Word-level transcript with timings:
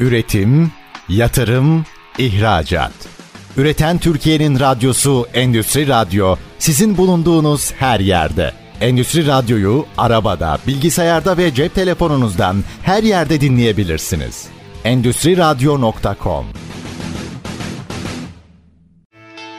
Üretim, 0.00 0.72
yatırım, 1.08 1.84
ihracat. 2.18 2.92
Üreten 3.56 3.98
Türkiye'nin 3.98 4.60
radyosu 4.60 5.26
Endüstri 5.34 5.88
Radyo 5.88 6.36
sizin 6.58 6.96
bulunduğunuz 6.96 7.72
her 7.72 8.00
yerde. 8.00 8.52
Endüstri 8.80 9.26
Radyo'yu 9.26 9.86
arabada, 9.98 10.58
bilgisayarda 10.66 11.36
ve 11.36 11.54
cep 11.54 11.74
telefonunuzdan 11.74 12.64
her 12.82 13.02
yerde 13.02 13.40
dinleyebilirsiniz. 13.40 14.46
Endüstri 14.84 15.36
Radyo.com 15.36 16.46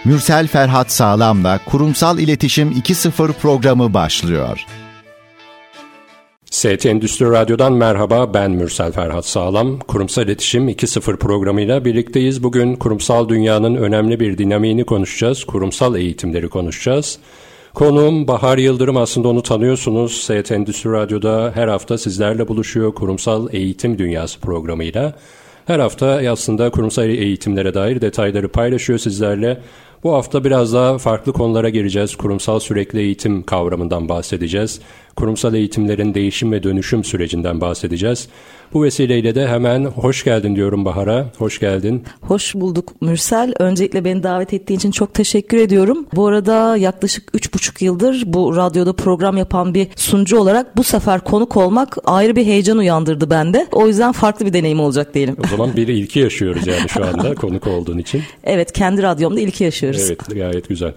Mürsel 0.05 0.47
Ferhat 0.47 0.91
Sağlam'la 0.91 1.59
Kurumsal 1.65 2.19
İletişim 2.19 2.71
2.0 2.71 3.33
programı 3.33 3.93
başlıyor. 3.93 4.65
ST 6.58 6.86
Endüstri 6.86 7.26
Radyo'dan 7.26 7.74
merhaba 7.74 8.34
ben 8.34 8.52
Mürsel 8.52 8.92
Ferhat 8.92 9.26
Sağlam. 9.26 9.80
Kurumsal 9.80 10.24
İletişim 10.24 10.70
2.0 10.70 11.18
programıyla 11.18 11.86
birlikteyiz. 11.86 12.43
Bugün 12.43 12.75
kurumsal 12.75 13.29
dünyanın 13.29 13.75
önemli 13.75 14.20
bir 14.20 14.38
dinamiğini 14.38 14.84
konuşacağız. 14.84 15.43
Kurumsal 15.43 15.96
eğitimleri 15.96 16.50
konuşacağız. 16.50 17.20
Konuğum 17.74 18.28
Bahar 18.28 18.57
Yıldırım 18.57 18.98
aslında 18.98 19.28
onu 19.28 19.43
tanıyorsunuz. 19.43 20.21
ST 20.21 20.51
Endüstri 20.51 20.92
Radyo'da 20.92 21.51
her 21.56 21.68
hafta 21.68 21.98
sizlerle 21.98 22.48
buluşuyor 22.48 22.93
Kurumsal 22.93 23.48
Eğitim 23.51 23.98
Dünyası 23.98 24.39
programıyla. 24.39 25.15
Her 25.65 25.79
hafta 25.79 26.21
aslında 26.32 26.70
kurumsal 26.70 27.10
eğitimlere 27.10 27.74
dair 27.74 28.01
detayları 28.01 28.48
paylaşıyor 28.48 29.00
sizlerle. 29.00 29.62
Bu 30.04 30.14
hafta 30.14 30.43
biraz 30.43 30.74
daha 30.74 30.98
farklı 30.98 31.34
konulara 31.34 31.70
gireceğiz. 31.70 32.16
Kurumsal 32.16 32.59
sürekli 32.59 33.00
eğitim 33.00 33.44
kavramından 33.44 34.09
bahsedeceğiz. 34.09 34.81
Kurumsal 35.17 35.53
eğitimlerin 35.53 36.14
değişim 36.14 36.52
ve 36.52 36.64
dönüşüm 36.64 37.03
sürecinden 37.03 37.62
bahsedeceğiz. 37.62 38.28
Bu 38.73 38.84
vesileyle 38.84 39.36
de 39.36 39.48
hemen 39.48 39.86
hoş 39.86 40.23
geldin 40.23 40.56
diyorum 40.56 40.86
Bahar'a. 40.86 41.26
Hoş 41.38 41.59
geldin. 41.59 42.03
Hoş 42.22 42.56
bulduk 42.56 43.02
Mürsel. 43.02 43.54
Öncelikle 43.59 44.06
beni 44.06 44.24
davet 44.24 44.54
ettiğin 44.54 44.78
için 44.78 44.92
çok 44.92 45.14
teşekkür 45.14 45.58
ediyorum. 45.58 46.06
Bu 46.16 46.28
arada 46.28 46.78
yaklaşık 46.78 47.30
üç 47.34 47.54
buçuk 47.54 47.82
yıldır 47.82 48.24
bu 48.26 48.56
radyoda 48.56 48.94
program 48.94 49.38
yapan 49.38 49.74
bir 49.74 49.88
sunucu 49.96 50.40
olarak 50.40 50.78
bu 50.78 50.84
sefer 50.84 51.20
konuk 51.20 51.58
olmak 51.58 51.98
ayrı 52.06 52.36
bir 52.36 52.46
heyecan 52.46 52.78
uyandırdı 52.78 53.30
bende. 53.30 53.68
O 53.72 53.88
yüzden 53.88 54.12
farklı 54.12 54.46
bir 54.46 54.54
deneyim 54.54 54.80
olacak 54.80 55.14
diyelim. 55.14 55.38
O 55.46 55.48
zaman 55.48 55.76
bir 55.76 55.88
ilki 55.88 56.20
yaşıyoruz 56.20 56.68
yani 56.68 56.90
şu 56.90 57.06
anda 57.06 57.36
konuk 57.36 57.68
olduğun 57.68 57.98
için. 57.98 58.24
Evet 58.44 58.72
kendi 58.72 59.04
radyomda 59.04 59.40
ilki 59.40 59.64
yaşıyoruz. 59.64 60.02
Evet 60.06 60.20
gayet 60.36 60.70
güzel. 60.70 60.94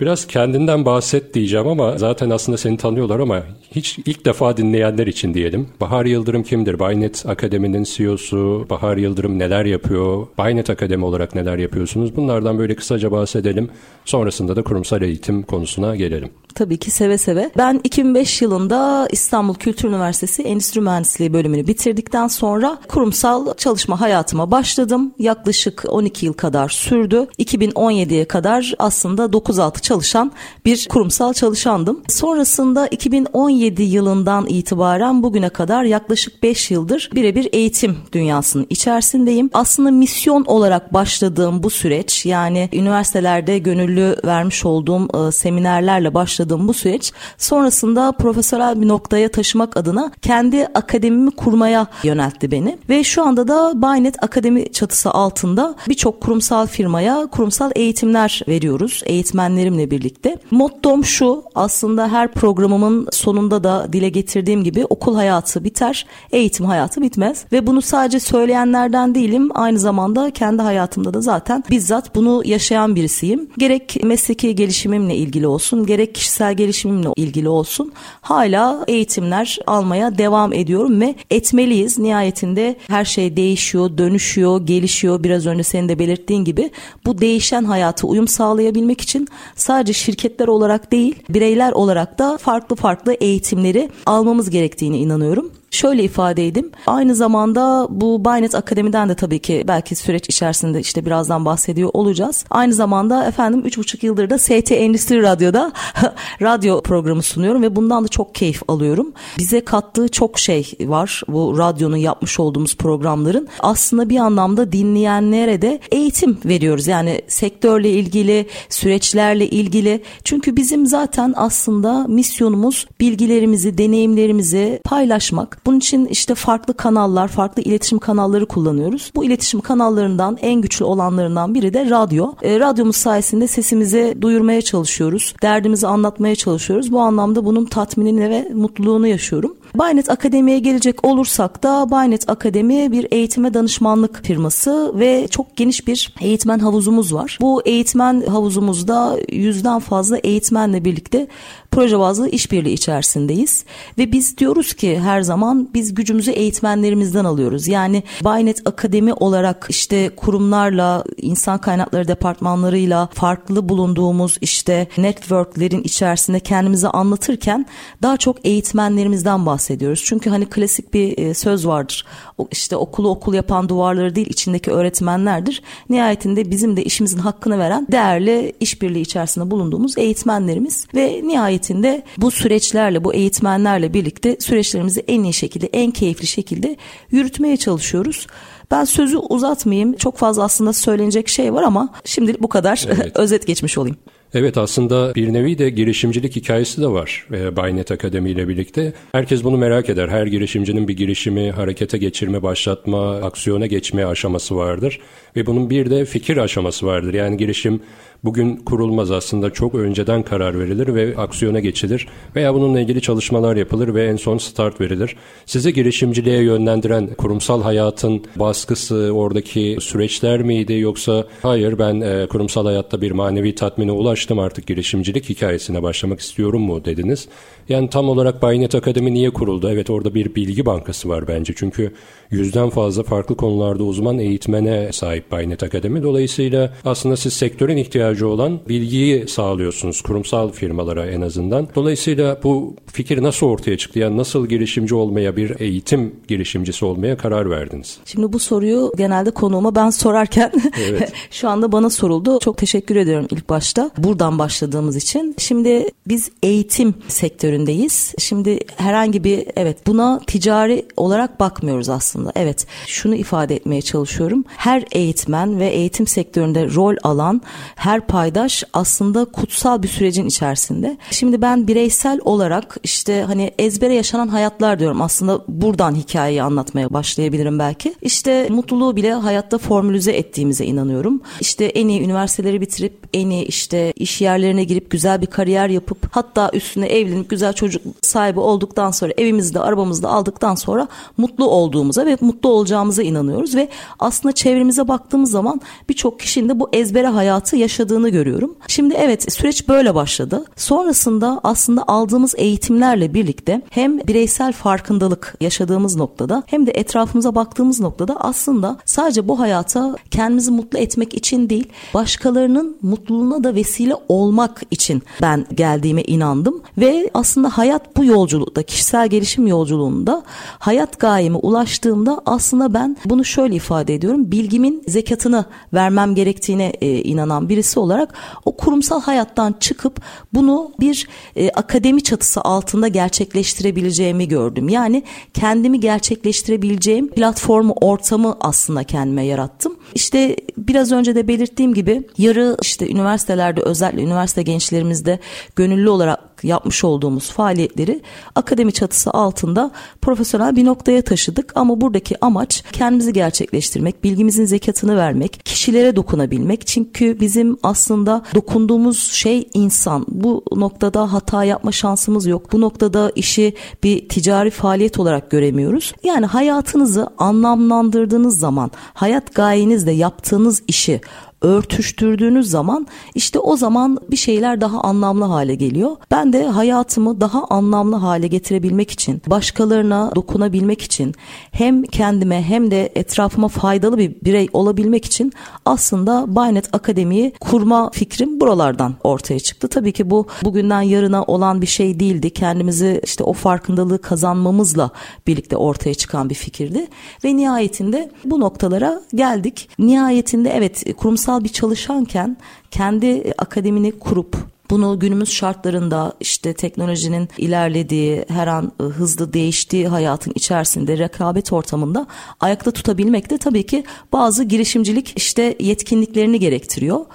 Biraz 0.00 0.26
kendinden 0.26 0.84
bahset 0.84 1.34
diyeceğim 1.34 1.68
ama 1.68 1.98
zaten 1.98 2.30
aslında 2.30 2.58
seni 2.58 2.76
tanıyorlar 2.76 3.20
ama 3.20 3.42
hiç 3.74 3.98
ilk 3.98 4.24
defa 4.24 4.56
dinleyenler 4.56 5.06
için 5.06 5.34
diyelim. 5.34 5.68
Bahar 5.80 6.04
Yıldırım 6.04 6.42
kimdir? 6.42 6.78
Baynet 6.78 7.24
Akademi'nin 7.28 7.84
CEO'su. 7.84 8.66
Bahar 8.70 8.96
Yıldırım 8.96 9.38
neler 9.38 9.64
yapıyor? 9.64 10.26
Baynet 10.38 10.70
Akademi 10.70 11.04
olarak 11.04 11.34
neler 11.34 11.58
yapıyorsunuz? 11.58 12.16
Bunlardan 12.16 12.58
böyle 12.58 12.74
kısaca 12.74 13.10
bahsedelim. 13.10 13.70
Sonrasında 14.04 14.56
da 14.56 14.62
kurumsal 14.62 15.02
eğitim 15.02 15.42
konusuna 15.42 15.96
gelelim. 15.96 16.30
Tabii 16.54 16.78
ki 16.78 16.90
seve 16.90 17.18
seve. 17.18 17.50
Ben 17.56 17.80
2005 17.84 18.42
yılında 18.42 19.08
İstanbul 19.12 19.54
Kültür 19.54 19.88
Üniversitesi 19.88 20.42
Endüstri 20.42 20.80
Mühendisliği 20.80 21.32
bölümünü 21.32 21.66
bitirdikten 21.66 22.28
sonra 22.28 22.78
kurumsal 22.88 23.54
çalışma 23.54 24.00
hayatıma 24.00 24.50
başladım. 24.50 25.14
Yaklaşık 25.18 25.84
12 25.88 26.26
yıl 26.26 26.32
kadar 26.32 26.68
sürdü. 26.68 27.26
2017'ye 27.38 28.24
kadar 28.24 28.74
aslında 28.78 29.24
9-6 29.24 29.87
çalışan 29.88 30.32
bir 30.64 30.86
kurumsal 30.88 31.32
çalışandım. 31.32 32.00
Sonrasında 32.08 32.86
2017 32.86 33.82
yılından 33.82 34.46
itibaren 34.46 35.22
bugüne 35.22 35.48
kadar 35.48 35.84
yaklaşık 35.84 36.42
5 36.42 36.70
yıldır 36.70 37.10
birebir 37.14 37.48
eğitim 37.52 37.96
dünyasının 38.12 38.66
içerisindeyim. 38.70 39.50
Aslında 39.52 39.90
misyon 39.90 40.44
olarak 40.44 40.94
başladığım 40.94 41.62
bu 41.62 41.70
süreç 41.70 42.26
yani 42.26 42.68
üniversitelerde 42.72 43.58
gönüllü 43.58 44.16
vermiş 44.24 44.64
olduğum 44.64 45.28
e, 45.28 45.32
seminerlerle 45.32 46.14
başladığım 46.14 46.68
bu 46.68 46.74
süreç 46.74 47.12
sonrasında 47.38 48.12
profesyonel 48.12 48.80
bir 48.80 48.88
noktaya 48.88 49.28
taşımak 49.28 49.76
adına 49.76 50.12
kendi 50.22 50.66
akademimi 50.66 51.30
kurmaya 51.30 51.86
yöneltti 52.02 52.50
beni. 52.50 52.78
Ve 52.88 53.04
şu 53.04 53.22
anda 53.22 53.48
da 53.48 53.82
Baynet 53.82 54.22
Akademi 54.22 54.72
çatısı 54.72 55.10
altında 55.10 55.74
birçok 55.88 56.20
kurumsal 56.20 56.66
firmaya 56.66 57.26
kurumsal 57.26 57.70
eğitimler 57.74 58.40
veriyoruz. 58.48 59.02
Eğitmenlerim 59.06 59.77
benimle 59.78 59.90
birlikte. 59.90 60.38
Mottom 60.50 61.04
şu 61.04 61.42
aslında 61.54 62.08
her 62.12 62.32
programımın 62.32 63.08
sonunda 63.12 63.64
da 63.64 63.88
dile 63.92 64.08
getirdiğim 64.08 64.64
gibi 64.64 64.84
okul 64.84 65.14
hayatı 65.14 65.64
biter, 65.64 66.06
eğitim 66.32 66.66
hayatı 66.66 67.02
bitmez. 67.02 67.44
Ve 67.52 67.66
bunu 67.66 67.82
sadece 67.82 68.20
söyleyenlerden 68.20 69.14
değilim 69.14 69.50
aynı 69.54 69.78
zamanda 69.78 70.30
kendi 70.30 70.62
hayatımda 70.62 71.14
da 71.14 71.20
zaten 71.20 71.64
bizzat 71.70 72.14
bunu 72.14 72.42
yaşayan 72.44 72.94
birisiyim. 72.94 73.48
Gerek 73.58 74.04
mesleki 74.04 74.54
gelişimimle 74.54 75.16
ilgili 75.16 75.46
olsun 75.46 75.86
gerek 75.86 76.14
kişisel 76.14 76.54
gelişimimle 76.54 77.08
ilgili 77.16 77.48
olsun 77.48 77.92
hala 78.20 78.84
eğitimler 78.88 79.58
almaya 79.66 80.18
devam 80.18 80.52
ediyorum 80.52 81.00
ve 81.00 81.14
etmeliyiz. 81.30 81.98
Nihayetinde 81.98 82.76
her 82.88 83.04
şey 83.04 83.36
değişiyor, 83.36 83.98
dönüşüyor, 83.98 84.66
gelişiyor. 84.66 85.22
Biraz 85.22 85.46
önce 85.46 85.62
senin 85.62 85.88
de 85.88 85.98
belirttiğin 85.98 86.44
gibi 86.44 86.70
bu 87.06 87.18
değişen 87.18 87.64
hayata 87.64 88.06
uyum 88.06 88.28
sağlayabilmek 88.28 89.00
için 89.00 89.28
sadece 89.68 89.92
şirketler 89.92 90.48
olarak 90.48 90.92
değil 90.92 91.22
bireyler 91.28 91.72
olarak 91.72 92.18
da 92.18 92.36
farklı 92.36 92.76
farklı 92.76 93.14
eğitimleri 93.14 93.90
almamız 94.06 94.50
gerektiğini 94.50 94.98
inanıyorum. 94.98 95.52
Şöyle 95.70 96.04
ifade 96.04 96.46
edeyim. 96.46 96.70
Aynı 96.86 97.14
zamanda 97.14 97.86
bu 97.90 98.24
Baynet 98.24 98.54
Akademi'den 98.54 99.08
de 99.08 99.14
tabii 99.14 99.38
ki 99.38 99.64
belki 99.68 99.94
süreç 99.94 100.28
içerisinde 100.28 100.80
işte 100.80 101.06
birazdan 101.06 101.44
bahsediyor 101.44 101.90
olacağız. 101.92 102.44
Aynı 102.50 102.74
zamanda 102.74 103.24
efendim 103.24 103.60
3,5 103.66 104.06
yıldır 104.06 104.30
da 104.30 104.38
ST 104.38 104.72
Endüstri 104.72 105.22
Radyo'da 105.22 105.72
radyo 106.42 106.82
programı 106.82 107.22
sunuyorum 107.22 107.62
ve 107.62 107.76
bundan 107.76 108.04
da 108.04 108.08
çok 108.08 108.34
keyif 108.34 108.62
alıyorum. 108.68 109.12
Bize 109.38 109.64
kattığı 109.64 110.08
çok 110.08 110.38
şey 110.38 110.72
var 110.80 111.22
bu 111.28 111.58
radyonun 111.58 111.96
yapmış 111.96 112.40
olduğumuz 112.40 112.76
programların. 112.76 113.48
Aslında 113.60 114.08
bir 114.08 114.18
anlamda 114.18 114.72
dinleyenlere 114.72 115.62
de 115.62 115.80
eğitim 115.90 116.38
veriyoruz. 116.44 116.86
Yani 116.86 117.22
sektörle 117.28 117.90
ilgili, 117.90 118.46
süreçlerle 118.68 119.48
ilgili. 119.48 120.02
Çünkü 120.24 120.56
bizim 120.56 120.86
zaten 120.86 121.34
aslında 121.36 122.06
misyonumuz 122.08 122.86
bilgilerimizi, 123.00 123.78
deneyimlerimizi 123.78 124.80
paylaşmak 124.84 125.57
bunun 125.66 125.78
için 125.78 126.06
işte 126.06 126.34
farklı 126.34 126.74
kanallar, 126.74 127.28
farklı 127.28 127.62
iletişim 127.62 127.98
kanalları 127.98 128.46
kullanıyoruz. 128.46 129.12
Bu 129.14 129.24
iletişim 129.24 129.60
kanallarından 129.60 130.38
en 130.40 130.60
güçlü 130.60 130.84
olanlarından 130.84 131.54
biri 131.54 131.74
de 131.74 131.90
radyo. 131.90 132.32
E, 132.42 132.60
radyomuz 132.60 132.96
sayesinde 132.96 133.46
sesimizi 133.46 134.18
duyurmaya 134.20 134.62
çalışıyoruz. 134.62 135.34
Derdimizi 135.42 135.86
anlatmaya 135.86 136.34
çalışıyoruz. 136.34 136.92
Bu 136.92 137.00
anlamda 137.00 137.44
bunun 137.44 137.64
tatminini 137.64 138.30
ve 138.30 138.48
mutluluğunu 138.54 139.06
yaşıyorum. 139.06 139.56
Baynet 139.74 140.10
Akademi'ye 140.10 140.58
gelecek 140.58 141.06
olursak 141.06 141.62
da 141.62 141.90
Baynet 141.90 142.30
Akademi 142.30 142.92
bir 142.92 143.06
eğitime 143.10 143.54
danışmanlık 143.54 144.24
firması 144.24 144.92
ve 144.94 145.28
çok 145.30 145.56
geniş 145.56 145.86
bir 145.86 146.14
eğitmen 146.20 146.58
havuzumuz 146.58 147.14
var. 147.14 147.38
Bu 147.40 147.62
eğitmen 147.64 148.22
havuzumuzda 148.26 149.18
yüzden 149.32 149.78
fazla 149.78 150.18
eğitmenle 150.18 150.84
birlikte 150.84 151.28
proje 151.70 151.98
bazlı 151.98 152.28
işbirliği 152.28 152.72
içerisindeyiz. 152.72 153.64
Ve 153.98 154.12
biz 154.12 154.38
diyoruz 154.38 154.72
ki 154.74 155.00
her 155.00 155.22
zaman 155.22 155.68
biz 155.74 155.94
gücümüzü 155.94 156.30
eğitmenlerimizden 156.30 157.24
alıyoruz. 157.24 157.68
Yani 157.68 158.02
Baynet 158.24 158.66
Akademi 158.66 159.14
olarak 159.14 159.66
işte 159.68 160.10
kurumlarla, 160.16 161.04
insan 161.16 161.58
kaynakları 161.58 162.08
departmanlarıyla 162.08 163.08
farklı 163.12 163.68
bulunduğumuz 163.68 164.38
işte 164.40 164.88
networklerin 164.98 165.82
içerisinde 165.82 166.40
kendimizi 166.40 166.88
anlatırken 166.88 167.66
daha 168.02 168.16
çok 168.16 168.46
eğitmenlerimizden 168.46 169.46
bahsediyoruz. 169.46 170.02
Çünkü 170.04 170.30
hani 170.30 170.46
klasik 170.46 170.94
bir 170.94 171.18
e, 171.18 171.34
söz 171.34 171.66
vardır. 171.66 172.04
İşte 172.50 172.76
okulu 172.76 173.08
okul 173.08 173.34
yapan 173.34 173.68
duvarları 173.68 174.14
değil 174.14 174.26
içindeki 174.30 174.70
öğretmenlerdir. 174.70 175.62
Nihayetinde 175.88 176.50
bizim 176.50 176.76
de 176.76 176.84
işimizin 176.84 177.18
hakkını 177.18 177.58
veren 177.58 177.86
değerli 177.92 178.52
işbirliği 178.60 179.00
içerisinde 179.00 179.50
bulunduğumuz 179.50 179.98
eğitmenlerimiz 179.98 180.86
ve 180.94 181.20
nihayetinde 181.58 182.02
bu 182.16 182.30
süreçlerle 182.30 183.04
bu 183.04 183.14
eğitmenlerle 183.14 183.94
birlikte 183.94 184.36
süreçlerimizi 184.40 185.04
en 185.08 185.22
iyi 185.22 185.32
şekilde 185.32 185.66
en 185.72 185.90
keyifli 185.90 186.26
şekilde 186.26 186.76
yürütmeye 187.10 187.56
çalışıyoruz. 187.56 188.26
Ben 188.70 188.84
sözü 188.84 189.16
uzatmayayım. 189.16 189.96
Çok 189.96 190.16
fazla 190.18 190.44
aslında 190.44 190.72
söylenecek 190.72 191.28
şey 191.28 191.54
var 191.54 191.62
ama 191.62 191.88
şimdilik 192.04 192.42
bu 192.42 192.48
kadar 192.48 192.86
evet. 192.88 193.16
özet 193.16 193.46
geçmiş 193.46 193.78
olayım. 193.78 193.96
Evet 194.34 194.58
aslında 194.58 195.14
bir 195.14 195.32
nevi 195.32 195.58
de 195.58 195.70
girişimcilik 195.70 196.36
hikayesi 196.36 196.82
de 196.82 196.86
var 196.86 197.26
e, 197.32 197.56
Baynet 197.56 197.90
Akademi 197.90 198.30
ile 198.30 198.48
birlikte. 198.48 198.92
Herkes 199.12 199.44
bunu 199.44 199.56
merak 199.56 199.88
eder. 199.88 200.08
Her 200.08 200.26
girişimcinin 200.26 200.88
bir 200.88 200.96
girişimi, 200.96 201.50
harekete 201.50 201.98
geçirme, 201.98 202.42
başlatma, 202.42 203.16
aksiyona 203.16 203.66
geçme 203.66 204.04
aşaması 204.04 204.56
vardır. 204.56 205.00
Ve 205.36 205.46
bunun 205.46 205.70
bir 205.70 205.90
de 205.90 206.04
fikir 206.04 206.36
aşaması 206.36 206.86
vardır. 206.86 207.14
Yani 207.14 207.36
girişim 207.36 207.80
bugün 208.24 208.56
kurulmaz 208.56 209.10
aslında 209.10 209.50
çok 209.50 209.74
önceden 209.74 210.22
karar 210.22 210.60
verilir 210.60 210.94
ve 210.94 211.16
aksiyona 211.16 211.60
geçilir 211.60 212.08
veya 212.36 212.54
bununla 212.54 212.80
ilgili 212.80 213.00
çalışmalar 213.00 213.56
yapılır 213.56 213.94
ve 213.94 214.06
en 214.06 214.16
son 214.16 214.38
start 214.38 214.80
verilir. 214.80 215.16
Size 215.46 215.70
girişimciliğe 215.70 216.42
yönlendiren 216.42 217.06
kurumsal 217.06 217.62
hayatın 217.62 218.24
baskısı, 218.36 219.10
oradaki 219.14 219.76
süreçler 219.80 220.42
miydi 220.42 220.72
yoksa 220.72 221.24
hayır 221.42 221.78
ben 221.78 222.00
e, 222.00 222.26
kurumsal 222.26 222.66
hayatta 222.66 223.00
bir 223.00 223.10
manevi 223.10 223.54
tatmine 223.54 223.92
ulaştım 223.92 224.38
artık 224.38 224.66
girişimcilik 224.66 225.28
hikayesine 225.28 225.82
başlamak 225.82 226.20
istiyorum 226.20 226.62
mu 226.62 226.84
dediniz. 226.84 227.28
Yani 227.68 227.90
tam 227.90 228.08
olarak 228.08 228.42
Baynet 228.42 228.74
Akademi 228.74 229.14
niye 229.14 229.30
kuruldu? 229.30 229.70
Evet 229.72 229.90
orada 229.90 230.14
bir 230.14 230.34
bilgi 230.34 230.66
bankası 230.66 231.08
var 231.08 231.28
bence. 231.28 231.52
Çünkü 231.56 231.92
yüzden 232.30 232.70
fazla 232.70 233.02
farklı 233.02 233.36
konularda 233.36 233.84
uzman 233.84 234.18
eğitmene 234.18 234.92
sahip 234.92 235.30
Baynet 235.30 235.62
Akademi. 235.62 236.02
Dolayısıyla 236.02 236.72
aslında 236.84 237.16
siz 237.16 237.32
sektörün 237.32 237.76
ihtiyacı 237.76 238.07
olan 238.26 238.60
bilgiyi 238.68 239.28
sağlıyorsunuz 239.28 240.02
kurumsal 240.02 240.52
firmalara 240.52 241.06
en 241.06 241.20
azından. 241.20 241.68
Dolayısıyla 241.74 242.40
bu 242.42 242.76
fikir 242.86 243.22
nasıl 243.22 243.46
ortaya 243.46 243.78
çıktı? 243.78 243.98
Yani 243.98 244.16
nasıl 244.16 244.46
girişimci 244.46 244.94
olmaya 244.94 245.36
bir 245.36 245.60
eğitim 245.60 246.14
girişimcisi 246.28 246.84
olmaya 246.84 247.16
karar 247.16 247.50
verdiniz? 247.50 247.98
Şimdi 248.04 248.32
bu 248.32 248.38
soruyu 248.38 248.92
genelde 248.96 249.30
konuğuma 249.30 249.74
ben 249.74 249.90
sorarken 249.90 250.52
evet. 250.88 251.12
şu 251.30 251.48
anda 251.48 251.72
bana 251.72 251.90
soruldu. 251.90 252.38
Çok 252.38 252.58
teşekkür 252.58 252.96
ediyorum 252.96 253.26
ilk 253.30 253.48
başta. 253.48 253.90
Buradan 253.98 254.38
başladığımız 254.38 254.96
için. 254.96 255.34
Şimdi 255.38 255.88
biz 256.06 256.30
eğitim 256.42 256.94
sektöründeyiz. 257.08 258.14
Şimdi 258.18 258.58
herhangi 258.76 259.24
bir 259.24 259.46
evet 259.56 259.86
buna 259.86 260.20
ticari 260.26 260.86
olarak 260.96 261.40
bakmıyoruz 261.40 261.88
aslında. 261.88 262.32
Evet 262.34 262.66
şunu 262.86 263.14
ifade 263.14 263.56
etmeye 263.56 263.82
çalışıyorum. 263.82 264.44
Her 264.56 264.84
eğitmen 264.92 265.60
ve 265.60 265.66
eğitim 265.66 266.06
sektöründe 266.06 266.74
rol 266.74 266.96
alan 267.02 267.42
her 267.74 267.97
paydaş 268.00 268.64
aslında 268.72 269.24
kutsal 269.24 269.82
bir 269.82 269.88
sürecin 269.88 270.26
içerisinde. 270.26 270.96
Şimdi 271.10 271.42
ben 271.42 271.68
bireysel 271.68 272.20
olarak 272.24 272.76
işte 272.82 273.22
hani 273.22 273.52
ezbere 273.58 273.94
yaşanan 273.94 274.28
hayatlar 274.28 274.78
diyorum. 274.78 275.02
Aslında 275.02 275.44
buradan 275.48 275.94
hikayeyi 275.94 276.42
anlatmaya 276.42 276.92
başlayabilirim 276.92 277.58
belki. 277.58 277.94
İşte 278.02 278.48
mutluluğu 278.50 278.96
bile 278.96 279.12
hayatta 279.12 279.58
formülize 279.58 280.12
ettiğimize 280.12 280.64
inanıyorum. 280.64 281.20
İşte 281.40 281.64
en 281.64 281.88
iyi 281.88 282.00
üniversiteleri 282.00 282.60
bitirip 282.60 283.08
en 283.14 283.30
iyi 283.30 283.44
işte 283.44 283.92
iş 283.96 284.20
yerlerine 284.20 284.64
girip 284.64 284.90
güzel 284.90 285.20
bir 285.20 285.26
kariyer 285.26 285.68
yapıp 285.68 285.98
hatta 286.10 286.50
üstüne 286.52 286.86
evlenip 286.86 287.30
güzel 287.30 287.52
çocuk 287.52 287.82
sahibi 288.02 288.40
olduktan 288.40 288.90
sonra 288.90 289.12
evimizde 289.18 289.60
arabamızda 289.60 290.08
aldıktan 290.08 290.54
sonra 290.54 290.88
mutlu 291.16 291.48
olduğumuza 291.48 292.06
ve 292.06 292.16
mutlu 292.20 292.48
olacağımıza 292.48 293.02
inanıyoruz 293.02 293.54
ve 293.54 293.68
aslında 293.98 294.32
çevremize 294.32 294.88
baktığımız 294.88 295.30
zaman 295.30 295.60
birçok 295.88 296.20
kişinin 296.20 296.48
de 296.48 296.60
bu 296.60 296.68
ezbere 296.72 297.06
hayatı 297.06 297.56
yaşadığını 297.88 298.08
görüyorum. 298.08 298.56
Şimdi 298.68 298.94
evet 298.94 299.32
süreç 299.32 299.68
böyle 299.68 299.94
başladı. 299.94 300.44
Sonrasında 300.56 301.40
aslında 301.44 301.84
aldığımız 301.88 302.34
eğitimlerle 302.36 303.14
birlikte 303.14 303.62
hem 303.70 303.98
bireysel 303.98 304.52
farkındalık 304.52 305.34
yaşadığımız 305.40 305.96
noktada 305.96 306.42
hem 306.46 306.66
de 306.66 306.70
etrafımıza 306.70 307.34
baktığımız 307.34 307.80
noktada 307.80 308.16
aslında 308.20 308.78
sadece 308.84 309.28
bu 309.28 309.38
hayata 309.38 309.96
kendimizi 310.10 310.50
mutlu 310.50 310.78
etmek 310.78 311.14
için 311.14 311.48
değil 311.48 311.68
başkalarının 311.94 312.76
mutluluğuna 312.82 313.44
da 313.44 313.54
vesile 313.54 313.94
olmak 314.08 314.62
için 314.70 315.02
ben 315.22 315.46
geldiğime 315.54 316.02
inandım 316.02 316.60
ve 316.78 317.10
aslında 317.14 317.58
hayat 317.58 317.96
bu 317.96 318.04
yolculukta 318.04 318.62
kişisel 318.62 319.08
gelişim 319.08 319.46
yolculuğunda 319.46 320.22
hayat 320.58 320.98
gayeme 320.98 321.36
ulaştığımda 321.36 322.20
aslında 322.26 322.74
ben 322.74 322.96
bunu 323.04 323.24
şöyle 323.24 323.54
ifade 323.54 323.94
ediyorum 323.94 324.30
bilgimin 324.30 324.82
zekatını 324.86 325.44
vermem 325.72 326.14
gerektiğine 326.14 326.72
e, 326.80 327.02
inanan 327.02 327.48
birisi 327.48 327.77
olarak 327.78 328.14
o 328.44 328.56
kurumsal 328.56 329.00
hayattan 329.00 329.54
çıkıp 329.60 330.00
bunu 330.34 330.72
bir 330.80 331.08
e, 331.36 331.50
akademi 331.50 332.02
çatısı 332.02 332.40
altında 332.40 332.88
gerçekleştirebileceğimi 332.88 334.28
gördüm. 334.28 334.68
Yani 334.68 335.02
kendimi 335.34 335.80
gerçekleştirebileceğim 335.80 337.08
platformu 337.08 337.74
ortamı 337.80 338.36
aslında 338.40 338.84
kendime 338.84 339.26
yarattım. 339.26 339.76
İşte 339.94 340.36
biraz 340.56 340.92
önce 340.92 341.14
de 341.14 341.28
belirttiğim 341.28 341.74
gibi 341.74 342.02
yarı 342.18 342.56
işte 342.62 342.90
üniversitelerde 342.90 343.60
özellikle 343.62 344.02
üniversite 344.02 344.42
gençlerimizde 344.42 345.18
gönüllü 345.56 345.88
olarak 345.88 346.27
yapmış 346.44 346.84
olduğumuz 346.84 347.30
faaliyetleri 347.30 348.02
akademi 348.34 348.72
çatısı 348.72 349.10
altında 349.10 349.70
profesyonel 350.02 350.56
bir 350.56 350.64
noktaya 350.64 351.02
taşıdık 351.02 351.52
ama 351.54 351.80
buradaki 351.80 352.24
amaç 352.24 352.64
kendimizi 352.72 353.12
gerçekleştirmek, 353.12 354.04
bilgimizin 354.04 354.44
zekatını 354.44 354.96
vermek, 354.96 355.40
kişilere 355.44 355.96
dokunabilmek. 355.96 356.66
Çünkü 356.66 357.20
bizim 357.20 357.56
aslında 357.62 358.22
dokunduğumuz 358.34 359.12
şey 359.12 359.48
insan. 359.54 360.06
Bu 360.08 360.42
noktada 360.56 361.12
hata 361.12 361.44
yapma 361.44 361.72
şansımız 361.72 362.26
yok. 362.26 362.52
Bu 362.52 362.60
noktada 362.60 363.12
işi 363.14 363.54
bir 363.82 364.08
ticari 364.08 364.50
faaliyet 364.50 364.98
olarak 364.98 365.30
göremiyoruz. 365.30 365.92
Yani 366.04 366.26
hayatınızı 366.26 367.08
anlamlandırdığınız 367.18 368.38
zaman, 368.38 368.70
hayat 368.94 369.34
gayenizle 369.34 369.92
yaptığınız 369.92 370.62
işi 370.68 371.00
örtüştürdüğünüz 371.42 372.50
zaman 372.50 372.86
işte 373.14 373.38
o 373.38 373.56
zaman 373.56 373.98
bir 374.10 374.16
şeyler 374.16 374.60
daha 374.60 374.80
anlamlı 374.80 375.24
hale 375.24 375.54
geliyor. 375.54 375.96
Ben 376.10 376.32
de 376.32 376.46
hayatımı 376.46 377.20
daha 377.20 377.44
anlamlı 377.44 377.96
hale 377.96 378.26
getirebilmek 378.26 378.90
için, 378.90 379.22
başkalarına 379.26 380.12
dokunabilmek 380.14 380.82
için 380.82 381.14
hem 381.50 381.82
kendime 381.82 382.42
hem 382.42 382.70
de 382.70 382.92
etrafıma 382.94 383.48
faydalı 383.48 383.98
bir 383.98 384.14
birey 384.24 384.48
olabilmek 384.52 385.04
için 385.04 385.32
aslında 385.64 386.36
Baynet 386.36 386.74
Akademi'yi 386.74 387.32
kurma 387.40 387.90
fikrim 387.90 388.40
buralardan 388.40 388.94
ortaya 389.04 389.40
çıktı. 389.40 389.68
Tabii 389.68 389.92
ki 389.92 390.10
bu 390.10 390.26
bugünden 390.44 390.82
yarına 390.82 391.24
olan 391.24 391.62
bir 391.62 391.66
şey 391.66 392.00
değildi. 392.00 392.30
Kendimizi 392.30 393.00
işte 393.04 393.24
o 393.24 393.32
farkındalığı 393.32 394.00
kazanmamızla 394.00 394.90
birlikte 395.26 395.56
ortaya 395.56 395.94
çıkan 395.94 396.30
bir 396.30 396.34
fikirdi 396.34 396.86
ve 397.24 397.36
nihayetinde 397.36 398.10
bu 398.24 398.40
noktalara 398.40 399.00
geldik. 399.14 399.68
Nihayetinde 399.78 400.50
evet 400.50 400.96
kurumsal 400.96 401.27
kurumsal 401.28 401.44
bir 401.44 401.48
çalışanken 401.48 402.36
kendi 402.70 403.34
akademini 403.38 403.98
kurup 403.98 404.36
bunu 404.70 404.98
günümüz 404.98 405.32
şartlarında 405.32 406.12
işte 406.20 406.52
teknolojinin 406.52 407.28
ilerlediği, 407.38 408.24
her 408.28 408.46
an 408.46 408.72
ıı, 408.80 408.88
hızlı 408.88 409.32
değiştiği 409.32 409.88
hayatın 409.88 410.32
içerisinde 410.34 410.98
rekabet 410.98 411.52
ortamında 411.52 412.06
ayakta 412.40 412.70
tutabilmek 412.70 413.30
de 413.30 413.38
tabii 413.38 413.66
ki 413.66 413.84
bazı 414.12 414.44
girişimcilik 414.44 415.12
işte 415.16 415.56
yetkinliklerini 415.60 416.40
gerektiriyor. 416.40 417.06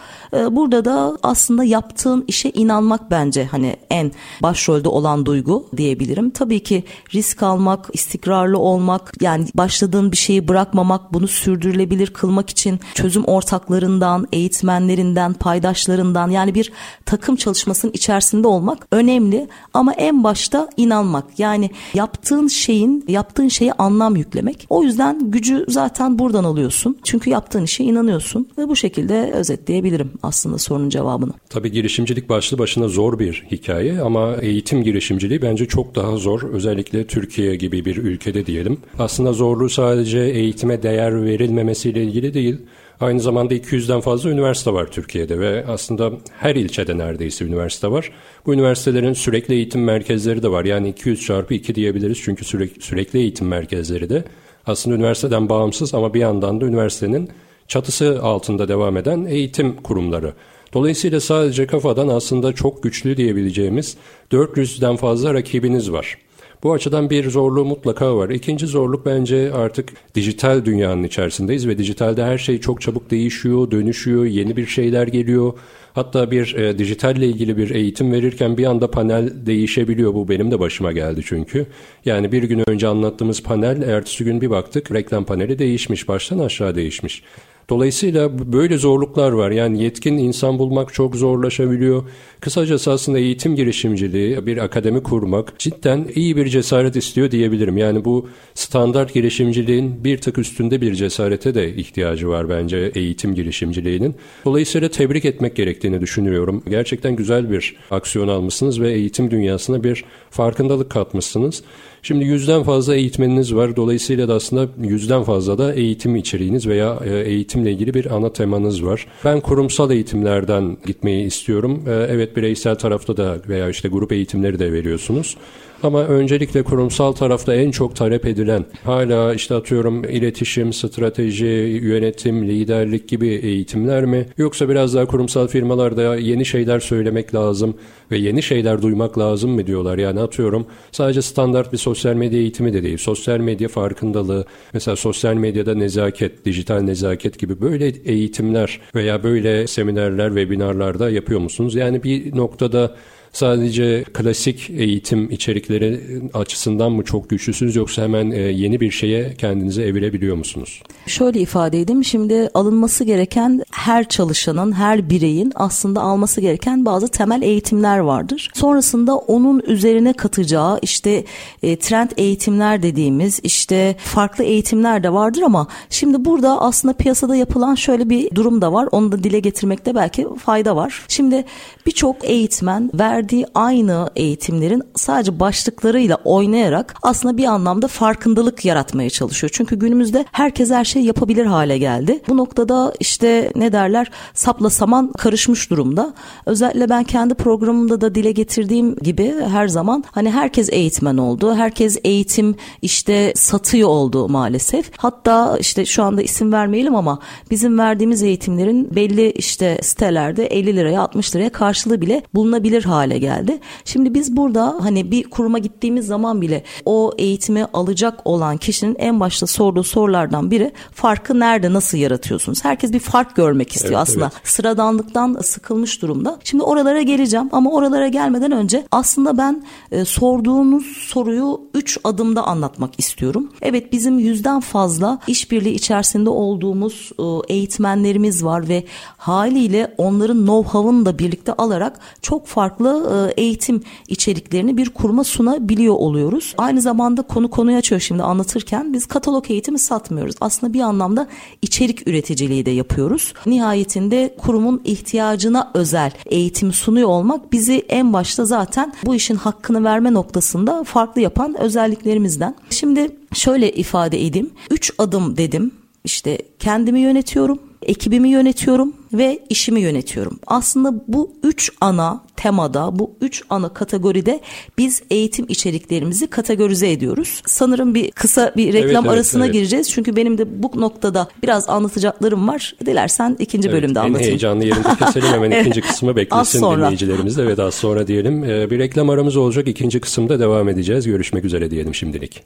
Burada 0.51 0.85
da 0.85 1.17
aslında 1.23 1.63
yaptığın 1.63 2.25
işe 2.27 2.49
inanmak 2.49 3.11
bence 3.11 3.43
hani 3.45 3.75
en 3.89 4.11
başrolde 4.41 4.89
olan 4.89 5.25
duygu 5.25 5.67
diyebilirim. 5.77 6.29
Tabii 6.29 6.63
ki 6.63 6.83
risk 7.13 7.43
almak, 7.43 7.89
istikrarlı 7.93 8.57
olmak, 8.57 9.13
yani 9.21 9.45
başladığın 9.55 10.11
bir 10.11 10.17
şeyi 10.17 10.47
bırakmamak, 10.47 11.13
bunu 11.13 11.27
sürdürülebilir 11.27 12.07
kılmak 12.07 12.49
için 12.49 12.79
çözüm 12.93 13.25
ortaklarından, 13.25 14.27
eğitmenlerinden, 14.31 15.33
paydaşlarından 15.33 16.29
yani 16.29 16.55
bir 16.55 16.71
takım 17.05 17.35
çalışmasının 17.43 17.91
içerisinde 17.91 18.47
olmak 18.47 18.87
önemli 18.91 19.47
ama 19.73 19.93
en 19.93 20.23
başta 20.23 20.69
inanmak. 20.77 21.39
Yani 21.39 21.69
yaptığın 21.93 22.47
şeyin, 22.47 23.05
yaptığın 23.07 23.47
şeye 23.47 23.73
anlam 23.73 24.15
yüklemek. 24.15 24.65
O 24.69 24.83
yüzden 24.83 25.31
gücü 25.31 25.65
zaten 25.67 26.19
buradan 26.19 26.43
alıyorsun. 26.43 26.97
Çünkü 27.03 27.29
yaptığın 27.29 27.63
işe 27.63 27.83
inanıyorsun 27.83 28.47
ve 28.57 28.67
bu 28.67 28.75
şekilde 28.75 29.31
özetleyebilirim 29.33 30.11
aslında 30.23 30.57
sorunun 30.57 30.89
cevabını. 30.89 31.33
Tabii 31.49 31.71
girişimcilik 31.71 32.29
başlı 32.29 32.57
başına 32.57 32.87
zor 32.87 33.19
bir 33.19 33.45
hikaye 33.51 34.01
ama 34.01 34.35
eğitim 34.41 34.83
girişimciliği 34.83 35.41
bence 35.41 35.65
çok 35.65 35.95
daha 35.95 36.17
zor. 36.17 36.41
Özellikle 36.41 37.07
Türkiye 37.07 37.55
gibi 37.55 37.85
bir 37.85 37.97
ülkede 37.97 38.45
diyelim. 38.45 38.77
Aslında 38.99 39.33
zorluğu 39.33 39.69
sadece 39.69 40.19
eğitime 40.19 40.83
değer 40.83 41.25
verilmemesiyle 41.25 42.03
ilgili 42.03 42.33
değil. 42.33 42.57
Aynı 42.99 43.19
zamanda 43.19 43.55
200'den 43.55 44.01
fazla 44.01 44.29
üniversite 44.29 44.73
var 44.73 44.87
Türkiye'de 44.91 45.39
ve 45.39 45.65
aslında 45.67 46.11
her 46.39 46.55
ilçede 46.55 46.97
neredeyse 46.97 47.45
üniversite 47.45 47.91
var. 47.91 48.11
Bu 48.45 48.53
üniversitelerin 48.53 49.13
sürekli 49.13 49.53
eğitim 49.53 49.83
merkezleri 49.83 50.43
de 50.43 50.51
var. 50.51 50.65
Yani 50.65 50.89
200 50.89 51.25
çarpı 51.25 51.53
2 51.53 51.75
diyebiliriz 51.75 52.21
çünkü 52.23 52.45
sürekli, 52.45 52.81
sürekli 52.81 53.19
eğitim 53.19 53.47
merkezleri 53.47 54.09
de 54.09 54.23
aslında 54.67 54.95
üniversiteden 54.95 55.49
bağımsız 55.49 55.93
ama 55.93 56.13
bir 56.13 56.19
yandan 56.19 56.61
da 56.61 56.65
üniversitenin 56.65 57.29
çatısı 57.67 58.19
altında 58.21 58.67
devam 58.67 58.97
eden 58.97 59.25
eğitim 59.25 59.75
kurumları. 59.75 60.33
Dolayısıyla 60.73 61.19
sadece 61.19 61.67
kafadan 61.67 62.07
aslında 62.07 62.53
çok 62.53 62.83
güçlü 62.83 63.17
diyebileceğimiz 63.17 63.97
400'den 64.31 64.95
fazla 64.95 65.33
rakibiniz 65.33 65.91
var. 65.91 66.17
Bu 66.63 66.73
açıdan 66.73 67.09
bir 67.09 67.29
zorluğu 67.29 67.65
mutlaka 67.65 68.17
var. 68.17 68.29
İkinci 68.29 68.67
zorluk 68.67 69.05
bence 69.05 69.53
artık 69.53 69.89
dijital 70.15 70.65
dünyanın 70.65 71.03
içerisindeyiz 71.03 71.67
ve 71.67 71.77
dijitalde 71.77 72.23
her 72.23 72.37
şey 72.37 72.59
çok 72.59 72.81
çabuk 72.81 73.11
değişiyor, 73.11 73.71
dönüşüyor, 73.71 74.25
yeni 74.25 74.57
bir 74.57 74.65
şeyler 74.65 75.07
geliyor. 75.07 75.53
Hatta 75.93 76.31
bir 76.31 76.55
e, 76.55 76.77
dijitalle 76.77 77.27
ilgili 77.27 77.57
bir 77.57 77.69
eğitim 77.69 78.11
verirken 78.11 78.57
bir 78.57 78.65
anda 78.65 78.91
panel 78.91 79.45
değişebiliyor. 79.45 80.13
Bu 80.13 80.29
benim 80.29 80.51
de 80.51 80.59
başıma 80.59 80.91
geldi 80.91 81.21
çünkü. 81.25 81.65
Yani 82.05 82.31
bir 82.31 82.43
gün 82.43 82.69
önce 82.69 82.87
anlattığımız 82.87 83.43
panel 83.43 83.81
ertesi 83.81 84.23
gün 84.23 84.41
bir 84.41 84.49
baktık 84.49 84.91
reklam 84.91 85.23
paneli 85.23 85.59
değişmiş, 85.59 86.07
baştan 86.07 86.39
aşağı 86.39 86.75
değişmiş. 86.75 87.23
Dolayısıyla 87.69 88.53
böyle 88.53 88.77
zorluklar 88.77 89.31
var. 89.31 89.51
Yani 89.51 89.83
yetkin 89.83 90.17
insan 90.17 90.59
bulmak 90.59 90.93
çok 90.93 91.15
zorlaşabiliyor. 91.15 92.03
Kısacası 92.39 92.91
aslında 92.91 93.19
eğitim 93.19 93.55
girişimciliği, 93.55 94.45
bir 94.45 94.57
akademi 94.57 95.03
kurmak 95.03 95.59
cidden 95.59 96.07
iyi 96.15 96.37
bir 96.37 96.45
cesaret 96.47 96.95
istiyor 96.95 97.31
diyebilirim. 97.31 97.77
Yani 97.77 98.05
bu 98.05 98.29
standart 98.53 99.13
girişimciliğin 99.13 100.03
bir 100.03 100.17
tık 100.17 100.37
üstünde 100.37 100.81
bir 100.81 100.95
cesarete 100.95 101.55
de 101.55 101.75
ihtiyacı 101.75 102.29
var 102.29 102.49
bence 102.49 102.91
eğitim 102.95 103.35
girişimciliğinin. 103.35 104.15
Dolayısıyla 104.45 104.89
tebrik 104.89 105.25
etmek 105.25 105.55
gerektiğini 105.55 106.01
düşünüyorum. 106.01 106.63
Gerçekten 106.69 107.15
güzel 107.15 107.51
bir 107.51 107.75
aksiyon 107.91 108.27
almışsınız 108.27 108.81
ve 108.81 108.91
eğitim 108.93 109.31
dünyasına 109.31 109.83
bir 109.83 110.05
farkındalık 110.29 110.89
katmışsınız. 110.89 111.63
Şimdi 112.05 112.25
yüzden 112.25 112.63
fazla 112.63 112.95
eğitmeniniz 112.95 113.55
var. 113.55 113.75
Dolayısıyla 113.75 114.27
da 114.27 114.33
aslında 114.33 114.67
yüzden 114.81 115.23
fazla 115.23 115.57
da 115.57 115.73
eğitim 115.73 116.15
içeriğiniz 116.15 116.67
veya 116.67 116.99
e, 117.05 117.19
eğitimle 117.19 117.71
ilgili 117.71 117.93
bir 117.93 118.15
ana 118.15 118.33
temanız 118.33 118.85
var. 118.85 119.07
Ben 119.25 119.41
kurumsal 119.41 119.91
eğitimlerden 119.91 120.77
gitmeyi 120.85 121.25
istiyorum. 121.25 121.83
E, 121.87 121.91
evet 121.91 122.37
bireysel 122.37 122.75
tarafta 122.75 123.17
da 123.17 123.37
veya 123.49 123.69
işte 123.69 123.89
grup 123.89 124.11
eğitimleri 124.11 124.59
de 124.59 124.71
veriyorsunuz. 124.71 125.37
Ama 125.83 126.03
öncelikle 126.03 126.63
kurumsal 126.63 127.11
tarafta 127.11 127.55
en 127.55 127.71
çok 127.71 127.95
talep 127.95 128.25
edilen 128.25 128.65
hala 128.83 129.33
işte 129.33 129.55
atıyorum 129.55 130.03
iletişim, 130.03 130.73
strateji, 130.73 131.79
yönetim, 131.83 132.47
liderlik 132.47 133.07
gibi 133.09 133.27
eğitimler 133.27 134.05
mi? 134.05 134.25
Yoksa 134.37 134.69
biraz 134.69 134.95
daha 134.95 135.05
kurumsal 135.05 135.47
firmalarda 135.47 136.15
yeni 136.15 136.45
şeyler 136.45 136.79
söylemek 136.79 137.35
lazım 137.35 137.77
ve 138.11 138.17
yeni 138.17 138.43
şeyler 138.43 138.81
duymak 138.81 139.17
lazım 139.17 139.51
mı 139.51 139.67
diyorlar. 139.67 139.97
Yani 139.97 140.19
atıyorum 140.19 140.65
sadece 140.91 141.21
standart 141.21 141.73
bir 141.73 141.77
sosyal 141.77 142.13
medya 142.13 142.39
eğitimi 142.39 142.73
de 142.73 142.83
değil. 142.83 142.97
Sosyal 142.97 143.37
medya 143.37 143.67
farkındalığı, 143.67 144.45
mesela 144.73 144.95
sosyal 144.95 145.33
medyada 145.33 145.75
nezaket, 145.75 146.45
dijital 146.45 146.81
nezaket 146.81 147.39
gibi 147.39 147.61
böyle 147.61 147.87
eğitimler 147.87 148.81
veya 148.95 149.23
böyle 149.23 149.67
seminerler, 149.67 150.27
webinarlarda 150.27 151.09
yapıyor 151.09 151.39
musunuz? 151.39 151.75
Yani 151.75 152.03
bir 152.03 152.35
noktada 152.35 152.95
sadece 153.33 154.03
klasik 154.13 154.69
eğitim 154.69 155.31
içerikleri 155.31 156.01
açısından 156.33 156.91
mı 156.91 157.03
çok 157.03 157.29
güçlüsünüz 157.29 157.75
yoksa 157.75 158.01
hemen 158.01 158.31
e, 158.31 158.39
yeni 158.39 158.79
bir 158.79 158.91
şeye 158.91 159.33
kendinizi 159.37 159.81
evirebiliyor 159.81 160.35
musunuz? 160.35 160.81
Şöyle 161.07 161.39
ifade 161.39 161.81
edeyim. 161.81 162.03
Şimdi 162.03 162.49
alınması 162.53 163.03
gereken 163.03 163.63
her 163.71 164.09
çalışanın, 164.09 164.71
her 164.71 165.09
bireyin 165.09 165.51
aslında 165.55 166.01
alması 166.01 166.41
gereken 166.41 166.85
bazı 166.85 167.07
temel 167.07 167.41
eğitimler 167.41 167.97
vardır. 167.97 168.51
Sonrasında 168.53 169.15
onun 169.15 169.59
üzerine 169.67 170.13
katacağı 170.13 170.79
işte 170.81 171.23
e, 171.63 171.75
trend 171.75 172.09
eğitimler 172.17 172.83
dediğimiz 172.83 173.39
işte 173.43 173.95
farklı 173.99 174.43
eğitimler 174.43 175.03
de 175.03 175.13
vardır 175.13 175.41
ama 175.41 175.67
şimdi 175.89 176.25
burada 176.25 176.61
aslında 176.61 176.93
piyasada 176.93 177.35
yapılan 177.35 177.75
şöyle 177.75 178.09
bir 178.09 178.35
durum 178.35 178.61
da 178.61 178.73
var. 178.73 178.89
Onu 178.91 179.11
da 179.11 179.23
dile 179.23 179.39
getirmekte 179.39 179.95
belki 179.95 180.27
fayda 180.45 180.75
var. 180.75 181.05
Şimdi 181.07 181.45
birçok 181.85 182.25
eğitmen 182.25 182.91
ver 182.93 183.22
verdiği 183.23 183.45
aynı 183.55 184.09
eğitimlerin 184.15 184.83
sadece 184.95 185.39
başlıklarıyla 185.39 186.17
oynayarak 186.23 186.95
aslında 187.03 187.37
bir 187.37 187.45
anlamda 187.45 187.87
farkındalık 187.87 188.65
yaratmaya 188.65 189.09
çalışıyor. 189.09 189.51
Çünkü 189.53 189.75
günümüzde 189.75 190.25
herkes 190.31 190.71
her 190.71 190.85
şeyi 190.85 191.05
yapabilir 191.05 191.45
hale 191.45 191.77
geldi. 191.77 192.21
Bu 192.27 192.37
noktada 192.37 192.93
işte 192.99 193.51
ne 193.55 193.71
derler 193.71 194.11
sapla 194.33 194.69
saman 194.69 195.11
karışmış 195.11 195.69
durumda. 195.69 196.13
Özellikle 196.45 196.89
ben 196.89 197.03
kendi 197.03 197.33
programımda 197.33 198.01
da 198.01 198.15
dile 198.15 198.31
getirdiğim 198.31 198.95
gibi 198.95 199.35
her 199.51 199.67
zaman 199.67 200.03
hani 200.11 200.31
herkes 200.31 200.69
eğitmen 200.71 201.17
oldu. 201.17 201.55
Herkes 201.55 201.97
eğitim 202.03 202.55
işte 202.81 203.33
satıyor 203.35 203.89
oldu 203.89 204.29
maalesef. 204.29 204.91
Hatta 204.97 205.57
işte 205.59 205.85
şu 205.85 206.03
anda 206.03 206.21
isim 206.21 206.51
vermeyelim 206.51 206.95
ama 206.95 207.19
bizim 207.51 207.79
verdiğimiz 207.79 208.23
eğitimlerin 208.23 208.95
belli 208.95 209.31
işte 209.31 209.79
sitelerde 209.81 210.45
50 210.45 210.75
liraya 210.75 211.01
60 211.01 211.35
liraya 211.35 211.49
karşılığı 211.49 212.01
bile 212.01 212.23
bulunabilir 212.33 212.83
hale 212.83 213.12
hale 213.13 213.17
geldi. 213.19 213.59
Şimdi 213.85 214.13
biz 214.13 214.37
burada 214.37 214.75
hani 214.81 215.11
bir 215.11 215.23
kuruma 215.23 215.59
gittiğimiz 215.59 216.05
zaman 216.05 216.41
bile 216.41 216.63
o 216.85 217.11
eğitimi 217.17 217.65
alacak 217.73 218.19
olan 218.25 218.57
kişinin 218.57 218.95
en 218.99 219.19
başta 219.19 219.47
sorduğu 219.47 219.83
sorulardan 219.83 220.51
biri 220.51 220.71
farkı 220.93 221.39
nerede 221.39 221.73
nasıl 221.73 221.97
yaratıyorsunuz? 221.97 222.65
Herkes 222.65 222.93
bir 222.93 222.99
fark 222.99 223.35
görmek 223.35 223.75
istiyor 223.75 223.93
evet, 223.93 224.01
aslında. 224.01 224.31
Evet. 224.33 224.47
Sıradanlıktan 224.47 225.37
sıkılmış 225.41 226.01
durumda. 226.01 226.39
Şimdi 226.43 226.63
oralara 226.63 227.01
geleceğim 227.01 227.49
ama 227.51 227.71
oralara 227.71 228.07
gelmeden 228.07 228.51
önce 228.51 228.83
aslında 228.91 229.37
ben 229.37 229.63
e, 229.91 230.05
sorduğunuz 230.05 230.85
soruyu 230.85 231.61
3 231.73 231.97
adımda 232.03 232.43
anlatmak 232.47 232.99
istiyorum. 232.99 233.51
Evet 233.61 233.91
bizim 233.91 234.19
yüzden 234.19 234.59
fazla 234.59 235.19
işbirliği 235.27 235.73
içerisinde 235.73 236.29
olduğumuz 236.29 237.11
e, 237.19 237.53
eğitmenlerimiz 237.53 238.43
var 238.43 238.67
ve 238.67 238.83
haliyle 239.17 239.95
onların 239.97 240.37
know-how'ını 240.37 241.05
da 241.05 241.19
birlikte 241.19 241.53
alarak 241.53 241.99
çok 242.21 242.47
farklı 242.47 243.02
e, 243.11 243.41
eğitim 243.41 243.83
içeriklerini 244.07 244.77
bir 244.77 244.89
kuruma 244.89 245.23
sunabiliyor 245.23 245.93
oluyoruz. 245.93 246.53
Aynı 246.57 246.81
zamanda 246.81 247.21
konu 247.21 247.49
konuyu 247.49 247.77
açıyor 247.77 248.01
şimdi 248.01 248.23
anlatırken 248.23 248.93
biz 248.93 249.05
katalog 249.05 249.51
eğitimi 249.51 249.79
satmıyoruz. 249.79 250.35
Aslında 250.41 250.73
bir 250.73 250.81
anlamda 250.81 251.27
içerik 251.61 252.07
üreticiliği 252.07 252.65
de 252.65 252.71
yapıyoruz. 252.71 253.33
Nihayetinde 253.45 254.35
kurumun 254.37 254.81
ihtiyacına 254.85 255.71
özel 255.73 256.11
eğitim 256.25 256.73
sunuyor 256.73 257.09
olmak 257.09 257.51
bizi 257.51 257.85
en 257.89 258.13
başta 258.13 258.45
zaten 258.45 258.93
bu 259.05 259.15
işin 259.15 259.35
hakkını 259.35 259.83
verme 259.83 260.13
noktasında 260.13 260.83
farklı 260.83 261.21
yapan 261.21 261.55
özelliklerimizden. 261.59 262.55
Şimdi 262.69 263.11
şöyle 263.33 263.71
ifade 263.71 264.25
edeyim. 264.25 264.51
Üç 264.71 264.91
adım 264.97 265.37
dedim. 265.37 265.71
İşte 266.03 266.37
kendimi 266.59 266.99
yönetiyorum, 266.99 267.59
ekibimi 267.83 268.29
yönetiyorum 268.29 268.93
ve 269.13 269.39
işimi 269.49 269.81
yönetiyorum. 269.81 270.39
Aslında 270.47 270.93
bu 271.07 271.31
üç 271.43 271.71
ana 271.81 272.23
temada, 272.35 272.99
bu 272.99 273.15
üç 273.21 273.43
ana 273.49 273.69
kategoride 273.69 274.39
biz 274.77 275.03
eğitim 275.09 275.45
içeriklerimizi 275.49 276.27
kategorize 276.27 276.91
ediyoruz. 276.91 277.41
Sanırım 277.45 277.95
bir 277.95 278.11
kısa 278.11 278.53
bir 278.57 278.73
reklam 278.73 279.05
evet, 279.05 279.13
arasına 279.15 279.45
evet. 279.45 279.53
gireceğiz. 279.53 279.91
Çünkü 279.91 280.15
benim 280.15 280.37
de 280.37 280.63
bu 280.63 280.81
noktada 280.81 281.27
biraz 281.43 281.69
anlatacaklarım 281.69 282.47
var. 282.47 282.75
Dilersen 282.85 283.35
ikinci 283.39 283.69
evet, 283.69 283.77
bölümde 283.77 283.99
anlatayım. 283.99 284.23
En 284.23 284.29
heyecanlı 284.29 284.65
yerinde 284.65 284.95
keselim 284.99 285.27
hemen 285.27 285.51
evet. 285.51 285.61
ikinci 285.61 285.81
kısmı 285.81 286.15
beklesin 286.15 286.61
dinleyicilerimiz 286.61 287.37
de 287.37 287.47
ve 287.47 287.57
daha 287.57 287.71
sonra 287.71 288.07
diyelim. 288.07 288.43
Ee, 288.43 288.71
bir 288.71 288.79
reklam 288.79 289.09
aramız 289.09 289.37
olacak. 289.37 289.67
İkinci 289.67 289.99
kısımda 289.99 290.39
devam 290.39 290.69
edeceğiz. 290.69 291.05
Görüşmek 291.05 291.45
üzere 291.45 291.71
diyelim 291.71 291.95
şimdilik. 291.95 292.43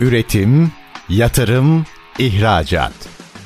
Üretim, 0.00 0.72
yatırım, 1.08 1.86
ihracat. 2.18 3.15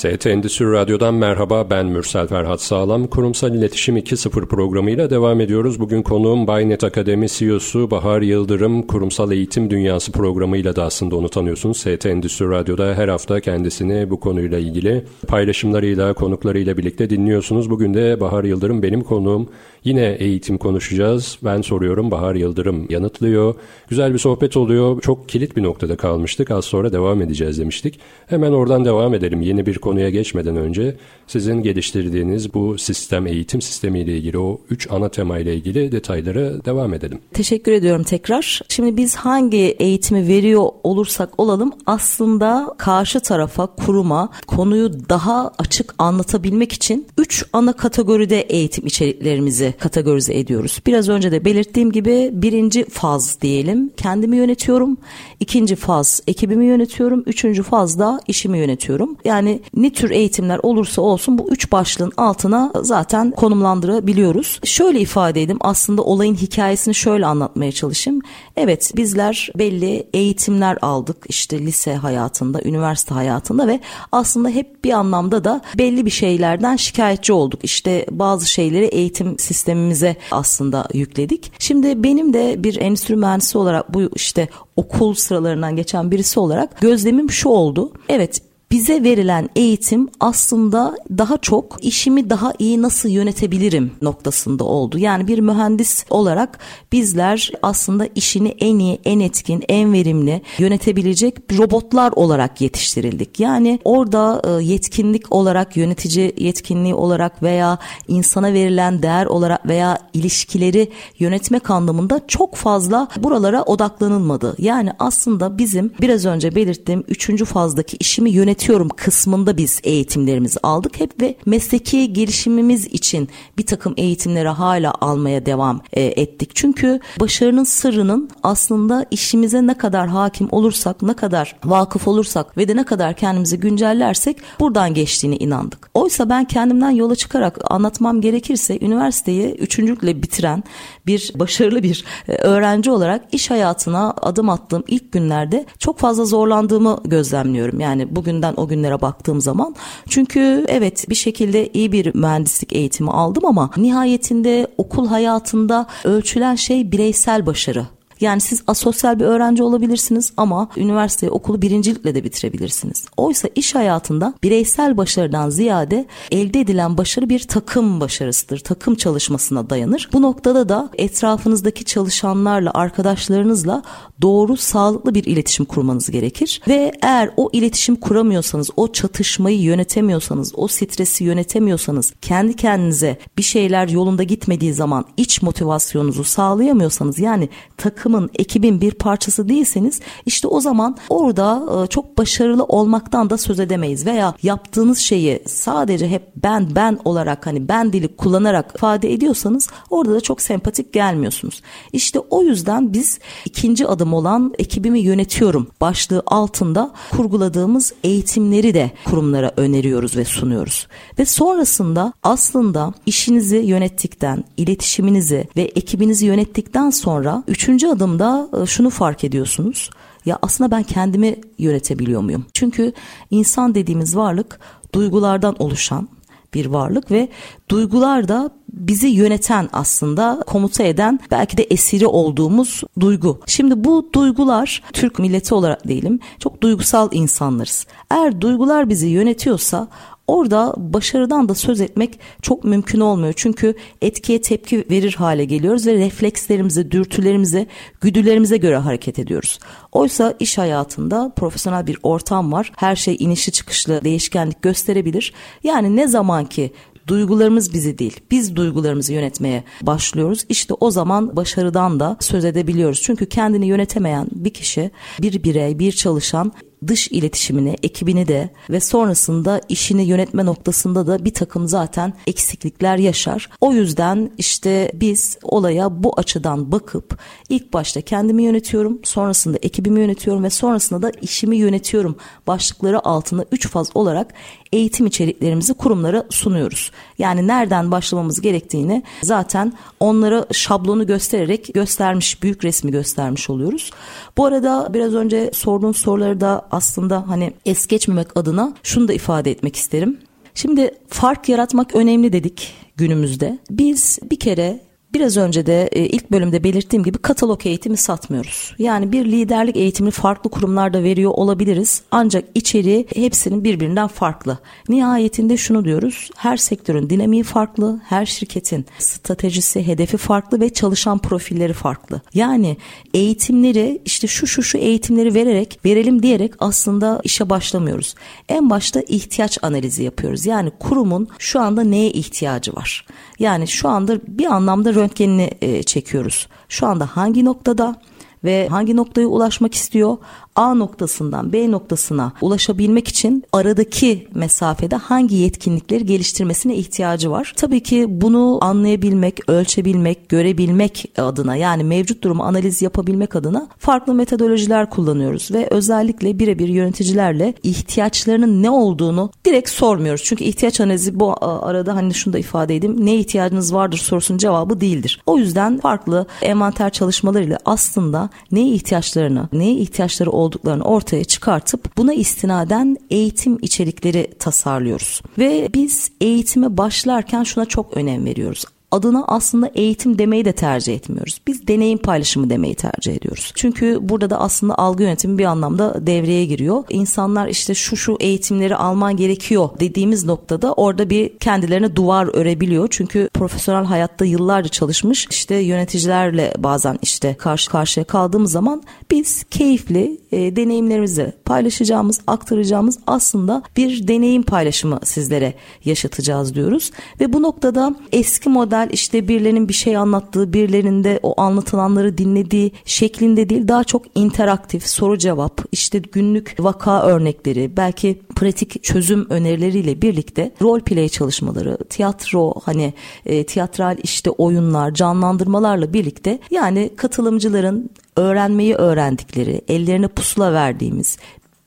ST 0.00 0.26
Endüstri 0.26 0.72
Radyo'dan 0.72 1.14
merhaba 1.14 1.70
ben 1.70 1.86
Mürsel 1.86 2.26
Ferhat 2.26 2.62
Sağlam. 2.62 3.06
Kurumsal 3.06 3.54
İletişim 3.54 3.96
2.0 3.96 4.46
programıyla 4.46 5.10
devam 5.10 5.40
ediyoruz. 5.40 5.80
Bugün 5.80 6.02
konuğum 6.02 6.46
Baynet 6.46 6.84
Akademi 6.84 7.28
CEO'su 7.28 7.90
Bahar 7.90 8.22
Yıldırım. 8.22 8.82
Kurumsal 8.82 9.32
Eğitim 9.32 9.70
Dünyası 9.70 10.12
programıyla 10.12 10.76
da 10.76 10.84
aslında 10.84 11.16
onu 11.16 11.28
tanıyorsunuz. 11.28 11.76
ST 11.76 12.06
Endüstri 12.06 12.48
Radyo'da 12.48 12.94
her 12.94 13.08
hafta 13.08 13.40
kendisini 13.40 14.10
bu 14.10 14.20
konuyla 14.20 14.58
ilgili 14.58 15.04
paylaşımlarıyla, 15.28 16.12
konuklarıyla 16.12 16.76
birlikte 16.78 17.10
dinliyorsunuz. 17.10 17.70
Bugün 17.70 17.94
de 17.94 18.20
Bahar 18.20 18.44
Yıldırım 18.44 18.82
benim 18.82 19.00
konuğum. 19.02 19.48
Yine 19.84 20.16
eğitim 20.18 20.58
konuşacağız. 20.58 21.38
Ben 21.44 21.60
soruyorum, 21.60 22.10
Bahar 22.10 22.34
Yıldırım 22.34 22.86
yanıtlıyor. 22.90 23.54
Güzel 23.88 24.12
bir 24.12 24.18
sohbet 24.18 24.56
oluyor. 24.56 25.00
Çok 25.00 25.28
kilit 25.28 25.56
bir 25.56 25.62
noktada 25.62 25.96
kalmıştık. 25.96 26.50
Az 26.50 26.64
sonra 26.64 26.92
devam 26.92 27.22
edeceğiz 27.22 27.58
demiştik. 27.58 28.00
Hemen 28.26 28.52
oradan 28.52 28.84
devam 28.84 29.14
edelim. 29.14 29.40
Yeni 29.40 29.66
bir 29.66 29.78
konuya 29.90 30.10
geçmeden 30.10 30.56
önce 30.56 30.96
sizin 31.26 31.62
geliştirdiğiniz 31.62 32.54
bu 32.54 32.78
sistem, 32.78 33.26
eğitim 33.26 33.62
sistemiyle 33.62 34.16
ilgili 34.16 34.38
o 34.38 34.60
üç 34.70 34.90
ana 34.90 35.08
tema 35.08 35.38
ile 35.38 35.54
ilgili 35.54 35.92
detaylara 35.92 36.64
devam 36.64 36.94
edelim. 36.94 37.18
Teşekkür 37.32 37.72
ediyorum 37.72 38.02
tekrar. 38.02 38.60
Şimdi 38.68 38.96
biz 38.96 39.16
hangi 39.16 39.56
eğitimi 39.56 40.28
veriyor 40.28 40.68
olursak 40.82 41.40
olalım 41.40 41.72
aslında 41.86 42.74
karşı 42.78 43.20
tarafa, 43.20 43.66
kuruma 43.66 44.28
konuyu 44.46 45.08
daha 45.08 45.50
açık 45.58 45.94
anlatabilmek 45.98 46.72
için 46.72 47.06
üç 47.18 47.44
ana 47.52 47.72
kategoride 47.72 48.40
eğitim 48.40 48.86
içeriklerimizi 48.86 49.74
kategorize 49.78 50.38
ediyoruz. 50.38 50.80
Biraz 50.86 51.08
önce 51.08 51.32
de 51.32 51.44
belirttiğim 51.44 51.92
gibi 51.92 52.30
birinci 52.32 52.84
faz 52.84 53.40
diyelim 53.42 53.90
kendimi 53.96 54.36
yönetiyorum. 54.36 54.96
ikinci 55.40 55.76
faz 55.76 56.22
ekibimi 56.26 56.66
yönetiyorum. 56.66 57.22
Üçüncü 57.26 57.62
faz 57.62 57.98
da 57.98 58.20
işimi 58.26 58.58
yönetiyorum. 58.58 59.16
Yani 59.24 59.60
ne 59.82 59.90
tür 59.92 60.10
eğitimler 60.10 60.60
olursa 60.62 61.02
olsun 61.02 61.38
bu 61.38 61.50
üç 61.50 61.72
başlığın 61.72 62.12
altına 62.16 62.72
zaten 62.82 63.30
konumlandırabiliyoruz. 63.30 64.60
Şöyle 64.64 65.00
ifade 65.00 65.42
edeyim 65.42 65.58
aslında 65.60 66.02
olayın 66.02 66.34
hikayesini 66.34 66.94
şöyle 66.94 67.26
anlatmaya 67.26 67.72
çalışayım. 67.72 68.20
Evet 68.56 68.92
bizler 68.96 69.50
belli 69.58 70.06
eğitimler 70.14 70.78
aldık 70.82 71.16
işte 71.28 71.58
lise 71.58 71.94
hayatında, 71.94 72.60
üniversite 72.64 73.14
hayatında 73.14 73.66
ve 73.68 73.80
aslında 74.12 74.48
hep 74.48 74.84
bir 74.84 74.92
anlamda 74.92 75.44
da 75.44 75.60
belli 75.78 76.06
bir 76.06 76.10
şeylerden 76.10 76.76
şikayetçi 76.76 77.32
olduk. 77.32 77.60
İşte 77.62 78.06
bazı 78.10 78.50
şeyleri 78.50 78.84
eğitim 78.84 79.38
sistemimize 79.38 80.16
aslında 80.30 80.88
yükledik. 80.94 81.52
Şimdi 81.58 82.02
benim 82.02 82.32
de 82.32 82.64
bir 82.64 82.76
endüstri 82.76 83.16
mühendisi 83.16 83.58
olarak 83.58 83.94
bu 83.94 84.02
işte 84.14 84.48
okul 84.76 85.14
sıralarından 85.14 85.76
geçen 85.76 86.10
birisi 86.10 86.40
olarak 86.40 86.80
gözlemim 86.80 87.30
şu 87.30 87.48
oldu. 87.48 87.92
Evet 88.08 88.49
bize 88.72 89.04
verilen 89.04 89.48
eğitim 89.56 90.08
aslında 90.20 90.96
daha 91.18 91.38
çok 91.38 91.84
işimi 91.84 92.30
daha 92.30 92.52
iyi 92.58 92.82
nasıl 92.82 93.08
yönetebilirim 93.08 93.92
noktasında 94.02 94.64
oldu. 94.64 94.98
Yani 94.98 95.28
bir 95.28 95.38
mühendis 95.38 96.04
olarak 96.10 96.58
bizler 96.92 97.52
aslında 97.62 98.08
işini 98.14 98.48
en 98.48 98.78
iyi, 98.78 98.98
en 99.04 99.20
etkin, 99.20 99.64
en 99.68 99.92
verimli 99.92 100.42
yönetebilecek 100.58 101.36
robotlar 101.58 102.12
olarak 102.12 102.60
yetiştirildik. 102.60 103.40
Yani 103.40 103.78
orada 103.84 104.42
e, 104.44 104.64
yetkinlik 104.64 105.32
olarak, 105.32 105.76
yönetici 105.76 106.34
yetkinliği 106.36 106.94
olarak 106.94 107.42
veya 107.42 107.78
insana 108.08 108.52
verilen 108.52 109.02
değer 109.02 109.26
olarak 109.26 109.66
veya 109.66 109.98
ilişkileri 110.14 110.90
yönetmek 111.18 111.70
anlamında 111.70 112.20
çok 112.28 112.54
fazla 112.54 113.08
buralara 113.16 113.62
odaklanılmadı. 113.62 114.54
Yani 114.58 114.90
aslında 114.98 115.58
bizim 115.58 115.92
biraz 116.00 116.26
önce 116.26 116.54
belirttiğim 116.54 117.04
üçüncü 117.08 117.44
fazdaki 117.44 117.96
işimi 117.96 118.30
yönet 118.30 118.59
yönetiyorum 118.60 118.88
kısmında 118.88 119.56
biz 119.56 119.80
eğitimlerimizi 119.84 120.58
aldık 120.62 121.00
hep 121.00 121.22
ve 121.22 121.36
mesleki 121.46 122.12
gelişimimiz 122.12 122.86
için 122.86 123.28
bir 123.58 123.66
takım 123.66 123.94
eğitimleri 123.96 124.48
hala 124.48 124.92
almaya 125.00 125.46
devam 125.46 125.80
e, 125.92 126.02
ettik. 126.02 126.50
Çünkü 126.54 127.00
başarının 127.20 127.64
sırrının 127.64 128.30
aslında 128.42 129.06
işimize 129.10 129.66
ne 129.66 129.74
kadar 129.74 130.08
hakim 130.08 130.48
olursak, 130.50 131.02
ne 131.02 131.14
kadar 131.14 131.56
vakıf 131.64 132.08
olursak 132.08 132.56
ve 132.56 132.68
de 132.68 132.76
ne 132.76 132.84
kadar 132.84 133.14
kendimizi 133.14 133.60
güncellersek 133.60 134.36
buradan 134.60 134.94
geçtiğini 134.94 135.36
inandık. 135.36 135.90
Oysa 135.94 136.28
ben 136.28 136.44
kendimden 136.44 136.90
yola 136.90 137.16
çıkarak 137.16 137.58
anlatmam 137.70 138.20
gerekirse 138.20 138.78
üniversiteyi 138.80 139.54
üçüncülükle 139.54 140.22
bitiren 140.22 140.64
bir 141.06 141.32
başarılı 141.34 141.82
bir 141.82 142.04
e, 142.28 142.34
öğrenci 142.34 142.90
olarak 142.90 143.24
iş 143.32 143.50
hayatına 143.50 144.10
adım 144.10 144.48
attığım 144.48 144.84
ilk 144.88 145.12
günlerde 145.12 145.66
çok 145.78 145.98
fazla 145.98 146.24
zorlandığımı 146.24 146.98
gözlemliyorum. 147.04 147.80
Yani 147.80 148.16
bugünden 148.16 148.49
ben 148.50 148.62
o 148.62 148.68
günlere 148.68 149.00
baktığım 149.00 149.40
zaman. 149.40 149.74
Çünkü 150.08 150.64
evet 150.68 151.06
bir 151.08 151.14
şekilde 151.14 151.68
iyi 151.72 151.92
bir 151.92 152.14
mühendislik 152.14 152.72
eğitimi 152.72 153.10
aldım 153.10 153.46
ama 153.46 153.70
nihayetinde 153.76 154.66
okul 154.78 155.06
hayatında 155.06 155.86
ölçülen 156.04 156.54
şey 156.54 156.92
bireysel 156.92 157.46
başarı. 157.46 157.86
Yani 158.20 158.40
siz 158.40 158.62
asosyal 158.66 159.20
bir 159.20 159.24
öğrenci 159.24 159.62
olabilirsiniz 159.62 160.32
ama 160.36 160.68
üniversite 160.76 161.30
okulu 161.30 161.62
birincilikle 161.62 162.14
de 162.14 162.24
bitirebilirsiniz. 162.24 163.06
Oysa 163.16 163.48
iş 163.54 163.74
hayatında 163.74 164.34
bireysel 164.42 164.96
başarıdan 164.96 165.50
ziyade 165.50 166.06
elde 166.30 166.60
edilen 166.60 166.98
başarı 166.98 167.28
bir 167.28 167.40
takım 167.40 168.00
başarısıdır. 168.00 168.58
Takım 168.58 168.94
çalışmasına 168.94 169.70
dayanır. 169.70 170.08
Bu 170.12 170.22
noktada 170.22 170.68
da 170.68 170.90
etrafınızdaki 170.98 171.84
çalışanlarla, 171.84 172.70
arkadaşlarınızla 172.74 173.82
doğru, 174.22 174.56
sağlıklı 174.56 175.14
bir 175.14 175.24
iletişim 175.24 175.64
kurmanız 175.66 176.10
gerekir. 176.10 176.60
Ve 176.68 176.92
eğer 177.02 177.30
o 177.36 177.50
iletişim 177.52 177.96
kuramıyorsanız, 177.96 178.70
o 178.76 178.92
çatışmayı 178.92 179.60
yönetemiyorsanız, 179.60 180.52
o 180.56 180.68
stresi 180.68 181.24
yönetemiyorsanız, 181.24 182.12
kendi 182.22 182.56
kendinize 182.56 183.18
bir 183.38 183.42
şeyler 183.42 183.88
yolunda 183.88 184.22
gitmediği 184.22 184.74
zaman 184.74 185.04
iç 185.16 185.42
motivasyonunuzu 185.42 186.24
sağlayamıyorsanız 186.24 187.18
yani 187.18 187.48
takım 187.76 188.09
takımın, 188.10 188.30
ekibin 188.38 188.80
bir 188.80 188.90
parçası 188.90 189.48
değilseniz 189.48 190.00
işte 190.26 190.48
o 190.48 190.60
zaman 190.60 190.96
orada 191.08 191.62
e, 191.84 191.86
çok 191.86 192.18
başarılı 192.18 192.64
olmaktan 192.64 193.30
da 193.30 193.38
söz 193.38 193.60
edemeyiz 193.60 194.06
veya 194.06 194.34
yaptığınız 194.42 194.98
şeyi 194.98 195.42
sadece 195.46 196.08
hep 196.08 196.22
ben 196.36 196.68
ben 196.74 196.98
olarak 197.04 197.46
hani 197.46 197.68
ben 197.68 197.92
dili 197.92 198.16
kullanarak 198.16 198.72
ifade 198.76 199.12
ediyorsanız 199.12 199.68
orada 199.90 200.14
da 200.14 200.20
çok 200.20 200.40
sempatik 200.42 200.92
gelmiyorsunuz. 200.92 201.62
İşte 201.92 202.18
o 202.18 202.42
yüzden 202.42 202.92
biz 202.92 203.18
ikinci 203.44 203.86
adım 203.86 204.14
olan 204.14 204.54
ekibimi 204.58 205.00
yönetiyorum 205.00 205.66
başlığı 205.80 206.22
altında 206.26 206.90
kurguladığımız 207.10 207.92
eğitimleri 208.04 208.74
de 208.74 208.90
kurumlara 209.04 209.52
öneriyoruz 209.56 210.16
ve 210.16 210.24
sunuyoruz. 210.24 210.86
Ve 211.18 211.24
sonrasında 211.24 212.12
aslında 212.22 212.92
işinizi 213.06 213.56
yönettikten, 213.56 214.44
iletişiminizi 214.56 215.48
ve 215.56 215.62
ekibinizi 215.62 216.26
yönettikten 216.26 216.90
sonra 216.90 217.44
üçüncü 217.48 217.86
adım 217.86 217.99
adımda 218.00 218.48
e, 218.62 218.66
şunu 218.66 218.90
fark 218.90 219.24
ediyorsunuz. 219.24 219.90
Ya 220.24 220.38
aslında 220.42 220.70
ben 220.70 220.82
kendimi 220.82 221.36
yönetebiliyor 221.58 222.20
muyum? 222.20 222.46
Çünkü 222.54 222.92
insan 223.30 223.74
dediğimiz 223.74 224.16
varlık 224.16 224.60
duygulardan 224.94 225.62
oluşan 225.62 226.08
bir 226.54 226.66
varlık 226.66 227.10
ve 227.10 227.28
duygular 227.68 228.28
da 228.28 228.50
bizi 228.72 229.06
yöneten 229.06 229.68
aslında 229.72 230.44
komuta 230.46 230.82
eden 230.82 231.20
belki 231.30 231.56
de 231.56 231.62
esiri 231.62 232.06
olduğumuz 232.06 232.82
duygu. 233.00 233.40
Şimdi 233.46 233.84
bu 233.84 234.08
duygular 234.14 234.82
Türk 234.92 235.18
milleti 235.18 235.54
olarak 235.54 235.88
diyelim 235.88 236.20
çok 236.38 236.62
duygusal 236.62 237.08
insanlarız. 237.12 237.86
Eğer 238.10 238.40
duygular 238.40 238.88
bizi 238.88 239.06
yönetiyorsa 239.06 239.88
orada 240.30 240.74
başarıdan 240.76 241.48
da 241.48 241.54
söz 241.54 241.80
etmek 241.80 242.20
çok 242.42 242.64
mümkün 242.64 243.00
olmuyor. 243.00 243.32
Çünkü 243.36 243.74
etkiye 244.02 244.40
tepki 244.40 244.84
verir 244.90 245.14
hale 245.18 245.44
geliyoruz 245.44 245.86
ve 245.86 245.94
reflekslerimize, 245.94 246.90
dürtülerimize, 246.90 247.66
güdülerimize 248.00 248.56
göre 248.56 248.76
hareket 248.76 249.18
ediyoruz. 249.18 249.58
Oysa 249.92 250.34
iş 250.40 250.58
hayatında 250.58 251.32
profesyonel 251.36 251.86
bir 251.86 251.98
ortam 252.02 252.52
var. 252.52 252.72
Her 252.76 252.96
şey 252.96 253.16
inişli 253.18 253.52
çıkışlı 253.52 254.04
değişkenlik 254.04 254.62
gösterebilir. 254.62 255.32
Yani 255.64 255.96
ne 255.96 256.08
zaman 256.08 256.44
ki 256.44 256.72
duygularımız 257.06 257.74
bizi 257.74 257.98
değil 257.98 258.20
biz 258.30 258.56
duygularımızı 258.56 259.12
yönetmeye 259.12 259.64
başlıyoruz 259.82 260.44
işte 260.48 260.74
o 260.74 260.90
zaman 260.90 261.36
başarıdan 261.36 262.00
da 262.00 262.16
söz 262.20 262.44
edebiliyoruz 262.44 263.02
çünkü 263.02 263.26
kendini 263.28 263.66
yönetemeyen 263.66 264.26
bir 264.32 264.50
kişi 264.50 264.90
bir 265.22 265.44
birey 265.44 265.78
bir 265.78 265.92
çalışan 265.92 266.52
dış 266.86 267.08
iletişimini, 267.08 267.76
ekibini 267.82 268.28
de 268.28 268.50
ve 268.70 268.80
sonrasında 268.80 269.60
işini 269.68 270.02
yönetme 270.02 270.46
noktasında 270.46 271.06
da 271.06 271.24
bir 271.24 271.34
takım 271.34 271.68
zaten 271.68 272.12
eksiklikler 272.26 272.96
yaşar. 272.96 273.50
O 273.60 273.72
yüzden 273.72 274.30
işte 274.38 274.92
biz 274.94 275.38
olaya 275.42 276.02
bu 276.02 276.12
açıdan 276.16 276.72
bakıp 276.72 277.18
ilk 277.48 277.72
başta 277.72 278.00
kendimi 278.00 278.42
yönetiyorum, 278.42 278.98
sonrasında 279.04 279.58
ekibimi 279.62 280.00
yönetiyorum 280.00 280.44
ve 280.44 280.50
sonrasında 280.50 281.02
da 281.02 281.12
işimi 281.22 281.56
yönetiyorum 281.56 282.16
başlıkları 282.46 283.06
altında 283.06 283.44
üç 283.52 283.68
faz 283.68 283.90
olarak 283.94 284.34
eğitim 284.72 285.06
içeriklerimizi 285.06 285.74
kurumlara 285.74 286.26
sunuyoruz. 286.30 286.90
Yani 287.18 287.46
nereden 287.46 287.90
başlamamız 287.90 288.40
gerektiğini 288.40 289.02
zaten 289.22 289.72
onlara 290.00 290.46
şablonu 290.52 291.06
göstererek 291.06 291.74
göstermiş, 291.74 292.42
büyük 292.42 292.64
resmi 292.64 292.90
göstermiş 292.90 293.50
oluyoruz. 293.50 293.90
Bu 294.36 294.44
arada 294.44 294.88
biraz 294.94 295.14
önce 295.14 295.50
sorduğun 295.54 295.92
soruları 295.92 296.40
da 296.40 296.68
aslında 296.70 297.28
hani 297.28 297.52
es 297.66 297.86
geçmemek 297.86 298.36
adına 298.36 298.72
şunu 298.82 299.08
da 299.08 299.12
ifade 299.12 299.50
etmek 299.50 299.76
isterim. 299.76 300.18
Şimdi 300.54 300.90
fark 301.08 301.48
yaratmak 301.48 301.94
önemli 301.94 302.32
dedik 302.32 302.74
günümüzde. 302.96 303.58
Biz 303.70 304.18
bir 304.30 304.38
kere 304.38 304.80
Biraz 305.14 305.36
önce 305.36 305.66
de 305.66 305.88
e, 305.92 306.00
ilk 306.06 306.30
bölümde 306.30 306.64
belirttiğim 306.64 307.02
gibi 307.02 307.18
katalog 307.18 307.66
eğitimi 307.66 307.96
satmıyoruz. 307.96 308.74
Yani 308.78 309.12
bir 309.12 309.24
liderlik 309.24 309.76
eğitimini 309.76 310.10
farklı 310.10 310.50
kurumlarda 310.50 311.02
veriyor 311.02 311.30
olabiliriz. 311.34 312.02
Ancak 312.10 312.44
içeriği 312.54 313.06
hepsinin 313.14 313.64
birbirinden 313.64 314.06
farklı. 314.06 314.58
Nihayetinde 314.88 315.56
şunu 315.56 315.84
diyoruz. 315.84 316.30
Her 316.36 316.56
sektörün 316.56 317.10
dinamiği 317.10 317.42
farklı. 317.42 318.00
Her 318.04 318.26
şirketin 318.26 318.86
stratejisi, 318.98 319.86
hedefi 319.86 320.16
farklı 320.16 320.60
ve 320.60 320.68
çalışan 320.68 321.18
profilleri 321.18 321.72
farklı. 321.72 322.20
Yani 322.34 322.76
eğitimleri 323.14 324.02
işte 324.04 324.26
şu 324.26 324.46
şu 324.46 324.62
şu 324.62 324.78
eğitimleri 324.78 325.34
vererek, 325.34 325.80
verelim 325.84 326.22
diyerek 326.22 326.54
aslında 326.58 327.20
işe 327.24 327.50
başlamıyoruz. 327.50 328.14
En 328.48 328.70
başta 328.70 329.00
ihtiyaç 329.00 329.58
analizi 329.62 330.02
yapıyoruz. 330.02 330.46
Yani 330.46 330.70
kurumun 330.80 331.28
şu 331.38 331.60
anda 331.60 331.84
neye 331.84 332.10
ihtiyacı 332.10 332.76
var? 332.76 333.06
Yani 333.38 333.68
şu 333.68 333.88
anda 333.88 334.20
bir 334.28 334.46
anlamda 334.46 334.94
röntgenini 335.00 335.50
e, 335.60 335.82
çekiyoruz. 335.82 336.48
Şu 336.68 336.86
anda 336.86 337.06
hangi 337.06 337.44
noktada 337.44 337.96
ve 338.44 338.68
hangi 338.68 338.96
noktaya 338.96 339.26
ulaşmak 339.26 339.74
istiyor? 339.74 340.16
A 340.60 340.74
noktasından 340.74 341.52
B 341.52 341.70
noktasına 341.70 342.32
ulaşabilmek 342.40 343.08
için 343.08 343.44
aradaki 343.52 344.28
mesafede 344.34 344.96
hangi 344.96 345.36
yetkinlikleri 345.36 346.06
geliştirmesine 346.06 346.76
ihtiyacı 346.76 347.30
var. 347.30 347.52
Tabii 347.56 347.82
ki 347.82 348.06
bunu 348.08 348.58
anlayabilmek, 348.60 349.50
ölçebilmek, 349.50 350.28
görebilmek 350.28 351.12
adına 351.18 351.56
yani 351.56 351.84
mevcut 351.84 352.24
durumu 352.24 352.42
analiz 352.42 352.82
yapabilmek 352.82 353.36
adına 353.36 353.68
farklı 353.78 354.14
metodolojiler 354.14 354.90
kullanıyoruz 354.90 355.50
ve 355.50 355.68
özellikle 355.70 356.38
birebir 356.38 356.68
yöneticilerle 356.68 357.54
ihtiyaçlarının 357.62 358.62
ne 358.62 358.70
olduğunu 358.70 359.30
direkt 359.44 359.70
sormuyoruz. 359.70 360.22
Çünkü 360.24 360.44
ihtiyaç 360.44 360.80
analizi 360.80 361.20
bu 361.20 361.34
arada 361.40 361.96
hani 361.96 362.14
şunu 362.14 362.34
da 362.34 362.38
ifade 362.38 362.76
edeyim. 362.76 363.06
Ne 363.06 363.16
ihtiyacınız 363.16 363.74
vardır 363.74 363.98
sorusunun 363.98 364.38
cevabı 364.38 364.80
değildir. 364.80 365.22
O 365.26 365.38
yüzden 365.38 365.78
farklı 365.78 366.26
envanter 366.42 366.90
çalışmalarıyla 366.90 367.58
aslında 367.64 368.30
neye 368.52 368.68
ihtiyaçlarını, 368.68 369.48
neye 369.52 369.74
ihtiyaçları 369.74 370.30
olduklarını 370.50 370.84
ortaya 370.84 371.24
çıkartıp 371.24 371.96
buna 371.96 372.14
istinaden 372.14 372.96
eğitim 373.10 373.58
içerikleri 373.62 374.30
tasarlıyoruz. 374.38 375.22
Ve 375.38 375.68
biz 375.74 376.12
eğitime 376.20 376.76
başlarken 376.76 377.44
şuna 377.44 377.64
çok 377.64 377.96
önem 377.96 378.24
veriyoruz 378.24 378.64
adına 378.90 379.24
aslında 379.28 379.70
eğitim 379.74 380.18
demeyi 380.18 380.44
de 380.44 380.52
tercih 380.52 380.94
etmiyoruz. 380.94 381.40
Biz 381.46 381.68
deneyim 381.68 381.98
paylaşımı 381.98 382.50
demeyi 382.50 382.74
tercih 382.74 383.14
ediyoruz. 383.14 383.52
Çünkü 383.54 383.98
burada 384.02 384.30
da 384.30 384.40
aslında 384.40 384.74
algı 384.74 385.02
yönetimi 385.02 385.38
bir 385.38 385.44
anlamda 385.44 386.06
devreye 386.06 386.46
giriyor. 386.46 386.84
İnsanlar 386.90 387.48
işte 387.48 387.74
şu 387.74 387.96
şu 387.96 388.16
eğitimleri 388.20 388.76
alman 388.76 389.16
gerekiyor 389.16 389.68
dediğimiz 389.80 390.24
noktada 390.24 390.72
orada 390.72 391.10
bir 391.10 391.38
kendilerine 391.38 391.96
duvar 391.96 392.30
örebiliyor. 392.34 392.88
Çünkü 392.90 393.28
profesyonel 393.34 393.84
hayatta 393.84 394.24
yıllarca 394.24 394.68
çalışmış 394.68 395.26
işte 395.30 395.54
yöneticilerle 395.54 396.54
bazen 396.58 396.98
işte 397.02 397.34
karşı 397.34 397.70
karşıya 397.70 398.04
kaldığımız 398.04 398.52
zaman 398.52 398.82
biz 399.10 399.44
keyifli 399.44 400.20
e, 400.32 400.56
deneyimlerimizi 400.56 401.32
paylaşacağımız, 401.44 402.20
aktaracağımız 402.26 402.98
aslında 403.06 403.62
bir 403.76 404.08
deneyim 404.08 404.42
paylaşımı 404.42 405.00
sizlere 405.04 405.54
yaşatacağız 405.84 406.54
diyoruz. 406.54 406.90
Ve 407.20 407.32
bu 407.32 407.42
noktada 407.42 407.94
eski 408.12 408.48
model 408.48 408.79
güzel 408.80 408.94
işte 408.94 409.28
birilerinin 409.28 409.68
bir 409.68 409.74
şey 409.74 409.96
anlattığı, 409.96 410.52
birilerinin 410.52 411.04
de 411.04 411.20
o 411.22 411.40
anlatılanları 411.40 412.18
dinlediği 412.18 412.72
şeklinde 412.84 413.48
değil 413.48 413.68
daha 413.68 413.84
çok 413.84 414.02
interaktif 414.14 414.86
soru 414.86 415.18
cevap, 415.18 415.60
işte 415.72 415.98
günlük 415.98 416.56
vaka 416.58 417.02
örnekleri, 417.02 417.76
belki 417.76 418.20
pratik 418.36 418.82
çözüm 418.84 419.26
önerileriyle 419.30 420.02
birlikte 420.02 420.52
rol 420.62 420.80
play 420.80 421.08
çalışmaları, 421.08 421.78
tiyatro 421.88 422.54
hani 422.64 422.94
e, 423.26 423.46
tiyatral 423.46 423.96
işte 424.02 424.30
oyunlar, 424.30 424.94
canlandırmalarla 424.94 425.92
birlikte 425.92 426.38
yani 426.50 426.90
katılımcıların 426.96 427.90
öğrenmeyi 428.16 428.74
öğrendikleri, 428.74 429.60
ellerine 429.68 430.08
pusula 430.08 430.52
verdiğimiz, 430.52 431.18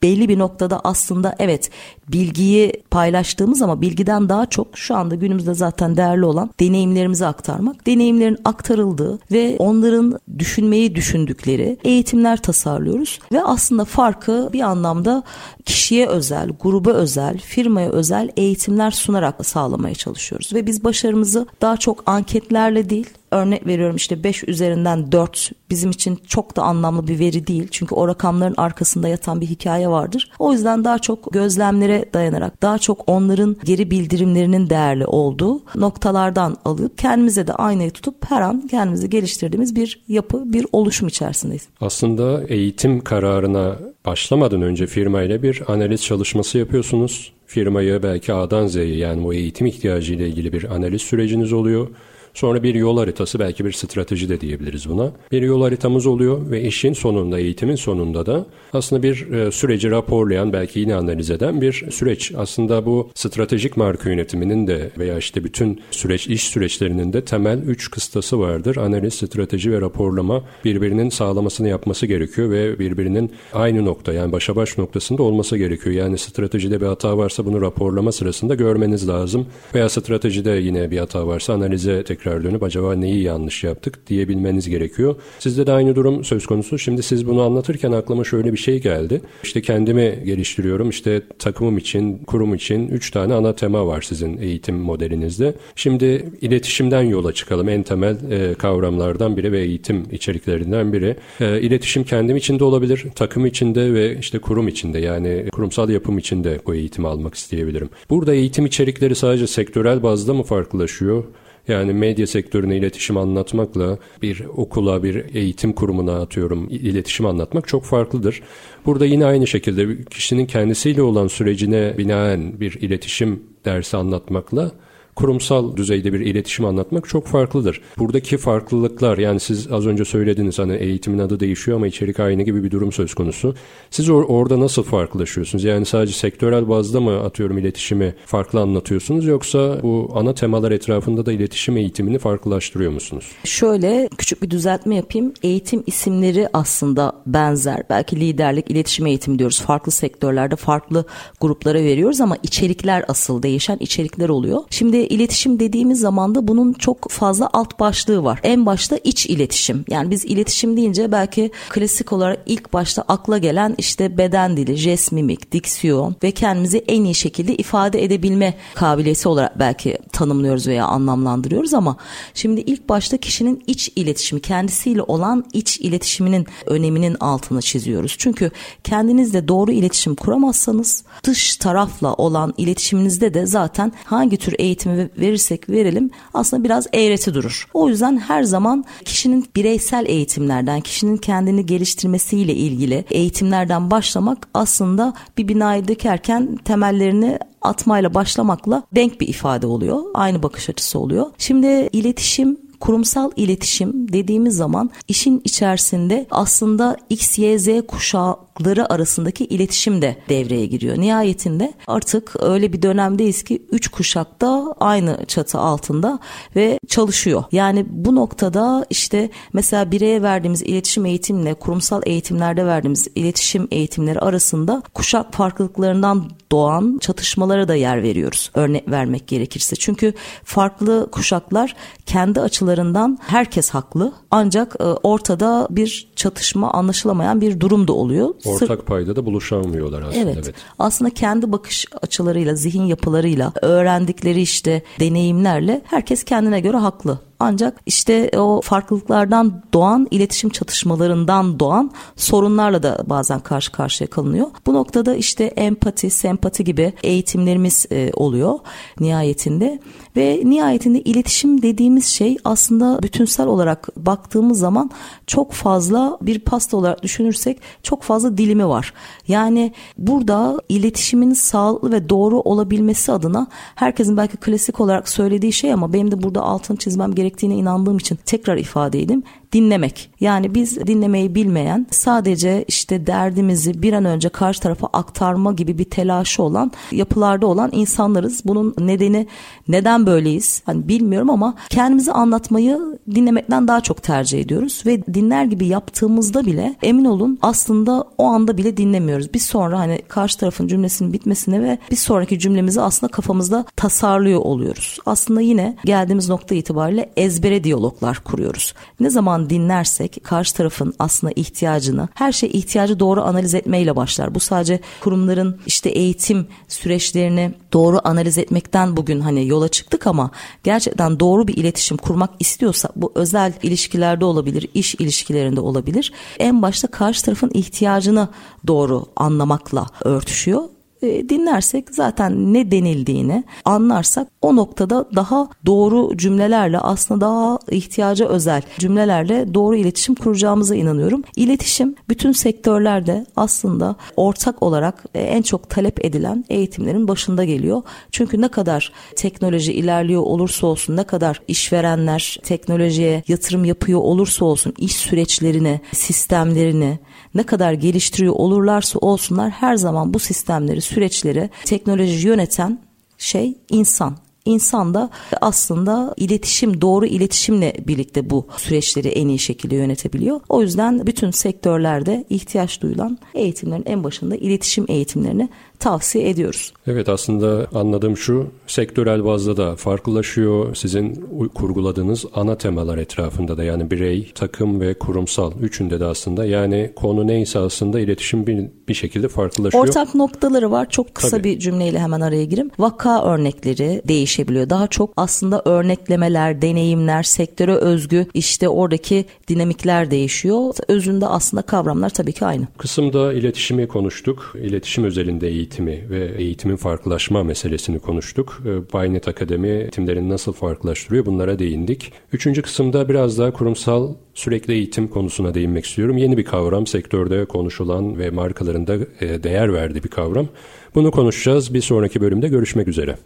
belli 0.03 0.29
bir 0.29 0.39
noktada 0.39 0.81
aslında 0.83 1.35
evet 1.39 1.69
bilgiyi 2.07 2.73
paylaştığımız 2.91 3.61
ama 3.61 3.81
bilgiden 3.81 4.29
daha 4.29 4.45
çok 4.45 4.77
şu 4.77 4.95
anda 4.95 5.15
günümüzde 5.15 5.53
zaten 5.53 5.97
değerli 5.97 6.25
olan 6.25 6.49
deneyimlerimizi 6.59 7.25
aktarmak. 7.25 7.87
Deneyimlerin 7.87 8.37
aktarıldığı 8.45 9.19
ve 9.31 9.55
onların 9.59 10.19
düşünmeyi 10.39 10.95
düşündükleri 10.95 11.77
eğitimler 11.83 12.41
tasarlıyoruz 12.41 13.19
ve 13.31 13.43
aslında 13.43 13.85
farkı 13.85 14.49
bir 14.53 14.61
anlamda 14.61 15.23
kişiye 15.65 16.07
özel, 16.07 16.49
gruba 16.49 16.91
özel, 16.91 17.37
firmaya 17.37 17.89
özel 17.89 18.29
eğitimler 18.37 18.91
sunarak 18.91 19.45
sağlamaya 19.45 19.95
çalışıyoruz 19.95 20.53
ve 20.53 20.65
biz 20.65 20.83
başarımızı 20.83 21.47
daha 21.61 21.77
çok 21.77 22.03
anketlerle 22.05 22.89
değil 22.89 23.09
örnek 23.33 23.67
veriyorum 23.67 23.95
işte 23.95 24.23
5 24.23 24.43
üzerinden 24.47 25.11
4 25.11 25.51
bizim 25.69 25.91
için 25.91 26.19
çok 26.27 26.55
da 26.55 26.61
anlamlı 26.61 27.07
bir 27.07 27.19
veri 27.19 27.47
değil. 27.47 27.67
Çünkü 27.71 27.95
o 27.95 28.07
rakamların 28.07 28.55
arkasında 28.57 29.07
yatan 29.07 29.41
bir 29.41 29.45
hikaye 29.45 29.89
vardır. 29.89 30.31
O 30.39 30.53
yüzden 30.53 30.83
daha 30.83 30.99
çok 30.99 31.33
gözlemlere 31.33 32.05
dayanarak 32.13 32.61
daha 32.61 32.77
çok 32.77 33.03
onların 33.09 33.57
geri 33.63 33.91
bildirimlerinin 33.91 34.69
değerli 34.69 35.05
olduğu 35.05 35.61
noktalardan 35.75 36.57
alıp 36.65 36.97
kendimize 36.97 37.47
de 37.47 37.53
aynayı 37.53 37.91
tutup 37.91 38.15
her 38.29 38.41
an 38.41 38.67
kendimizi 38.67 39.09
geliştirdiğimiz 39.09 39.75
bir 39.75 40.03
yapı, 40.07 40.53
bir 40.53 40.65
oluşum 40.71 41.07
içerisindeyiz. 41.07 41.67
Aslında 41.81 42.43
eğitim 42.47 43.01
kararına 43.01 43.75
başlamadan 44.05 44.61
önce 44.61 44.87
firmayla 44.87 45.43
bir 45.43 45.61
analiz 45.67 46.03
çalışması 46.03 46.57
yapıyorsunuz. 46.57 47.33
Firmayı 47.45 48.03
belki 48.03 48.33
A'dan 48.33 48.67
Z'ye 48.67 48.95
yani 48.95 49.23
bu 49.23 49.33
eğitim 49.33 49.67
ihtiyacı 49.67 50.13
ile 50.13 50.27
ilgili 50.27 50.53
bir 50.53 50.75
analiz 50.75 51.01
süreciniz 51.01 51.53
oluyor. 51.53 51.87
Sonra 52.33 52.63
bir 52.63 52.75
yol 52.75 52.97
haritası 52.97 53.39
belki 53.39 53.65
bir 53.65 53.71
strateji 53.71 54.29
de 54.29 54.41
diyebiliriz 54.41 54.89
buna. 54.89 55.11
Bir 55.31 55.41
yol 55.41 55.61
haritamız 55.61 56.05
oluyor 56.05 56.51
ve 56.51 56.61
işin 56.61 56.93
sonunda, 56.93 57.39
eğitimin 57.39 57.75
sonunda 57.75 58.25
da 58.25 58.45
aslında 58.73 59.03
bir 59.03 59.31
e, 59.31 59.51
süreci 59.51 59.91
raporlayan, 59.91 60.53
belki 60.53 60.79
yine 60.79 60.95
analiz 60.95 61.31
eden 61.31 61.61
bir 61.61 61.91
süreç. 61.91 62.31
Aslında 62.37 62.85
bu 62.85 63.09
stratejik 63.15 63.77
marka 63.77 64.09
yönetiminin 64.09 64.67
de 64.67 64.91
veya 64.97 65.17
işte 65.17 65.43
bütün 65.43 65.81
süreç, 65.91 66.27
iş 66.27 66.43
süreçlerinin 66.43 67.13
de 67.13 67.25
temel 67.25 67.57
üç 67.57 67.91
kıstası 67.91 68.39
vardır. 68.39 68.75
Analiz, 68.75 69.13
strateji 69.13 69.71
ve 69.71 69.81
raporlama 69.81 70.43
birbirinin 70.65 71.09
sağlamasını 71.09 71.69
yapması 71.69 72.05
gerekiyor 72.05 72.49
ve 72.49 72.79
birbirinin 72.79 73.31
aynı 73.53 73.85
nokta 73.85 74.13
yani 74.13 74.31
başa 74.31 74.55
baş 74.55 74.77
noktasında 74.77 75.23
olması 75.23 75.57
gerekiyor. 75.57 75.95
Yani 75.95 76.17
stratejide 76.17 76.81
bir 76.81 76.85
hata 76.85 77.17
varsa 77.17 77.45
bunu 77.45 77.61
raporlama 77.61 78.11
sırasında 78.11 78.55
görmeniz 78.55 79.07
lazım. 79.07 79.45
Veya 79.75 79.89
stratejide 79.89 80.51
yine 80.51 80.91
bir 80.91 80.97
hata 80.97 81.27
varsa 81.27 81.53
analize 81.53 82.03
tekrar 82.03 82.22
tekrar 82.23 82.43
dönüp 82.43 82.63
acaba 82.63 82.95
neyi 82.95 83.23
yanlış 83.23 83.63
yaptık 83.63 84.07
diyebilmeniz 84.07 84.69
gerekiyor. 84.69 85.15
Sizde 85.39 85.67
de 85.67 85.71
aynı 85.71 85.95
durum 85.95 86.23
söz 86.23 86.45
konusu. 86.45 86.79
Şimdi 86.79 87.03
siz 87.03 87.27
bunu 87.27 87.41
anlatırken 87.41 87.91
aklıma 87.91 88.23
şöyle 88.23 88.53
bir 88.53 88.57
şey 88.57 88.81
geldi. 88.81 89.21
İşte 89.43 89.61
kendimi 89.61 90.19
geliştiriyorum. 90.25 90.89
İşte 90.89 91.21
takımım 91.39 91.77
için, 91.77 92.17
kurum 92.17 92.53
için 92.53 92.87
üç 92.87 93.11
tane 93.11 93.33
ana 93.33 93.55
tema 93.55 93.87
var 93.87 94.01
sizin 94.01 94.37
eğitim 94.37 94.75
modelinizde. 94.75 95.53
Şimdi 95.75 96.25
iletişimden 96.41 97.01
yola 97.01 97.33
çıkalım. 97.33 97.69
En 97.69 97.83
temel 97.83 98.17
e, 98.31 98.53
kavramlardan 98.53 99.37
biri 99.37 99.51
ve 99.51 99.59
eğitim 99.59 100.03
içeriklerinden 100.11 100.93
biri. 100.93 101.15
E, 101.39 101.61
iletişim 101.61 102.03
kendim 102.03 102.37
içinde 102.37 102.63
olabilir, 102.63 103.05
takım 103.15 103.45
içinde 103.45 103.93
ve 103.93 104.17
işte 104.19 104.39
kurum 104.39 104.67
içinde 104.67 104.99
yani 104.99 105.45
kurumsal 105.51 105.89
yapım 105.89 106.17
içinde 106.17 106.59
bu 106.65 106.75
eğitimi 106.75 107.07
almak 107.07 107.35
isteyebilirim. 107.35 107.89
Burada 108.09 108.33
eğitim 108.33 108.65
içerikleri 108.65 109.15
sadece 109.15 109.47
sektörel 109.47 110.03
bazda 110.03 110.33
mı 110.33 110.43
farklılaşıyor? 110.43 111.23
Yani 111.67 111.93
medya 111.93 112.27
sektörüne 112.27 112.77
iletişim 112.77 113.17
anlatmakla 113.17 113.97
bir 114.21 114.45
okula, 114.57 115.03
bir 115.03 115.35
eğitim 115.35 115.73
kurumuna 115.73 116.21
atıyorum 116.21 116.67
iletişim 116.69 117.25
anlatmak 117.25 117.67
çok 117.67 117.83
farklıdır. 117.83 118.41
Burada 118.85 119.05
yine 119.05 119.25
aynı 119.25 119.47
şekilde 119.47 120.03
kişinin 120.03 120.45
kendisiyle 120.45 121.01
olan 121.01 121.27
sürecine 121.27 121.97
binaen 121.97 122.59
bir 122.59 122.73
iletişim 122.81 123.43
dersi 123.65 123.97
anlatmakla 123.97 124.71
kurumsal 125.15 125.77
düzeyde 125.77 126.13
bir 126.13 126.19
iletişim 126.19 126.65
anlatmak 126.65 127.09
çok 127.09 127.27
farklıdır. 127.27 127.81
Buradaki 127.97 128.37
farklılıklar 128.37 129.17
yani 129.17 129.39
siz 129.39 129.71
az 129.71 129.87
önce 129.87 130.05
söylediniz 130.05 130.59
hani 130.59 130.75
eğitimin 130.75 131.19
adı 131.19 131.39
değişiyor 131.39 131.77
ama 131.77 131.87
içerik 131.87 132.19
aynı 132.19 132.43
gibi 132.43 132.63
bir 132.63 132.71
durum 132.71 132.91
söz 132.91 133.13
konusu. 133.13 133.55
Siz 133.91 134.09
or- 134.09 134.25
orada 134.25 134.59
nasıl 134.59 134.83
farklılaşıyorsunuz? 134.83 135.63
Yani 135.63 135.85
sadece 135.85 136.13
sektörel 136.13 136.69
bazda 136.69 137.01
mı 137.01 137.19
atıyorum 137.19 137.57
iletişimi 137.57 138.15
farklı 138.25 138.59
anlatıyorsunuz 138.59 139.25
yoksa 139.25 139.79
bu 139.83 140.11
ana 140.15 140.33
temalar 140.33 140.71
etrafında 140.71 141.25
da 141.25 141.31
iletişim 141.31 141.77
eğitimini 141.77 142.19
farklılaştırıyor 142.19 142.91
musunuz? 142.91 143.31
Şöyle 143.43 144.09
küçük 144.17 144.43
bir 144.43 144.49
düzeltme 144.49 144.95
yapayım. 144.95 145.33
Eğitim 145.43 145.83
isimleri 145.85 146.47
aslında 146.53 147.15
benzer. 147.25 147.83
Belki 147.89 148.19
liderlik, 148.19 148.71
iletişim 148.71 149.07
eğitimi 149.07 149.39
diyoruz. 149.39 149.61
Farklı 149.61 149.91
sektörlerde 149.91 150.55
farklı 150.55 151.05
gruplara 151.41 151.79
veriyoruz 151.79 152.21
ama 152.21 152.37
içerikler 152.43 153.05
asıl 153.07 153.43
değişen 153.43 153.77
içerikler 153.79 154.29
oluyor. 154.29 154.59
Şimdi 154.69 154.97
iletişim 155.07 155.59
dediğimiz 155.59 155.99
zaman 155.99 156.35
da 156.35 156.47
bunun 156.47 156.73
çok 156.73 157.11
fazla 157.11 157.49
alt 157.53 157.79
başlığı 157.79 158.23
var. 158.23 158.39
En 158.43 158.65
başta 158.65 158.97
iç 159.03 159.25
iletişim. 159.25 159.85
Yani 159.89 160.11
biz 160.11 160.25
iletişim 160.25 160.77
deyince 160.77 161.11
belki 161.11 161.51
klasik 161.69 162.13
olarak 162.13 162.39
ilk 162.45 162.73
başta 162.73 163.01
akla 163.07 163.37
gelen 163.37 163.75
işte 163.77 164.17
beden 164.17 164.57
dili, 164.57 164.75
jest 164.75 165.11
mimik, 165.11 165.51
diksiyon 165.51 166.15
ve 166.23 166.31
kendimizi 166.31 166.77
en 166.77 167.03
iyi 167.03 167.15
şekilde 167.15 167.55
ifade 167.55 168.03
edebilme 168.03 168.53
kabiliyeti 168.75 169.29
olarak 169.29 169.59
belki 169.59 169.97
tanımlıyoruz 170.11 170.67
veya 170.67 170.85
anlamlandırıyoruz 170.85 171.73
ama 171.73 171.97
şimdi 172.33 172.61
ilk 172.61 172.89
başta 172.89 173.17
kişinin 173.17 173.63
iç 173.67 173.91
iletişimi, 173.95 174.41
kendisiyle 174.41 175.01
olan 175.01 175.45
iç 175.53 175.79
iletişiminin 175.79 176.47
öneminin 176.65 177.17
altını 177.19 177.61
çiziyoruz. 177.61 178.15
Çünkü 178.17 178.51
kendinizle 178.83 179.47
doğru 179.47 179.71
iletişim 179.71 180.15
kuramazsanız 180.15 181.03
dış 181.23 181.57
tarafla 181.57 182.13
olan 182.13 182.53
iletişiminizde 182.57 183.33
de 183.33 183.45
zaten 183.45 183.91
hangi 184.05 184.37
tür 184.37 184.55
eğitim 184.59 184.92
eğitimi 184.93 185.21
verirsek 185.27 185.69
verelim 185.69 186.09
aslında 186.33 186.63
biraz 186.63 186.87
eğreti 186.93 187.33
durur. 187.33 187.67
O 187.73 187.89
yüzden 187.89 188.17
her 188.17 188.43
zaman 188.43 188.85
kişinin 189.05 189.45
bireysel 189.55 190.05
eğitimlerden, 190.07 190.81
kişinin 190.81 191.17
kendini 191.17 191.65
geliştirmesiyle 191.65 192.53
ilgili 192.53 193.05
eğitimlerden 193.09 193.91
başlamak 193.91 194.47
aslında 194.53 195.13
bir 195.37 195.47
binayı 195.47 195.87
dökerken 195.87 196.57
temellerini 196.65 197.39
atmayla 197.61 198.13
başlamakla 198.13 198.83
denk 198.95 199.21
bir 199.21 199.27
ifade 199.27 199.67
oluyor. 199.67 200.03
Aynı 200.13 200.43
bakış 200.43 200.69
açısı 200.69 200.99
oluyor. 200.99 201.25
Şimdi 201.37 201.89
iletişim 201.93 202.57
kurumsal 202.79 203.31
iletişim 203.35 204.13
dediğimiz 204.13 204.55
zaman 204.55 204.89
işin 205.07 205.41
içerisinde 205.43 206.25
aslında 206.31 206.97
X, 207.09 207.39
Y, 207.39 207.59
Z 207.59 207.67
kuşağı 207.87 208.35
farklılıkları 208.53 208.93
arasındaki 208.93 209.45
iletişim 209.45 210.01
de 210.01 210.17
devreye 210.29 210.65
giriyor. 210.65 210.97
Nihayetinde 210.97 211.73
artık 211.87 212.35
öyle 212.39 212.73
bir 212.73 212.81
dönemdeyiz 212.81 213.43
ki 213.43 213.65
üç 213.71 213.87
kuşak 213.87 214.41
da 214.41 214.75
aynı 214.79 215.25
çatı 215.27 215.59
altında 215.59 216.19
ve 216.55 216.79
çalışıyor. 216.87 217.43
Yani 217.51 217.85
bu 217.89 218.15
noktada 218.15 218.85
işte 218.89 219.29
mesela 219.53 219.91
bireye 219.91 220.21
verdiğimiz 220.21 220.61
iletişim 220.61 221.05
eğitimle 221.05 221.53
kurumsal 221.53 222.01
eğitimlerde 222.05 222.65
verdiğimiz 222.65 223.07
iletişim 223.15 223.67
eğitimleri 223.71 224.19
arasında 224.19 224.83
kuşak 224.93 225.33
farklılıklarından 225.33 226.29
doğan 226.51 226.97
çatışmalara 227.01 227.67
da 227.67 227.75
yer 227.75 228.03
veriyoruz. 228.03 228.51
Örnek 228.53 228.91
vermek 228.91 229.27
gerekirse. 229.27 229.75
Çünkü 229.75 230.13
farklı 230.43 231.07
kuşaklar 231.11 231.75
kendi 232.05 232.41
açılarından 232.41 233.17
herkes 233.21 233.69
haklı. 233.69 234.13
Ancak 234.31 234.75
e, 234.79 234.83
ortada 234.83 235.67
bir 235.69 236.07
çatışma 236.15 236.71
anlaşılamayan 236.71 237.41
bir 237.41 237.59
durum 237.59 237.87
da 237.87 237.93
oluyor. 237.93 238.29
Ortak 238.45 238.79
Sır... 238.79 238.85
payda 238.85 239.15
da 239.15 239.25
buluşamıyorlar 239.25 240.01
aslında. 240.01 240.31
Evet. 240.31 240.37
evet. 240.43 240.55
Aslında 240.79 241.11
kendi 241.11 241.51
bakış 241.51 241.85
açılarıyla, 242.01 242.55
zihin 242.55 242.83
yapılarıyla, 242.83 243.53
öğrendikleri 243.61 244.41
işte 244.41 244.81
deneyimlerle 244.99 245.81
herkes 245.85 246.23
kendine 246.23 246.59
göre 246.59 246.77
haklı. 246.77 247.19
Ancak 247.39 247.81
işte 247.85 248.31
o 248.37 248.61
farklılıklardan 248.61 249.63
doğan 249.73 250.07
iletişim 250.11 250.49
çatışmalarından 250.49 251.59
doğan 251.59 251.91
sorunlarla 252.15 252.83
da 252.83 253.03
bazen 253.05 253.39
karşı 253.39 253.71
karşıya 253.71 254.09
kalınıyor. 254.09 254.47
Bu 254.65 254.73
noktada 254.73 255.15
işte 255.15 255.43
empati, 255.43 256.09
sempati 256.09 256.63
gibi 256.63 256.93
eğitimlerimiz 257.03 257.85
e, 257.91 258.11
oluyor 258.13 258.59
nihayetinde 258.99 259.79
ve 260.15 260.41
nihayetinde 260.43 261.01
iletişim 261.01 261.61
dediğimiz 261.61 262.05
şey 262.05 262.37
aslında 262.43 262.99
bütünsel 263.03 263.47
olarak 263.47 263.87
baktığımız 263.97 264.59
zaman 264.59 264.91
çok 265.27 265.51
fazla 265.51 266.17
bir 266.21 266.39
pasta 266.39 266.77
olarak 266.77 267.03
düşünürsek 267.03 267.59
çok 267.83 268.03
fazla 268.03 268.37
dilimi 268.37 268.67
var. 268.67 268.93
Yani 269.27 269.73
burada 269.97 270.61
iletişimin 270.69 271.33
sağlıklı 271.33 271.91
ve 271.91 272.09
doğru 272.09 272.39
olabilmesi 272.39 273.11
adına 273.11 273.47
herkesin 273.75 274.17
belki 274.17 274.37
klasik 274.37 274.79
olarak 274.79 275.09
söylediği 275.09 275.53
şey 275.53 275.73
ama 275.73 275.93
benim 275.93 276.11
de 276.11 276.23
burada 276.23 276.41
altını 276.41 276.77
çizmem 276.77 277.15
gerektiğine 277.23 277.55
inandığım 277.55 277.97
için 277.97 278.19
tekrar 278.25 278.57
ifade 278.57 279.01
edeyim 279.01 279.23
dinlemek. 279.53 280.09
Yani 280.19 280.55
biz 280.55 280.87
dinlemeyi 280.87 281.35
bilmeyen 281.35 281.87
sadece 281.91 282.65
işte 282.67 283.07
derdimizi 283.07 283.81
bir 283.81 283.93
an 283.93 284.05
önce 284.05 284.29
karşı 284.29 284.61
tarafa 284.61 284.87
aktarma 284.93 285.51
gibi 285.51 285.77
bir 285.77 285.83
telaşı 285.83 286.43
olan 286.43 286.71
yapılarda 286.91 287.47
olan 287.47 287.69
insanlarız. 287.73 288.41
Bunun 288.45 288.75
nedeni 288.79 289.27
neden 289.67 290.05
böyleyiz? 290.05 290.61
Hani 290.65 290.87
bilmiyorum 290.87 291.29
ama 291.29 291.55
kendimizi 291.69 292.11
anlatmayı 292.11 292.79
dinlemekten 293.15 293.67
daha 293.67 293.81
çok 293.81 294.03
tercih 294.03 294.39
ediyoruz 294.39 294.83
ve 294.85 295.05
dinler 295.05 295.45
gibi 295.45 295.67
yaptığımızda 295.67 296.45
bile 296.45 296.75
emin 296.83 297.05
olun 297.05 297.39
aslında 297.41 298.05
o 298.17 298.25
anda 298.25 298.57
bile 298.57 298.77
dinlemiyoruz. 298.77 299.33
Bir 299.33 299.39
sonra 299.39 299.79
hani 299.79 300.01
karşı 300.07 300.39
tarafın 300.39 300.67
cümlesinin 300.67 301.13
bitmesine 301.13 301.63
ve 301.63 301.77
bir 301.91 301.95
sonraki 301.95 302.39
cümlemizi 302.39 302.81
aslında 302.81 303.11
kafamızda 303.11 303.65
tasarlıyor 303.75 304.39
oluyoruz. 304.39 304.97
Aslında 305.05 305.41
yine 305.41 305.77
geldiğimiz 305.85 306.29
nokta 306.29 306.55
itibariyle 306.55 307.09
ezbere 307.17 307.63
diyaloglar 307.63 308.19
kuruyoruz. 308.19 308.73
Ne 308.99 309.09
zaman 309.09 309.42
dinlersek 309.49 310.23
karşı 310.23 310.53
tarafın 310.53 310.93
aslında 310.99 311.33
ihtiyacını 311.35 312.07
her 312.13 312.31
şey 312.31 312.49
ihtiyacı 312.53 312.99
doğru 312.99 313.21
analiz 313.21 313.53
etmeyle 313.53 313.95
başlar. 313.95 314.35
Bu 314.35 314.39
sadece 314.39 314.79
kurumların 315.01 315.59
işte 315.65 315.89
eğitim 315.89 316.47
süreçlerini 316.67 317.53
doğru 317.73 317.99
analiz 318.03 318.37
etmekten 318.37 318.97
bugün 318.97 319.19
hani 319.19 319.47
yola 319.47 319.67
çıktık 319.67 320.07
ama 320.07 320.31
gerçekten 320.63 321.19
doğru 321.19 321.47
bir 321.47 321.57
iletişim 321.57 321.97
kurmak 321.97 322.29
istiyorsa 322.39 322.89
bu 322.95 323.11
özel 323.15 323.53
ilişkilerde 323.63 324.25
olabilir, 324.25 324.69
iş 324.73 324.95
ilişkilerinde 324.95 325.59
olabilir. 325.59 326.13
En 326.39 326.61
başta 326.61 326.87
karşı 326.87 327.25
tarafın 327.25 327.51
ihtiyacını 327.53 328.27
doğru 328.67 329.05
anlamakla 329.15 329.85
örtüşüyor 330.03 330.63
e, 331.03 331.29
dinlersek 331.29 331.89
zaten 331.91 332.53
ne 332.53 332.71
denildiğini 332.71 333.43
anlarsak 333.65 334.27
o 334.41 334.55
noktada 334.55 335.05
daha 335.15 335.49
doğru 335.65 336.17
cümlelerle 336.17 336.79
aslında 336.79 337.21
daha 337.21 337.59
ihtiyaca 337.71 338.27
özel 338.27 338.61
cümlelerle 338.79 339.53
doğru 339.53 339.75
iletişim 339.75 340.15
kuracağımıza 340.15 340.75
inanıyorum. 340.75 341.23
İletişim 341.35 341.95
bütün 342.09 342.31
sektörlerde 342.31 343.25
aslında 343.35 343.95
ortak 344.17 344.63
olarak 344.63 345.03
e, 345.13 345.21
en 345.21 345.41
çok 345.41 345.69
talep 345.69 346.05
edilen 346.05 346.45
eğitimlerin 346.49 347.07
başında 347.07 347.43
geliyor. 347.43 347.81
Çünkü 348.11 348.41
ne 348.41 348.47
kadar 348.47 348.91
teknoloji 349.15 349.73
ilerliyor 349.73 350.21
olursa 350.21 350.67
olsun 350.67 350.97
ne 350.97 351.03
kadar 351.03 351.41
işverenler 351.47 352.37
teknolojiye 352.43 353.23
yatırım 353.27 353.65
yapıyor 353.65 353.99
olursa 353.99 354.45
olsun 354.45 354.73
iş 354.77 354.95
süreçlerini, 354.95 355.81
sistemlerini 355.93 356.99
ne 357.35 357.43
kadar 357.43 357.73
geliştiriyor 357.73 358.33
olurlarsa 358.33 358.99
olsunlar 358.99 359.49
her 359.49 359.75
zaman 359.75 360.13
bu 360.13 360.19
sistemleri, 360.19 360.81
süreçleri, 360.93 361.49
teknoloji 361.65 362.27
yöneten 362.27 362.79
şey 363.17 363.53
insan. 363.69 364.17
İnsan 364.45 364.93
da 364.93 365.09
aslında 365.41 366.13
iletişim, 366.17 366.81
doğru 366.81 367.05
iletişimle 367.05 367.75
birlikte 367.87 368.29
bu 368.29 368.47
süreçleri 368.57 369.07
en 369.07 369.27
iyi 369.27 369.39
şekilde 369.39 369.75
yönetebiliyor. 369.75 370.41
O 370.49 370.61
yüzden 370.61 371.07
bütün 371.07 371.31
sektörlerde 371.31 372.25
ihtiyaç 372.29 372.81
duyulan 372.81 373.17
eğitimlerin 373.33 373.83
en 373.85 374.03
başında 374.03 374.35
iletişim 374.35 374.85
eğitimlerini 374.87 375.49
tavsiye 375.83 376.29
ediyoruz. 376.29 376.73
Evet 376.87 377.09
aslında 377.09 377.67
anladığım 377.73 378.17
şu 378.17 378.47
sektörel 378.67 379.25
bazda 379.25 379.57
da 379.57 379.75
farklılaşıyor. 379.75 380.75
Sizin 380.75 381.25
kurguladığınız 381.53 382.25
ana 382.35 382.57
temalar 382.57 382.97
etrafında 382.97 383.57
da 383.57 383.63
yani 383.63 383.91
birey, 383.91 384.31
takım 384.35 384.81
ve 384.81 384.93
kurumsal 384.93 385.51
üçünde 385.61 385.99
de 385.99 386.05
aslında 386.05 386.45
yani 386.45 386.91
konu 386.95 387.27
neyse 387.27 387.59
aslında 387.59 387.99
iletişim 387.99 388.47
bir, 388.47 388.65
bir 388.87 388.93
şekilde 388.93 389.27
farklılaşıyor. 389.27 389.87
Ortak 389.87 390.15
noktaları 390.15 390.71
var. 390.71 390.89
Çok 390.89 391.15
kısa 391.15 391.37
Tabii. 391.37 391.43
bir 391.43 391.59
cümleyle 391.59 391.99
hemen 391.99 392.21
araya 392.21 392.45
gireyim. 392.45 392.71
Vaka 392.79 393.23
örnekleri 393.23 394.01
değişebiliyor. 394.07 394.69
Daha 394.69 394.87
çok 394.87 395.13
aslında 395.17 395.61
örneklemeler, 395.65 396.61
deneyimler, 396.61 397.23
sektöre 397.23 397.75
özgü 397.75 398.25
işte 398.33 398.69
oradaki 398.69 399.25
dinamikler 399.47 400.11
değişiyor. 400.11 400.73
Özünde 400.87 401.27
aslında 401.27 401.61
kavramlar 401.61 402.09
tabii 402.09 402.33
ki 402.33 402.45
aynı. 402.45 402.67
Kısımda 402.77 403.33
iletişimi 403.33 403.87
konuştuk. 403.87 404.55
İletişim 404.63 405.03
özelinde 405.03 405.47
eğitim 405.47 405.72
eğitimi 405.73 406.09
ve 406.09 406.31
eğitimin 406.37 406.75
farklılaşma 406.75 407.43
meselesini 407.43 407.99
konuştuk. 407.99 408.61
Ee, 408.65 408.93
Baynet 408.93 409.27
Akademi 409.27 409.67
eğitimlerini 409.67 410.29
nasıl 410.29 410.53
farklılaştırıyor 410.53 411.25
bunlara 411.25 411.59
değindik. 411.59 412.13
Üçüncü 412.33 412.61
kısımda 412.61 413.09
biraz 413.09 413.37
daha 413.37 413.53
kurumsal 413.53 414.13
sürekli 414.33 414.73
eğitim 414.73 415.07
konusuna 415.07 415.53
değinmek 415.53 415.85
istiyorum. 415.85 416.17
Yeni 416.17 416.37
bir 416.37 416.45
kavram, 416.45 416.87
sektörde 416.87 417.45
konuşulan 417.45 418.19
ve 418.19 418.29
markalarında 418.29 418.95
e, 419.21 419.43
değer 419.43 419.73
verdiği 419.73 420.03
bir 420.03 420.09
kavram. 420.09 420.47
Bunu 420.95 421.11
konuşacağız. 421.11 421.73
Bir 421.73 421.81
sonraki 421.81 422.21
bölümde 422.21 422.47
görüşmek 422.47 422.87
üzere. 422.87 423.17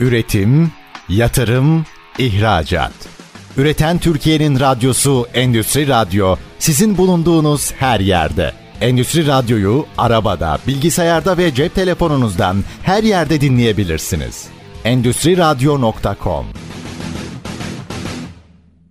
Üretim, 0.00 0.70
yatırım, 1.08 1.84
ihracat. 2.18 2.92
Üreten 3.56 3.98
Türkiye'nin 3.98 4.60
radyosu 4.60 5.26
Endüstri 5.34 5.88
Radyo 5.88 6.36
sizin 6.58 6.98
bulunduğunuz 6.98 7.72
her 7.72 8.00
yerde. 8.00 8.52
Endüstri 8.80 9.26
Radyo'yu 9.26 9.86
arabada, 9.98 10.58
bilgisayarda 10.66 11.38
ve 11.38 11.54
cep 11.54 11.74
telefonunuzdan 11.74 12.56
her 12.82 13.02
yerde 13.02 13.40
dinleyebilirsiniz. 13.40 14.48
Endüstri 14.84 15.36
Radyo.com 15.36 16.46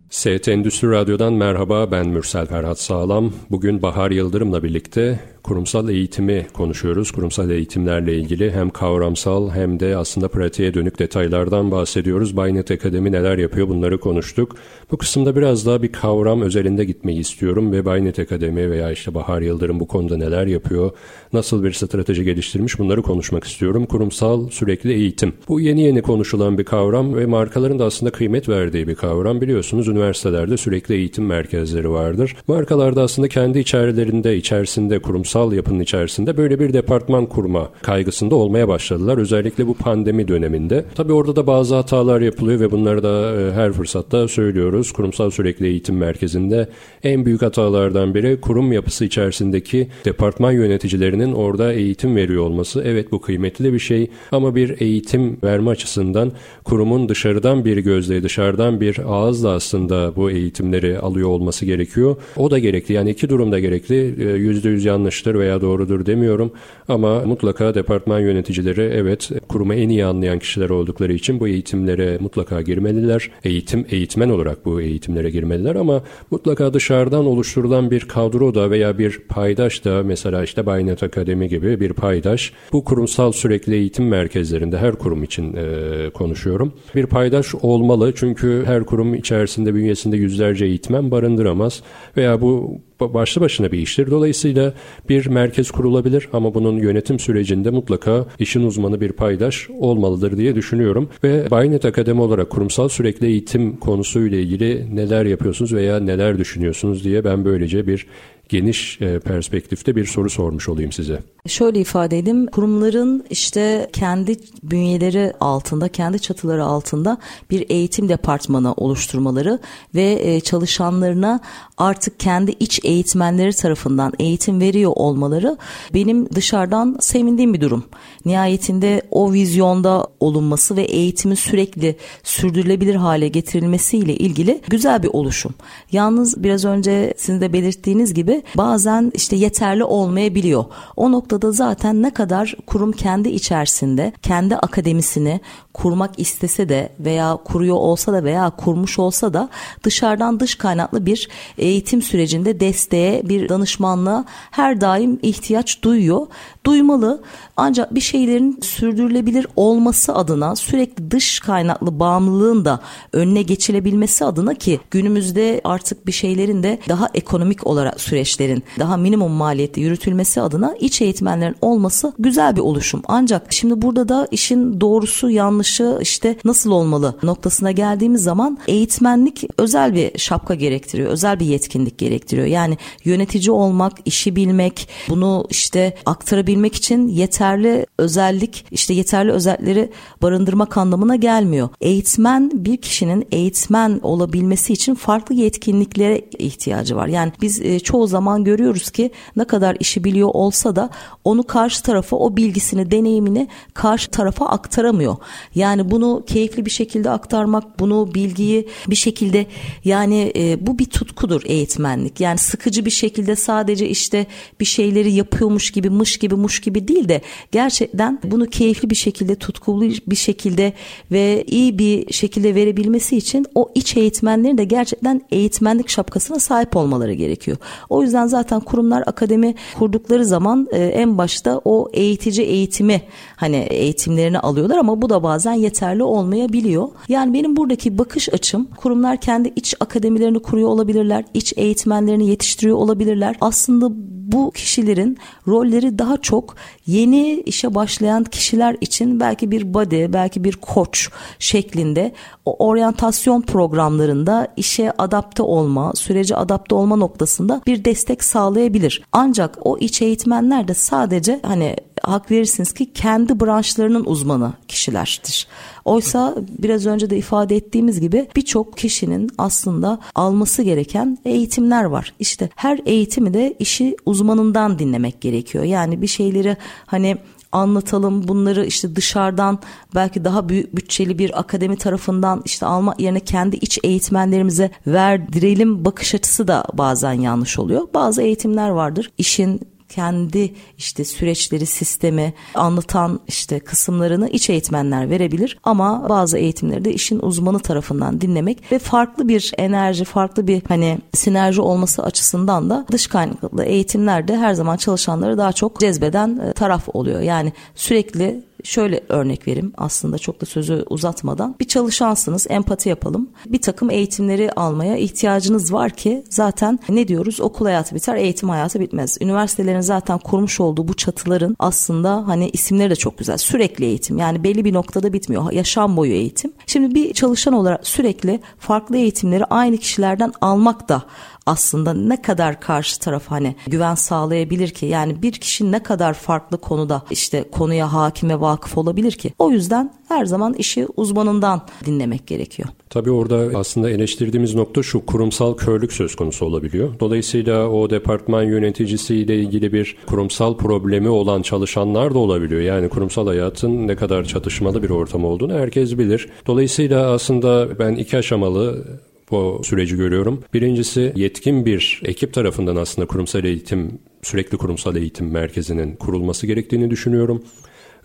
ST 0.09 0.47
Endüstri 0.47 0.91
Radyo'dan 0.91 1.33
merhaba 1.33 1.91
ben 1.91 2.07
Mürsel 2.07 2.45
Ferhat 2.47 2.79
Sağlam. 2.79 3.33
Bugün 3.51 3.81
Bahar 3.81 4.11
Yıldırım'la 4.11 4.63
birlikte 4.63 5.19
kurumsal 5.47 5.89
eğitimi 5.89 6.47
konuşuyoruz. 6.53 7.11
Kurumsal 7.11 7.49
eğitimlerle 7.49 8.17
ilgili 8.17 8.51
hem 8.51 8.69
kavramsal 8.69 9.49
hem 9.49 9.79
de 9.79 9.97
aslında 9.97 10.27
pratiğe 10.27 10.73
dönük 10.73 10.99
detaylardan 10.99 11.71
bahsediyoruz. 11.71 12.37
Baynet 12.37 12.71
Akademi 12.71 13.11
neler 13.11 13.37
yapıyor 13.37 13.67
bunları 13.67 13.99
konuştuk. 13.99 14.55
Bu 14.91 14.97
kısımda 14.97 15.35
biraz 15.35 15.65
daha 15.65 15.81
bir 15.81 15.91
kavram 15.91 16.41
özelinde 16.41 16.85
gitmeyi 16.85 17.19
istiyorum 17.19 17.71
ve 17.71 17.85
Baynet 17.85 18.19
Akademi 18.19 18.71
veya 18.71 18.91
işte 18.91 19.13
Bahar 19.13 19.41
Yıldırım 19.41 19.79
bu 19.79 19.87
konuda 19.87 20.17
neler 20.17 20.47
yapıyor, 20.47 20.91
nasıl 21.33 21.63
bir 21.63 21.71
strateji 21.71 22.23
geliştirmiş 22.23 22.79
bunları 22.79 23.01
konuşmak 23.01 23.43
istiyorum. 23.43 23.85
Kurumsal 23.85 24.49
sürekli 24.49 24.93
eğitim. 24.93 25.33
Bu 25.47 25.59
yeni 25.59 25.81
yeni 25.81 26.01
konuşulan 26.01 26.57
bir 26.57 26.63
kavram 26.63 27.15
ve 27.15 27.25
markaların 27.25 27.79
da 27.79 27.85
aslında 27.85 28.11
kıymet 28.11 28.49
verdiği 28.49 28.87
bir 28.87 28.95
kavram. 28.95 29.41
Biliyorsunuz 29.41 29.87
üniversitelerde 29.87 30.57
sürekli 30.57 30.95
eğitim 30.95 31.25
merkezleri 31.25 31.89
vardır. 31.89 32.35
Markalarda 32.47 33.01
aslında 33.01 33.27
kendi 33.27 33.59
içerilerinde, 33.59 34.37
içerisinde 34.37 34.99
kurumsal 34.99 35.36
kurumsal 35.37 35.53
yapının 35.53 35.79
içerisinde 35.79 36.37
böyle 36.37 36.59
bir 36.59 36.73
departman 36.73 37.25
kurma 37.25 37.69
kaygısında 37.81 38.35
olmaya 38.35 38.67
başladılar. 38.67 39.17
Özellikle 39.17 39.67
bu 39.67 39.73
pandemi 39.73 40.27
döneminde. 40.27 40.85
Tabii 40.95 41.13
orada 41.13 41.35
da 41.35 41.47
bazı 41.47 41.75
hatalar 41.75 42.21
yapılıyor 42.21 42.59
ve 42.59 42.71
bunları 42.71 43.03
da 43.03 43.41
e, 43.41 43.51
her 43.51 43.71
fırsatta 43.71 44.27
söylüyoruz. 44.27 44.91
Kurumsal 44.91 45.29
sürekli 45.29 45.67
eğitim 45.67 45.97
merkezinde 45.97 46.67
en 47.03 47.25
büyük 47.25 47.41
hatalardan 47.41 48.15
biri 48.15 48.41
kurum 48.41 48.71
yapısı 48.71 49.05
içerisindeki 49.05 49.87
departman 50.05 50.51
yöneticilerinin 50.51 51.33
orada 51.33 51.73
eğitim 51.73 52.15
veriyor 52.15 52.43
olması. 52.43 52.83
Evet 52.85 53.11
bu 53.11 53.21
kıymetli 53.21 53.73
bir 53.73 53.79
şey 53.79 54.09
ama 54.31 54.55
bir 54.55 54.81
eğitim 54.81 55.37
verme 55.43 55.69
açısından 55.69 56.31
kurumun 56.63 57.09
dışarıdan 57.09 57.65
bir 57.65 57.77
gözle, 57.77 58.23
dışarıdan 58.23 58.81
bir 58.81 58.99
ağızla 59.05 59.49
aslında 59.49 60.15
bu 60.15 60.31
eğitimleri 60.31 60.99
alıyor 60.99 61.29
olması 61.29 61.65
gerekiyor. 61.65 62.15
O 62.35 62.51
da 62.51 62.59
gerekli. 62.59 62.93
Yani 62.93 63.09
iki 63.09 63.29
durumda 63.29 63.59
gerekli. 63.59 63.95
%100 63.95 64.77
e, 64.77 64.89
yanlış 64.89 65.26
yanlıştır 65.27 65.39
veya 65.39 65.61
doğrudur 65.61 66.05
demiyorum 66.05 66.51
ama 66.87 67.21
mutlaka 67.25 67.75
departman 67.75 68.19
yöneticileri 68.19 68.81
evet 68.81 69.29
kurumu 69.49 69.73
en 69.73 69.89
iyi 69.89 70.05
anlayan 70.05 70.39
kişiler 70.39 70.69
oldukları 70.69 71.13
için 71.13 71.39
bu 71.39 71.47
eğitimlere 71.47 72.17
mutlaka 72.19 72.61
girmeliler. 72.61 73.31
Eğitim 73.43 73.85
eğitmen 73.89 74.29
olarak 74.29 74.65
bu 74.65 74.81
eğitimlere 74.81 75.29
girmeliler 75.29 75.75
ama 75.75 76.03
mutlaka 76.31 76.73
dışarıdan 76.73 77.25
oluşturulan 77.25 77.91
bir 77.91 78.01
kadro 78.01 78.55
da 78.55 78.69
veya 78.71 78.97
bir 78.97 79.19
paydaş 79.29 79.85
da 79.85 80.03
mesela 80.03 80.43
işte 80.43 80.65
Baynet 80.65 81.03
Akademi 81.03 81.47
gibi 81.47 81.79
bir 81.79 81.93
paydaş 81.93 82.53
bu 82.73 82.83
kurumsal 82.83 83.31
sürekli 83.31 83.75
eğitim 83.75 84.07
merkezlerinde 84.07 84.77
her 84.77 84.95
kurum 84.95 85.23
için 85.23 85.53
e, 85.53 86.09
konuşuyorum. 86.09 86.73
Bir 86.95 87.05
paydaş 87.05 87.55
olmalı 87.55 88.13
çünkü 88.15 88.63
her 88.65 88.83
kurum 88.83 89.13
içerisinde 89.13 89.75
bünyesinde 89.75 90.17
yüzlerce 90.17 90.65
eğitmen 90.65 91.11
barındıramaz 91.11 91.83
veya 92.17 92.41
bu 92.41 92.81
başlı 92.99 93.41
başına 93.41 93.71
bir 93.71 93.79
iştir. 93.79 94.11
Dolayısıyla 94.11 94.73
bir 95.09 95.27
merkez 95.27 95.71
kurulabilir 95.71 96.29
ama 96.33 96.53
bunun 96.53 96.77
yönetim 96.77 97.19
sürecinde 97.19 97.69
mutlaka 97.69 98.25
işin 98.39 98.63
uzmanı 98.63 99.01
bir 99.01 99.11
paydaş 99.11 99.69
olmalıdır 99.69 100.37
diye 100.37 100.55
düşünüyorum. 100.55 101.09
Ve 101.23 101.51
Baynet 101.51 101.85
Akademi 101.85 102.21
olarak 102.21 102.49
kurumsal 102.49 102.89
sürekli 102.89 103.27
eğitim 103.27 103.77
konusuyla 103.77 104.37
ilgili 104.37 104.95
neler 104.95 105.25
yapıyorsunuz 105.25 105.73
veya 105.73 105.99
neler 105.99 106.37
düşünüyorsunuz 106.37 107.03
diye 107.03 107.23
ben 107.23 107.45
böylece 107.45 107.87
bir 107.87 108.07
geniş 108.49 109.01
e, 109.01 109.19
perspektifte 109.19 109.95
bir 109.95 110.05
soru 110.05 110.29
sormuş 110.29 110.69
olayım 110.69 110.91
size. 110.91 111.19
Şöyle 111.47 111.79
ifade 111.79 112.17
edeyim. 112.17 112.47
Kurumların 112.47 113.25
işte 113.29 113.89
kendi 113.93 114.37
bünyeleri 114.63 115.33
altında, 115.39 115.87
kendi 115.87 116.19
çatıları 116.19 116.65
altında 116.65 117.17
bir 117.49 117.65
eğitim 117.69 118.09
departmanı 118.09 118.73
oluşturmaları 118.73 119.59
ve 119.95 120.19
e, 120.21 120.39
çalışanlarına 120.39 121.39
artık 121.77 122.19
kendi 122.19 122.51
iç 122.51 122.79
eğitmenleri 122.83 123.53
tarafından 123.53 124.13
eğitim 124.19 124.61
veriyor 124.61 124.91
olmaları 124.95 125.57
benim 125.93 126.29
dışarıdan 126.29 126.97
sevindiğim 126.99 127.53
bir 127.53 127.61
durum. 127.61 127.83
Nihayetinde 128.25 129.01
o 129.11 129.33
vizyonda 129.33 130.07
olunması 130.19 130.75
ve 130.75 130.81
eğitimin 130.81 131.35
sürekli 131.35 131.95
sürdürülebilir 132.23 132.95
hale 132.95 133.27
getirilmesiyle 133.27 134.15
ilgili 134.15 134.61
güzel 134.69 135.03
bir 135.03 135.09
oluşum. 135.13 135.53
Yalnız 135.91 136.43
biraz 136.43 136.65
önce 136.65 137.13
sizin 137.17 137.41
de 137.41 137.53
belirttiğiniz 137.53 138.13
gibi 138.13 138.43
bazen 138.57 139.11
işte 139.15 139.35
yeterli 139.35 139.83
olmayabiliyor. 139.83 140.65
O 140.95 141.11
noktada 141.11 141.36
zaten 141.51 142.01
ne 142.01 142.13
kadar 142.13 142.55
kurum 142.65 142.91
kendi 142.91 143.29
içerisinde 143.29 144.13
kendi 144.21 144.55
akademisini 144.55 145.39
kurmak 145.73 146.19
istese 146.19 146.69
de 146.69 146.89
veya 146.99 147.37
kuruyor 147.45 147.75
olsa 147.75 148.13
da 148.13 148.23
veya 148.23 148.49
kurmuş 148.49 148.99
olsa 148.99 149.33
da 149.33 149.49
dışarıdan 149.83 150.39
dış 150.39 150.55
kaynaklı 150.55 151.05
bir 151.05 151.29
eğitim 151.57 152.01
sürecinde 152.01 152.59
desteğe 152.59 153.29
bir 153.29 153.49
danışmanlığa 153.49 154.25
her 154.51 154.81
daim 154.81 155.19
ihtiyaç 155.21 155.83
duyuyor. 155.83 156.27
Duymalı 156.67 157.21
ancak 157.57 157.95
bir 157.95 158.01
şeylerin 158.01 158.59
sürdürülebilir 158.61 159.47
olması 159.55 160.15
adına 160.15 160.55
sürekli 160.55 161.11
dış 161.11 161.39
kaynaklı 161.39 161.99
bağımlılığın 161.99 162.65
da 162.65 162.79
önüne 163.13 163.41
geçilebilmesi 163.41 164.25
adına 164.25 164.53
ki 164.53 164.79
günümüzde 164.91 165.61
artık 165.63 166.07
bir 166.07 166.11
şeylerin 166.11 166.63
de 166.63 166.79
daha 166.89 167.09
ekonomik 167.13 167.67
olarak 167.67 168.01
süreçlerin 168.01 168.63
daha 168.79 168.97
minimum 168.97 169.31
maliyette 169.31 169.81
yürütülmesi 169.81 170.41
adına 170.41 170.75
iç 170.79 171.01
eğitmenlerin 171.01 171.55
olması 171.61 172.13
güzel 172.19 172.55
bir 172.55 172.61
oluşum. 172.61 173.01
Ancak 173.07 173.53
şimdi 173.53 173.81
burada 173.81 174.09
da 174.09 174.27
işin 174.31 174.81
doğrusu 174.81 175.29
yanlışı 175.29 175.99
işte 176.01 176.37
nasıl 176.45 176.71
olmalı 176.71 177.15
noktasına 177.23 177.71
geldiğimiz 177.71 178.23
zaman 178.23 178.57
eğitmenlik 178.67 179.43
özel 179.57 179.93
bir 179.93 180.17
şapka 180.19 180.55
gerektiriyor. 180.55 181.11
Özel 181.11 181.39
bir 181.39 181.45
yetkinlik 181.45 181.97
gerektiriyor. 181.97 182.47
Yani 182.47 182.77
yönetici 183.05 183.51
olmak, 183.51 183.93
işi 184.05 184.35
bilmek, 184.35 184.89
bunu 185.09 185.45
işte 185.49 185.97
aktarabilmek 186.05 186.56
için 186.65 187.07
yeterli 187.07 187.85
özellik, 187.97 188.65
işte 188.71 188.93
yeterli 188.93 189.31
özellikleri 189.31 189.91
barındırmak 190.21 190.77
anlamına 190.77 191.15
gelmiyor. 191.15 191.69
Eğitmen 191.81 192.51
bir 192.53 192.77
kişinin 192.77 193.27
eğitmen 193.31 193.99
olabilmesi 194.03 194.73
için 194.73 194.95
farklı 194.95 195.35
yetkinliklere 195.35 196.21
ihtiyacı 196.39 196.95
var. 196.95 197.07
Yani 197.07 197.31
biz 197.41 197.61
e, 197.61 197.79
çoğu 197.79 198.07
zaman 198.07 198.43
görüyoruz 198.43 198.91
ki 198.91 199.11
ne 199.35 199.43
kadar 199.43 199.77
işi 199.79 200.03
biliyor 200.03 200.29
olsa 200.33 200.75
da 200.75 200.89
onu 201.23 201.43
karşı 201.43 201.83
tarafa 201.83 202.17
o 202.17 202.37
bilgisini, 202.37 202.91
deneyimini 202.91 203.47
karşı 203.73 204.11
tarafa 204.11 204.45
aktaramıyor. 204.45 205.15
Yani 205.55 205.91
bunu 205.91 206.23
keyifli 206.27 206.65
bir 206.65 206.71
şekilde 206.71 207.09
aktarmak, 207.09 207.79
bunu 207.79 208.13
bilgiyi 208.13 208.67
bir 208.87 208.95
şekilde 208.95 209.45
yani 209.83 210.31
e, 210.35 210.67
bu 210.67 210.79
bir 210.79 210.85
tutkudur 210.85 211.41
eğitmenlik. 211.45 212.19
Yani 212.19 212.37
sıkıcı 212.37 212.85
bir 212.85 212.91
şekilde 212.91 213.35
sadece 213.35 213.89
işte 213.89 214.27
bir 214.59 214.65
şeyleri 214.65 215.11
yapıyormuş 215.11 215.71
gibi, 215.71 215.89
mış 215.89 216.17
gibi, 216.17 216.35
muş 216.47 216.59
gibi 216.59 216.87
değil 216.87 217.09
de 217.09 217.21
gerçekten 217.51 218.19
bunu 218.23 218.45
keyifli 218.45 218.89
bir 218.89 218.95
şekilde, 218.95 219.35
tutkulu 219.35 219.81
bir 220.07 220.15
şekilde 220.15 220.73
ve 221.11 221.43
iyi 221.47 221.79
bir 221.79 222.13
şekilde 222.13 222.55
verebilmesi 222.55 223.17
için 223.17 223.45
o 223.55 223.69
iç 223.75 223.97
eğitmenlerin 223.97 224.57
de 224.57 224.63
gerçekten 224.63 225.21
eğitmenlik 225.31 225.89
şapkasına 225.89 226.39
sahip 226.39 226.75
olmaları 226.75 227.13
gerekiyor. 227.13 227.57
O 227.89 228.03
yüzden 228.03 228.27
zaten 228.27 228.59
kurumlar 228.59 229.03
akademi 229.05 229.55
kurdukları 229.77 230.25
zaman 230.25 230.67
e, 230.71 230.85
en 230.85 231.17
başta 231.17 231.61
o 231.65 231.89
eğitici 231.93 232.45
eğitimi 232.45 233.01
hani 233.35 233.57
eğitimlerini 233.57 234.39
alıyorlar 234.39 234.77
ama 234.77 235.01
bu 235.01 235.09
da 235.09 235.23
bazen 235.23 235.53
yeterli 235.53 236.03
olmayabiliyor. 236.03 236.87
Yani 237.07 237.33
benim 237.33 237.55
buradaki 237.55 237.97
bakış 237.97 238.33
açım 238.33 238.67
kurumlar 238.77 239.21
kendi 239.21 239.53
iç 239.55 239.75
akademilerini 239.79 240.39
kuruyor 240.39 240.69
olabilirler, 240.69 241.25
iç 241.33 241.53
eğitmenlerini 241.57 242.27
yetiştiriyor 242.27 242.77
olabilirler. 242.77 243.35
Aslında 243.41 243.87
bu 244.31 244.51
kişilerin 244.51 245.17
rolleri 245.47 245.99
daha 245.99 246.17
çok 246.27 246.55
yeni 246.87 247.41
işe 247.41 247.75
başlayan 247.75 248.23
kişiler 248.23 248.77
için 248.81 249.19
belki 249.19 249.51
bir 249.51 249.73
body, 249.73 250.13
belki 250.13 250.43
bir 250.43 250.53
koç 250.53 251.09
şeklinde 251.39 252.13
o 252.45 252.67
oryantasyon 252.67 253.41
programlarında 253.41 254.47
işe 254.57 254.91
adapte 254.97 255.43
olma, 255.43 255.93
sürece 255.95 256.35
adapte 256.35 256.75
olma 256.75 256.95
noktasında 256.95 257.61
bir 257.67 257.85
destek 257.85 258.23
sağlayabilir. 258.23 259.03
Ancak 259.11 259.57
o 259.61 259.77
iç 259.77 260.01
eğitmenler 260.01 260.67
de 260.67 260.73
sadece 260.73 261.39
hani 261.43 261.75
hak 262.03 262.31
verirsiniz 262.31 262.73
ki 262.73 262.93
kendi 262.93 263.39
branşlarının 263.39 264.05
uzmanı 264.05 264.53
kişilerdir. 264.67 265.47
Oysa 265.85 266.35
biraz 266.59 266.85
önce 266.85 267.09
de 267.09 267.17
ifade 267.17 267.55
ettiğimiz 267.55 267.99
gibi 267.99 268.27
birçok 268.35 268.77
kişinin 268.77 269.29
aslında 269.37 269.99
alması 270.15 270.61
gereken 270.63 271.17
eğitimler 271.25 271.83
var. 271.83 272.13
İşte 272.19 272.49
her 272.55 272.79
eğitimi 272.85 273.33
de 273.33 273.55
işi 273.59 273.95
uzmanından 274.05 274.79
dinlemek 274.79 275.21
gerekiyor. 275.21 275.63
Yani 275.63 276.01
bir 276.01 276.07
şeyleri 276.07 276.57
hani 276.85 277.17
anlatalım 277.51 278.27
bunları 278.27 278.65
işte 278.65 278.95
dışarıdan 278.95 279.59
belki 279.95 280.23
daha 280.23 280.49
büyük 280.49 280.75
bütçeli 280.75 281.19
bir 281.19 281.39
akademi 281.39 281.77
tarafından 281.77 282.41
işte 282.45 282.65
alma 282.65 282.95
yerine 282.97 283.19
kendi 283.19 283.55
iç 283.55 283.79
eğitmenlerimize 283.83 284.71
verdirelim 284.87 285.85
bakış 285.85 286.15
açısı 286.15 286.47
da 286.47 286.65
bazen 286.73 287.13
yanlış 287.13 287.59
oluyor. 287.59 287.87
Bazı 287.93 288.21
eğitimler 288.21 288.69
vardır. 288.69 289.11
İşin 289.17 289.61
kendi 289.89 290.53
işte 290.77 291.05
süreçleri, 291.05 291.65
sistemi 291.65 292.33
anlatan 292.55 293.19
işte 293.27 293.59
kısımlarını 293.59 294.29
iç 294.29 294.49
eğitmenler 294.49 295.09
verebilir 295.09 295.57
ama 295.63 296.09
bazı 296.09 296.37
eğitimleri 296.37 296.85
de 296.85 296.93
işin 296.93 297.19
uzmanı 297.19 297.59
tarafından 297.59 298.21
dinlemek 298.21 298.71
ve 298.71 298.79
farklı 298.79 299.27
bir 299.27 299.53
enerji, 299.57 300.05
farklı 300.05 300.47
bir 300.47 300.61
hani 300.67 300.97
sinerji 301.13 301.61
olması 301.61 302.03
açısından 302.03 302.69
da 302.69 302.85
dış 302.91 303.07
kaynaklı 303.07 303.63
eğitimler 303.63 304.27
de 304.27 304.37
her 304.37 304.53
zaman 304.53 304.77
çalışanları 304.77 305.37
daha 305.37 305.53
çok 305.53 305.79
cezbeden 305.79 306.37
e, 306.37 306.53
taraf 306.53 306.83
oluyor. 306.93 307.21
Yani 307.21 307.53
sürekli 307.75 308.43
şöyle 308.67 309.03
örnek 309.09 309.47
vereyim 309.47 309.73
aslında 309.77 310.17
çok 310.17 310.41
da 310.41 310.45
sözü 310.45 310.85
uzatmadan. 310.89 311.55
Bir 311.59 311.67
çalışansınız 311.67 312.47
empati 312.49 312.89
yapalım. 312.89 313.29
Bir 313.45 313.61
takım 313.61 313.89
eğitimleri 313.89 314.51
almaya 314.51 314.97
ihtiyacınız 314.97 315.73
var 315.73 315.89
ki 315.91 316.23
zaten 316.29 316.79
ne 316.89 317.07
diyoruz 317.07 317.41
okul 317.41 317.65
hayatı 317.65 317.95
biter 317.95 318.15
eğitim 318.15 318.49
hayatı 318.49 318.79
bitmez. 318.79 319.17
Üniversitelerin 319.21 319.81
zaten 319.81 320.19
kurmuş 320.19 320.59
olduğu 320.59 320.87
bu 320.87 320.93
çatıların 320.93 321.55
aslında 321.59 322.27
hani 322.27 322.49
isimleri 322.49 322.89
de 322.89 322.95
çok 322.95 323.17
güzel. 323.17 323.37
Sürekli 323.37 323.85
eğitim 323.85 324.17
yani 324.17 324.43
belli 324.43 324.65
bir 324.65 324.73
noktada 324.73 325.13
bitmiyor. 325.13 325.51
Yaşam 325.51 325.97
boyu 325.97 326.11
eğitim. 326.11 326.53
Şimdi 326.65 326.95
bir 326.95 327.13
çalışan 327.13 327.53
olarak 327.53 327.87
sürekli 327.87 328.39
farklı 328.59 328.97
eğitimleri 328.97 329.45
aynı 329.45 329.77
kişilerden 329.77 330.33
almak 330.41 330.89
da 330.89 331.03
aslında 331.47 331.93
ne 331.93 332.21
kadar 332.21 332.59
karşı 332.59 332.99
taraf 332.99 333.23
hani 333.27 333.55
güven 333.67 333.95
sağlayabilir 333.95 334.69
ki? 334.69 334.85
Yani 334.85 335.21
bir 335.21 335.31
kişi 335.31 335.71
ne 335.71 335.83
kadar 335.83 336.13
farklı 336.13 336.57
konuda 336.57 337.03
işte 337.09 337.45
konuya 337.51 337.93
hakim 337.93 338.29
ve 338.29 338.41
vakıf 338.41 338.77
olabilir 338.77 339.11
ki? 339.11 339.33
O 339.39 339.51
yüzden 339.51 339.93
her 340.07 340.25
zaman 340.25 340.53
işi 340.53 340.87
uzmanından 340.97 341.61
dinlemek 341.85 342.27
gerekiyor. 342.27 342.69
Tabii 342.89 343.11
orada 343.11 343.59
aslında 343.59 343.89
eleştirdiğimiz 343.89 344.55
nokta 344.55 344.83
şu 344.83 345.05
kurumsal 345.05 345.53
körlük 345.53 345.93
söz 345.93 346.15
konusu 346.15 346.45
olabiliyor. 346.45 346.99
Dolayısıyla 346.99 347.69
o 347.69 347.89
departman 347.89 348.43
yöneticisiyle 348.43 349.39
ilgili 349.39 349.73
bir 349.73 349.97
kurumsal 350.07 350.57
problemi 350.57 351.09
olan 351.09 351.41
çalışanlar 351.41 352.13
da 352.13 352.19
olabiliyor. 352.19 352.61
Yani 352.61 352.89
kurumsal 352.89 353.27
hayatın 353.27 353.87
ne 353.87 353.95
kadar 353.95 354.23
çatışmalı 354.23 354.83
bir 354.83 354.89
ortam 354.89 355.25
olduğunu 355.25 355.53
herkes 355.53 355.97
bilir. 355.97 356.29
Dolayısıyla 356.47 357.11
aslında 357.11 357.79
ben 357.79 357.95
iki 357.95 358.17
aşamalı 358.17 358.85
bu 359.31 359.61
süreci 359.63 359.97
görüyorum. 359.97 360.43
Birincisi 360.53 361.13
yetkin 361.15 361.65
bir 361.65 362.01
ekip 362.05 362.33
tarafından 362.33 362.75
aslında 362.75 363.07
kurumsal 363.07 363.43
eğitim, 363.43 363.99
sürekli 364.21 364.57
kurumsal 364.57 364.95
eğitim 364.95 365.31
merkezinin 365.31 365.95
kurulması 365.95 366.47
gerektiğini 366.47 366.89
düşünüyorum. 366.89 367.43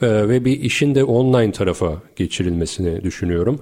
Ee, 0.03 0.29
ve 0.29 0.45
bir 0.45 0.61
işin 0.61 0.95
de 0.95 1.05
online 1.05 1.53
tarafa 1.53 2.03
geçirilmesini 2.17 3.03
düşünüyorum. 3.03 3.61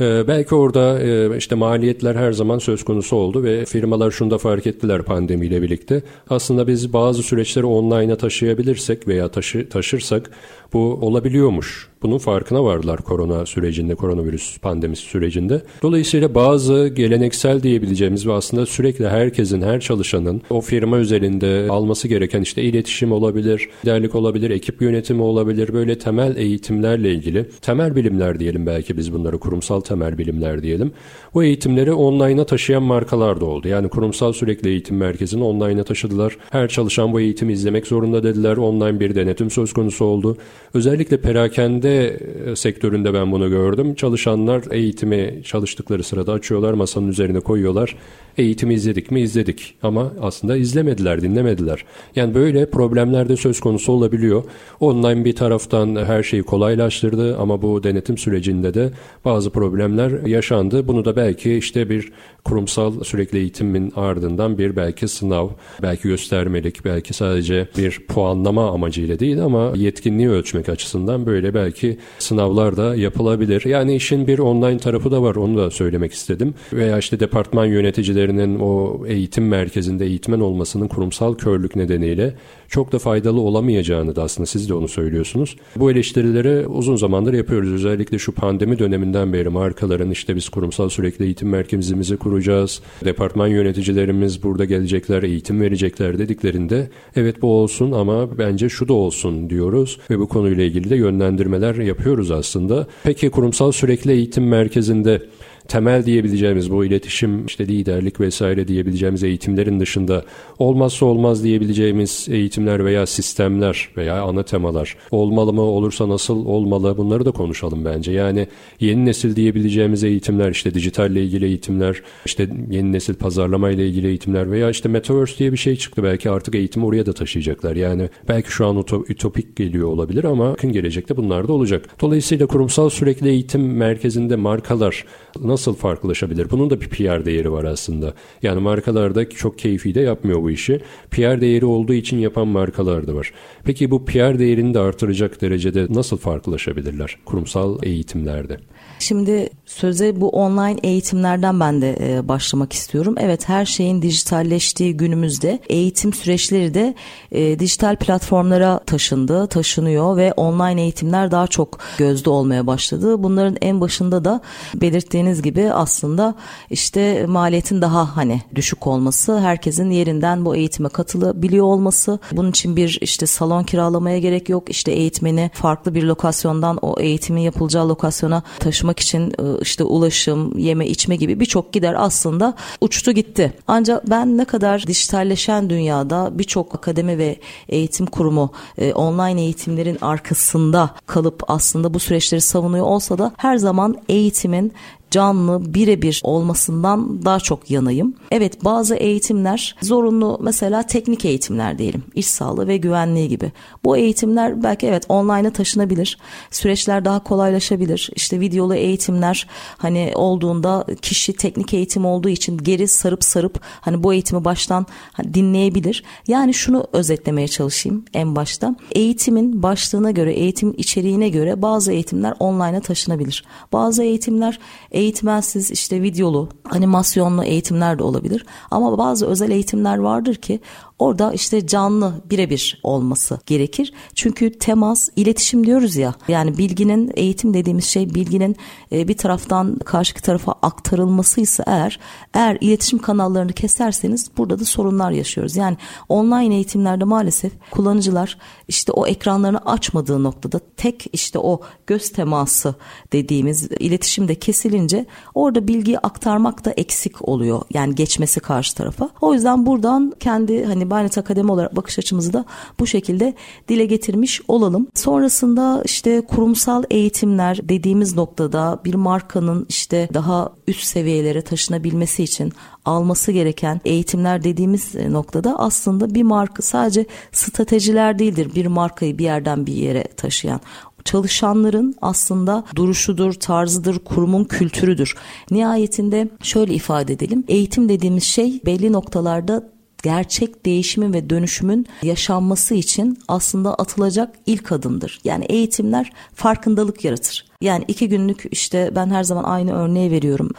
Ee, 0.00 0.28
belki 0.28 0.54
orada 0.54 1.00
e, 1.00 1.36
işte 1.38 1.54
maliyetler 1.54 2.14
her 2.14 2.32
zaman 2.32 2.58
söz 2.58 2.84
konusu 2.84 3.16
oldu 3.16 3.44
ve 3.44 3.64
firmalar 3.64 4.10
şunu 4.10 4.30
da 4.30 4.38
fark 4.38 4.66
ettiler 4.66 5.02
pandemiyle 5.02 5.62
birlikte. 5.62 6.02
Aslında 6.30 6.66
biz 6.66 6.92
bazı 6.92 7.22
süreçleri 7.22 7.66
online'a 7.66 8.16
taşıyabilirsek 8.16 9.08
veya 9.08 9.28
taşı, 9.28 9.68
taşırsak 9.68 10.30
bu 10.72 10.78
olabiliyormuş. 10.78 11.88
Bunun 12.02 12.18
farkına 12.18 12.64
vardılar 12.64 13.02
korona 13.02 13.46
sürecinde, 13.46 13.94
koronavirüs 13.94 14.58
pandemisi 14.58 15.02
sürecinde. 15.02 15.62
Dolayısıyla 15.82 16.34
bazı 16.34 16.88
geleneksel 16.88 17.62
diyebileceğimiz 17.62 18.26
ve 18.26 18.32
aslında 18.32 18.66
sürekli 18.66 19.08
herkesin, 19.08 19.62
her 19.62 19.80
çalışanın 19.80 20.42
o 20.50 20.60
firma 20.60 20.96
özelinde 20.96 21.66
alması 21.70 22.08
gereken 22.08 22.40
işte 22.40 22.62
iletişim 22.62 23.12
olabilir, 23.12 23.68
liderlik 23.84 24.14
olabilir, 24.14 24.50
ekip 24.50 24.82
yönetimi 24.82 25.22
olabilir, 25.22 25.72
böyle 25.72 25.98
temel 25.98 26.36
eğitimlerle 26.36 27.12
ilgili, 27.12 27.48
temel 27.60 27.96
bilimler 27.96 28.40
diyelim 28.40 28.66
belki 28.66 28.96
biz 28.96 29.12
bunları 29.12 29.38
kurumsal 29.38 29.80
temel 29.80 30.18
bilimler 30.18 30.62
diyelim. 30.62 30.92
Bu 31.34 31.44
eğitimleri 31.44 31.92
online'a 31.92 32.46
taşıyan 32.46 32.82
markalar 32.82 33.40
da 33.40 33.44
oldu. 33.44 33.68
Yani 33.68 33.88
kurumsal 33.88 34.32
sürekli 34.32 34.70
eğitim 34.70 34.96
merkezini 34.96 35.44
online'a 35.44 35.84
taşıdılar. 35.84 36.36
Her 36.50 36.68
çalışan 36.68 37.12
bu 37.12 37.20
eğitimi 37.20 37.52
izlemek 37.52 37.86
zorunda 37.86 38.22
dediler. 38.22 38.56
Online 38.56 39.00
bir 39.00 39.14
denetim 39.14 39.50
söz 39.50 39.72
konusu 39.72 40.04
oldu. 40.04 40.36
Özellikle 40.74 41.20
perakende 41.20 41.85
e, 41.88 42.56
sektöründe 42.56 43.14
ben 43.14 43.32
bunu 43.32 43.50
gördüm. 43.50 43.94
Çalışanlar 43.94 44.62
eğitimi 44.70 45.40
çalıştıkları 45.44 46.02
sırada 46.02 46.32
açıyorlar, 46.32 46.72
masanın 46.72 47.08
üzerine 47.08 47.40
koyuyorlar. 47.40 47.96
Eğitimi 48.38 48.74
izledik 48.74 49.10
mi? 49.10 49.20
izledik. 49.20 49.74
Ama 49.82 50.12
aslında 50.20 50.56
izlemediler, 50.56 51.22
dinlemediler. 51.22 51.84
Yani 52.16 52.34
böyle 52.34 52.70
problemler 52.70 53.28
de 53.28 53.36
söz 53.36 53.60
konusu 53.60 53.92
olabiliyor. 53.92 54.44
Online 54.80 55.24
bir 55.24 55.36
taraftan 55.36 55.96
her 55.96 56.22
şeyi 56.22 56.42
kolaylaştırdı 56.42 57.36
ama 57.38 57.62
bu 57.62 57.82
denetim 57.82 58.18
sürecinde 58.18 58.74
de 58.74 58.90
bazı 59.24 59.50
problemler 59.50 60.26
yaşandı. 60.26 60.88
Bunu 60.88 61.04
da 61.04 61.16
belki 61.16 61.54
işte 61.54 61.90
bir 61.90 62.12
kurumsal 62.46 63.04
sürekli 63.04 63.38
eğitimin 63.38 63.92
ardından 63.96 64.58
bir 64.58 64.76
belki 64.76 65.08
sınav, 65.08 65.48
belki 65.82 66.08
göstermelik, 66.08 66.84
belki 66.84 67.14
sadece 67.14 67.68
bir 67.78 68.00
puanlama 68.08 68.70
amacıyla 68.70 69.18
değil 69.18 69.42
ama 69.42 69.72
yetkinliği 69.76 70.28
ölçmek 70.28 70.68
açısından 70.68 71.26
böyle 71.26 71.54
belki 71.54 71.98
sınavlar 72.18 72.76
da 72.76 72.96
yapılabilir. 72.96 73.64
Yani 73.64 73.96
işin 73.96 74.26
bir 74.26 74.38
online 74.38 74.78
tarafı 74.78 75.10
da 75.10 75.22
var 75.22 75.34
onu 75.34 75.58
da 75.58 75.70
söylemek 75.70 76.12
istedim. 76.12 76.54
Veya 76.72 76.98
işte 76.98 77.20
departman 77.20 77.66
yöneticilerinin 77.66 78.58
o 78.58 79.02
eğitim 79.06 79.48
merkezinde 79.48 80.06
eğitmen 80.06 80.40
olmasının 80.40 80.88
kurumsal 80.88 81.34
körlük 81.34 81.76
nedeniyle 81.76 82.34
çok 82.68 82.92
da 82.92 82.98
faydalı 82.98 83.40
olamayacağını 83.40 84.16
da 84.16 84.22
aslında 84.22 84.46
siz 84.46 84.68
de 84.68 84.74
onu 84.74 84.88
söylüyorsunuz. 84.88 85.56
Bu 85.76 85.90
eleştirileri 85.90 86.66
uzun 86.66 86.96
zamandır 86.96 87.32
yapıyoruz. 87.32 87.72
Özellikle 87.72 88.18
şu 88.18 88.32
pandemi 88.32 88.78
döneminden 88.78 89.32
beri 89.32 89.48
markaların 89.48 90.10
işte 90.10 90.36
biz 90.36 90.48
kurumsal 90.48 90.88
sürekli 90.88 91.24
eğitim 91.24 91.48
merkezimizi 91.48 92.16
kuracağız. 92.36 92.80
Departman 93.04 93.46
yöneticilerimiz 93.48 94.42
burada 94.42 94.64
gelecekler, 94.64 95.22
eğitim 95.22 95.60
verecekler 95.60 96.18
dediklerinde 96.18 96.88
evet 97.16 97.42
bu 97.42 97.52
olsun 97.52 97.92
ama 97.92 98.38
bence 98.38 98.68
şu 98.68 98.88
da 98.88 98.92
olsun 98.92 99.50
diyoruz 99.50 99.98
ve 100.10 100.18
bu 100.18 100.28
konuyla 100.28 100.64
ilgili 100.64 100.90
de 100.90 100.96
yönlendirmeler 100.96 101.74
yapıyoruz 101.74 102.30
aslında. 102.30 102.86
Peki 103.04 103.30
kurumsal 103.30 103.72
sürekli 103.72 104.12
eğitim 104.12 104.48
merkezinde 104.48 105.22
temel 105.68 106.06
diyebileceğimiz 106.06 106.70
bu 106.70 106.84
iletişim, 106.84 107.46
işte 107.46 107.66
liderlik 107.66 108.20
vesaire 108.20 108.68
diyebileceğimiz 108.68 109.22
eğitimlerin 109.22 109.80
dışında 109.80 110.24
olmazsa 110.58 111.06
olmaz 111.06 111.44
diyebileceğimiz 111.44 112.26
eğitimler 112.30 112.84
veya 112.84 113.06
sistemler 113.06 113.88
veya 113.96 114.22
ana 114.22 114.42
temalar 114.42 114.96
olmalı 115.10 115.52
mı, 115.52 115.60
olursa 115.62 116.08
nasıl 116.08 116.46
olmalı 116.46 116.96
bunları 116.96 117.24
da 117.24 117.30
konuşalım 117.30 117.84
bence. 117.84 118.12
Yani 118.12 118.46
yeni 118.80 119.04
nesil 119.04 119.36
diyebileceğimiz 119.36 120.04
eğitimler, 120.04 120.50
işte 120.50 120.74
dijitalle 120.74 121.24
ilgili 121.24 121.44
eğitimler, 121.44 122.02
işte 122.26 122.48
yeni 122.70 122.92
nesil 122.92 123.14
pazarlama 123.14 123.70
ile 123.70 123.88
ilgili 123.88 124.06
eğitimler 124.06 124.50
veya 124.50 124.70
işte 124.70 124.88
metaverse 124.88 125.38
diye 125.38 125.52
bir 125.52 125.56
şey 125.56 125.76
çıktı. 125.76 126.02
Belki 126.02 126.30
artık 126.30 126.54
eğitimi 126.54 126.86
oraya 126.86 127.06
da 127.06 127.12
taşıyacaklar. 127.12 127.76
Yani 127.76 128.08
belki 128.28 128.52
şu 128.52 128.66
an 128.66 128.84
ütopik 129.08 129.56
geliyor 129.56 129.88
olabilir 129.88 130.24
ama 130.24 130.48
yakın 130.48 130.72
gelecekte 130.72 131.16
bunlar 131.16 131.48
da 131.48 131.52
olacak. 131.52 131.88
Dolayısıyla 132.00 132.46
kurumsal 132.46 132.88
sürekli 132.88 133.28
eğitim 133.28 133.76
merkezinde 133.76 134.36
markalar 134.36 135.04
nasıl 135.40 135.55
farklılaşabilir? 135.56 136.50
Bunun 136.50 136.70
da 136.70 136.80
bir 136.80 136.88
PR 136.88 137.24
değeri 137.24 137.52
var 137.52 137.64
aslında. 137.64 138.14
Yani 138.42 138.60
markalar 138.60 139.14
da 139.14 139.28
çok 139.28 139.58
keyfi 139.58 139.94
de 139.94 140.00
yapmıyor 140.00 140.42
bu 140.42 140.50
işi. 140.50 140.80
PR 141.10 141.40
değeri 141.40 141.64
olduğu 141.64 141.94
için 141.94 142.18
yapan 142.18 142.48
markalar 142.48 143.06
da 143.06 143.14
var. 143.14 143.32
Peki 143.64 143.90
bu 143.90 144.04
PR 144.04 144.38
değerini 144.38 144.74
de 144.74 144.78
artıracak 144.78 145.40
derecede 145.40 145.86
nasıl 145.90 146.16
farklılaşabilirler 146.16 147.18
kurumsal 147.24 147.78
eğitimlerde? 147.82 148.56
Şimdi 148.98 149.50
söze 149.66 150.20
bu 150.20 150.28
online 150.28 150.80
eğitimlerden 150.82 151.60
ben 151.60 151.82
de 151.82 151.96
e, 152.00 152.28
başlamak 152.28 152.72
istiyorum. 152.72 153.14
Evet 153.18 153.48
her 153.48 153.64
şeyin 153.64 154.02
dijitalleştiği 154.02 154.96
günümüzde 154.96 155.60
eğitim 155.68 156.12
süreçleri 156.12 156.74
de 156.74 156.94
e, 157.32 157.58
dijital 157.58 157.96
platformlara 157.96 158.78
taşındı, 158.78 159.46
taşınıyor 159.46 160.16
ve 160.16 160.32
online 160.32 160.82
eğitimler 160.82 161.30
daha 161.30 161.46
çok 161.46 161.78
gözde 161.98 162.30
olmaya 162.30 162.66
başladı. 162.66 163.22
Bunların 163.22 163.56
en 163.60 163.80
başında 163.80 164.24
da 164.24 164.40
belirttiğiniz 164.74 165.42
gibi 165.42 165.72
aslında 165.72 166.34
işte 166.70 167.26
maliyetin 167.26 167.82
daha 167.82 168.16
hani 168.16 168.42
düşük 168.54 168.86
olması, 168.86 169.40
herkesin 169.40 169.90
yerinden 169.90 170.44
bu 170.44 170.56
eğitime 170.56 170.88
katılabiliyor 170.88 171.64
olması. 171.64 172.18
Bunun 172.32 172.50
için 172.50 172.76
bir 172.76 172.98
işte 173.00 173.26
salon 173.26 173.64
kiralamaya 173.64 174.18
gerek 174.18 174.48
yok. 174.48 174.70
İşte 174.70 174.92
eğitmeni 174.92 175.50
farklı 175.54 175.94
bir 175.94 176.02
lokasyondan 176.02 176.78
o 176.82 177.00
eğitimin 177.00 177.40
yapılacağı 177.40 177.88
lokasyona 177.88 178.42
taşımak 178.86 179.00
için 179.00 179.30
e, 179.30 179.60
işte 179.62 179.84
ulaşım, 179.84 180.58
yeme 180.58 180.86
içme 180.86 181.16
gibi 181.16 181.40
birçok 181.40 181.72
gider 181.72 181.94
aslında 181.98 182.54
uçtu 182.80 183.12
gitti. 183.12 183.52
Ancak 183.66 184.10
ben 184.10 184.36
ne 184.36 184.44
kadar 184.44 184.86
dijitalleşen 184.86 185.70
dünyada 185.70 186.30
birçok 186.32 186.74
akademi 186.74 187.18
ve 187.18 187.36
eğitim 187.68 188.06
kurumu 188.06 188.52
e, 188.78 188.92
online 188.92 189.40
eğitimlerin 189.40 189.98
arkasında 190.00 190.90
kalıp 191.06 191.42
aslında 191.48 191.94
bu 191.94 191.98
süreçleri 191.98 192.40
savunuyor 192.40 192.86
olsa 192.86 193.18
da 193.18 193.32
her 193.36 193.56
zaman 193.56 193.96
eğitimin 194.08 194.72
canlı 195.16 195.74
birebir 195.74 196.20
olmasından 196.24 197.24
daha 197.24 197.40
çok 197.40 197.70
yanayım. 197.70 198.14
Evet 198.30 198.64
bazı 198.64 198.94
eğitimler 198.94 199.76
zorunlu 199.82 200.38
mesela 200.42 200.82
teknik 200.82 201.24
eğitimler 201.24 201.78
diyelim 201.78 202.02
iş 202.14 202.26
sağlığı 202.26 202.68
ve 202.68 202.76
güvenliği 202.76 203.28
gibi. 203.28 203.52
Bu 203.84 203.96
eğitimler 203.96 204.62
belki 204.62 204.86
evet 204.86 205.04
online'a 205.08 205.50
taşınabilir. 205.50 206.18
Süreçler 206.50 207.04
daha 207.04 207.22
kolaylaşabilir. 207.22 208.10
İşte 208.14 208.40
videolu 208.40 208.74
eğitimler 208.74 209.46
hani 209.78 210.12
olduğunda 210.14 210.86
kişi 211.02 211.32
teknik 211.32 211.74
eğitim 211.74 212.04
olduğu 212.04 212.28
için 212.28 212.58
geri 212.58 212.88
sarıp 212.88 213.24
sarıp 213.24 213.60
hani 213.80 214.02
bu 214.02 214.12
eğitimi 214.12 214.44
baştan 214.44 214.86
dinleyebilir. 215.34 216.04
Yani 216.28 216.54
şunu 216.54 216.86
özetlemeye 216.92 217.48
çalışayım 217.48 218.04
en 218.14 218.36
başta. 218.36 218.76
Eğitimin 218.92 219.62
başlığına 219.62 220.10
göre, 220.10 220.32
eğitim 220.32 220.74
içeriğine 220.76 221.28
göre 221.28 221.62
bazı 221.62 221.92
eğitimler 221.92 222.34
online'a 222.40 222.80
taşınabilir. 222.80 223.44
Bazı 223.72 224.02
eğitimler 224.02 224.58
eğitmensiz 225.06 225.70
işte 225.70 226.02
videolu, 226.02 226.48
animasyonlu 226.70 227.44
eğitimler 227.44 227.98
de 227.98 228.02
olabilir. 228.02 228.46
Ama 228.70 228.98
bazı 228.98 229.26
özel 229.26 229.50
eğitimler 229.50 229.96
vardır 229.98 230.34
ki 230.34 230.60
Orada 230.98 231.32
işte 231.32 231.66
canlı 231.66 232.14
birebir 232.30 232.80
olması 232.82 233.38
gerekir. 233.46 233.92
Çünkü 234.14 234.58
temas, 234.58 235.08
iletişim 235.16 235.66
diyoruz 235.66 235.96
ya. 235.96 236.14
Yani 236.28 236.58
bilginin 236.58 237.12
eğitim 237.14 237.54
dediğimiz 237.54 237.84
şey 237.84 238.14
bilginin 238.14 238.56
e, 238.92 239.08
bir 239.08 239.16
taraftan 239.16 239.78
karşı 239.78 240.14
tarafa 240.14 240.52
aktarılmasıysa 240.62 241.64
eğer 241.66 242.00
eğer 242.34 242.58
iletişim 242.60 242.98
kanallarını 242.98 243.52
keserseniz 243.52 244.30
burada 244.36 244.58
da 244.58 244.64
sorunlar 244.64 245.10
yaşıyoruz. 245.10 245.56
Yani 245.56 245.76
online 246.08 246.54
eğitimlerde 246.54 247.04
maalesef 247.04 247.52
kullanıcılar 247.70 248.38
işte 248.68 248.92
o 248.92 249.06
ekranlarını 249.06 249.58
açmadığı 249.58 250.22
noktada 250.22 250.60
tek 250.76 251.06
işte 251.12 251.38
o 251.38 251.60
göz 251.86 252.10
teması 252.10 252.74
dediğimiz 253.12 253.68
iletişim 253.80 254.28
de 254.28 254.34
kesilince 254.34 255.06
orada 255.34 255.68
bilgiyi 255.68 255.98
aktarmak 255.98 256.64
da 256.64 256.70
eksik 256.70 257.28
oluyor. 257.28 257.62
Yani 257.74 257.94
geçmesi 257.94 258.40
karşı 258.40 258.74
tarafa. 258.74 259.10
O 259.20 259.34
yüzden 259.34 259.66
buradan 259.66 260.12
kendi 260.20 260.64
hani 260.64 260.85
Baynet 260.90 261.18
Akademi 261.18 261.52
olarak 261.52 261.76
bakış 261.76 261.98
açımızı 261.98 262.32
da 262.32 262.44
bu 262.80 262.86
şekilde 262.86 263.34
dile 263.68 263.86
getirmiş 263.86 264.40
olalım. 264.48 264.86
Sonrasında 264.94 265.82
işte 265.84 266.20
kurumsal 266.20 266.84
eğitimler 266.90 267.68
dediğimiz 267.68 268.16
noktada 268.16 268.80
bir 268.84 268.94
markanın 268.94 269.66
işte 269.68 270.08
daha 270.14 270.52
üst 270.68 270.84
seviyelere 270.84 271.42
taşınabilmesi 271.42 272.22
için 272.22 272.52
alması 272.84 273.32
gereken 273.32 273.80
eğitimler 273.84 274.44
dediğimiz 274.44 274.94
noktada 274.94 275.58
aslında 275.58 276.14
bir 276.14 276.22
marka 276.22 276.62
sadece 276.62 277.06
stratejiler 277.32 278.18
değildir 278.18 278.50
bir 278.54 278.66
markayı 278.66 279.18
bir 279.18 279.24
yerden 279.24 279.66
bir 279.66 279.74
yere 279.74 280.04
taşıyan 280.04 280.60
çalışanların 281.06 281.94
aslında 282.02 282.64
duruşudur, 282.76 283.32
tarzıdır, 283.32 283.98
kurumun 283.98 284.44
kültürüdür. 284.44 285.16
Nihayetinde 285.50 286.28
şöyle 286.42 286.74
ifade 286.74 287.12
edelim. 287.12 287.44
Eğitim 287.48 287.88
dediğimiz 287.88 288.24
şey 288.24 288.60
belli 288.66 288.92
noktalarda 288.92 289.75
gerçek 290.06 290.66
değişimin 290.66 291.12
ve 291.12 291.30
dönüşümün 291.30 291.86
yaşanması 292.02 292.74
için 292.74 293.18
aslında 293.28 293.74
atılacak 293.74 294.34
ilk 294.46 294.72
adımdır. 294.72 295.20
Yani 295.24 295.44
eğitimler 295.44 296.12
farkındalık 296.34 297.04
yaratır. 297.04 297.46
Yani 297.60 297.84
iki 297.88 298.08
günlük 298.08 298.44
işte 298.50 298.90
ben 298.94 299.10
her 299.10 299.24
zaman 299.24 299.44
aynı 299.44 299.72
örneği 299.72 300.10
veriyorum 300.10 300.50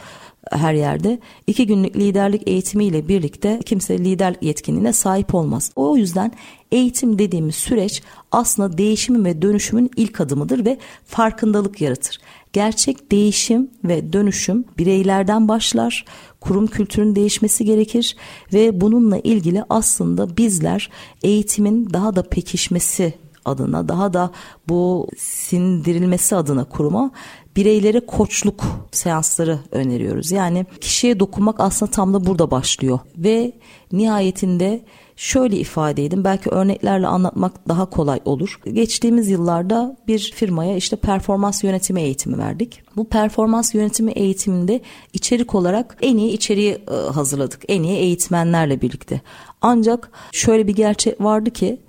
her 0.52 0.74
yerde. 0.74 1.18
iki 1.46 1.66
günlük 1.66 1.96
liderlik 1.96 2.48
eğitimiyle 2.48 3.08
birlikte 3.08 3.60
kimse 3.66 3.98
liderlik 3.98 4.42
yetkinliğine 4.42 4.92
sahip 4.92 5.34
olmaz. 5.34 5.72
O 5.76 5.96
yüzden 5.96 6.32
eğitim 6.72 7.18
dediğimiz 7.18 7.54
süreç 7.54 8.02
aslında 8.32 8.78
değişimin 8.78 9.24
ve 9.24 9.42
dönüşümün 9.42 9.90
ilk 9.96 10.20
adımıdır 10.20 10.64
ve 10.64 10.78
farkındalık 11.06 11.80
yaratır. 11.80 12.18
Gerçek 12.52 13.12
değişim 13.12 13.70
ve 13.84 14.12
dönüşüm 14.12 14.64
bireylerden 14.78 15.48
başlar. 15.48 16.04
Kurum 16.40 16.66
kültürünün 16.66 17.16
değişmesi 17.16 17.64
gerekir 17.64 18.16
ve 18.52 18.80
bununla 18.80 19.18
ilgili 19.18 19.64
aslında 19.70 20.36
bizler 20.36 20.90
eğitimin 21.22 21.90
daha 21.92 22.16
da 22.16 22.22
pekişmesi 22.22 23.14
adına 23.44 23.88
daha 23.88 24.12
da 24.12 24.30
bu 24.68 25.08
sindirilmesi 25.18 26.36
adına 26.36 26.64
kuruma 26.64 27.10
bireylere 27.56 28.00
koçluk 28.06 28.64
seansları 28.92 29.58
öneriyoruz. 29.72 30.30
Yani 30.30 30.66
kişiye 30.80 31.20
dokunmak 31.20 31.60
aslında 31.60 31.92
tam 31.92 32.14
da 32.14 32.26
burada 32.26 32.50
başlıyor 32.50 32.98
ve 33.16 33.52
nihayetinde 33.92 34.84
şöyle 35.18 35.56
ifade 35.56 36.04
edin 36.04 36.24
belki 36.24 36.50
örneklerle 36.50 37.06
anlatmak 37.06 37.68
daha 37.68 37.86
kolay 37.86 38.20
olur. 38.24 38.60
Geçtiğimiz 38.72 39.28
yıllarda 39.28 39.96
bir 40.08 40.32
firmaya 40.34 40.76
işte 40.76 40.96
performans 40.96 41.64
yönetimi 41.64 42.00
eğitimi 42.00 42.38
verdik. 42.38 42.82
Bu 42.96 43.08
performans 43.08 43.74
yönetimi 43.74 44.12
eğitiminde 44.12 44.80
içerik 45.12 45.54
olarak 45.54 45.96
en 46.02 46.16
iyi 46.16 46.32
içeriği 46.32 46.72
e, 46.72 46.94
hazırladık. 46.94 47.60
En 47.68 47.82
iyi 47.82 47.96
eğitmenlerle 47.96 48.80
birlikte. 48.80 49.20
Ancak 49.60 50.10
şöyle 50.32 50.66
bir 50.66 50.74
gerçek 50.74 51.20
vardı 51.20 51.50
ki 51.50 51.80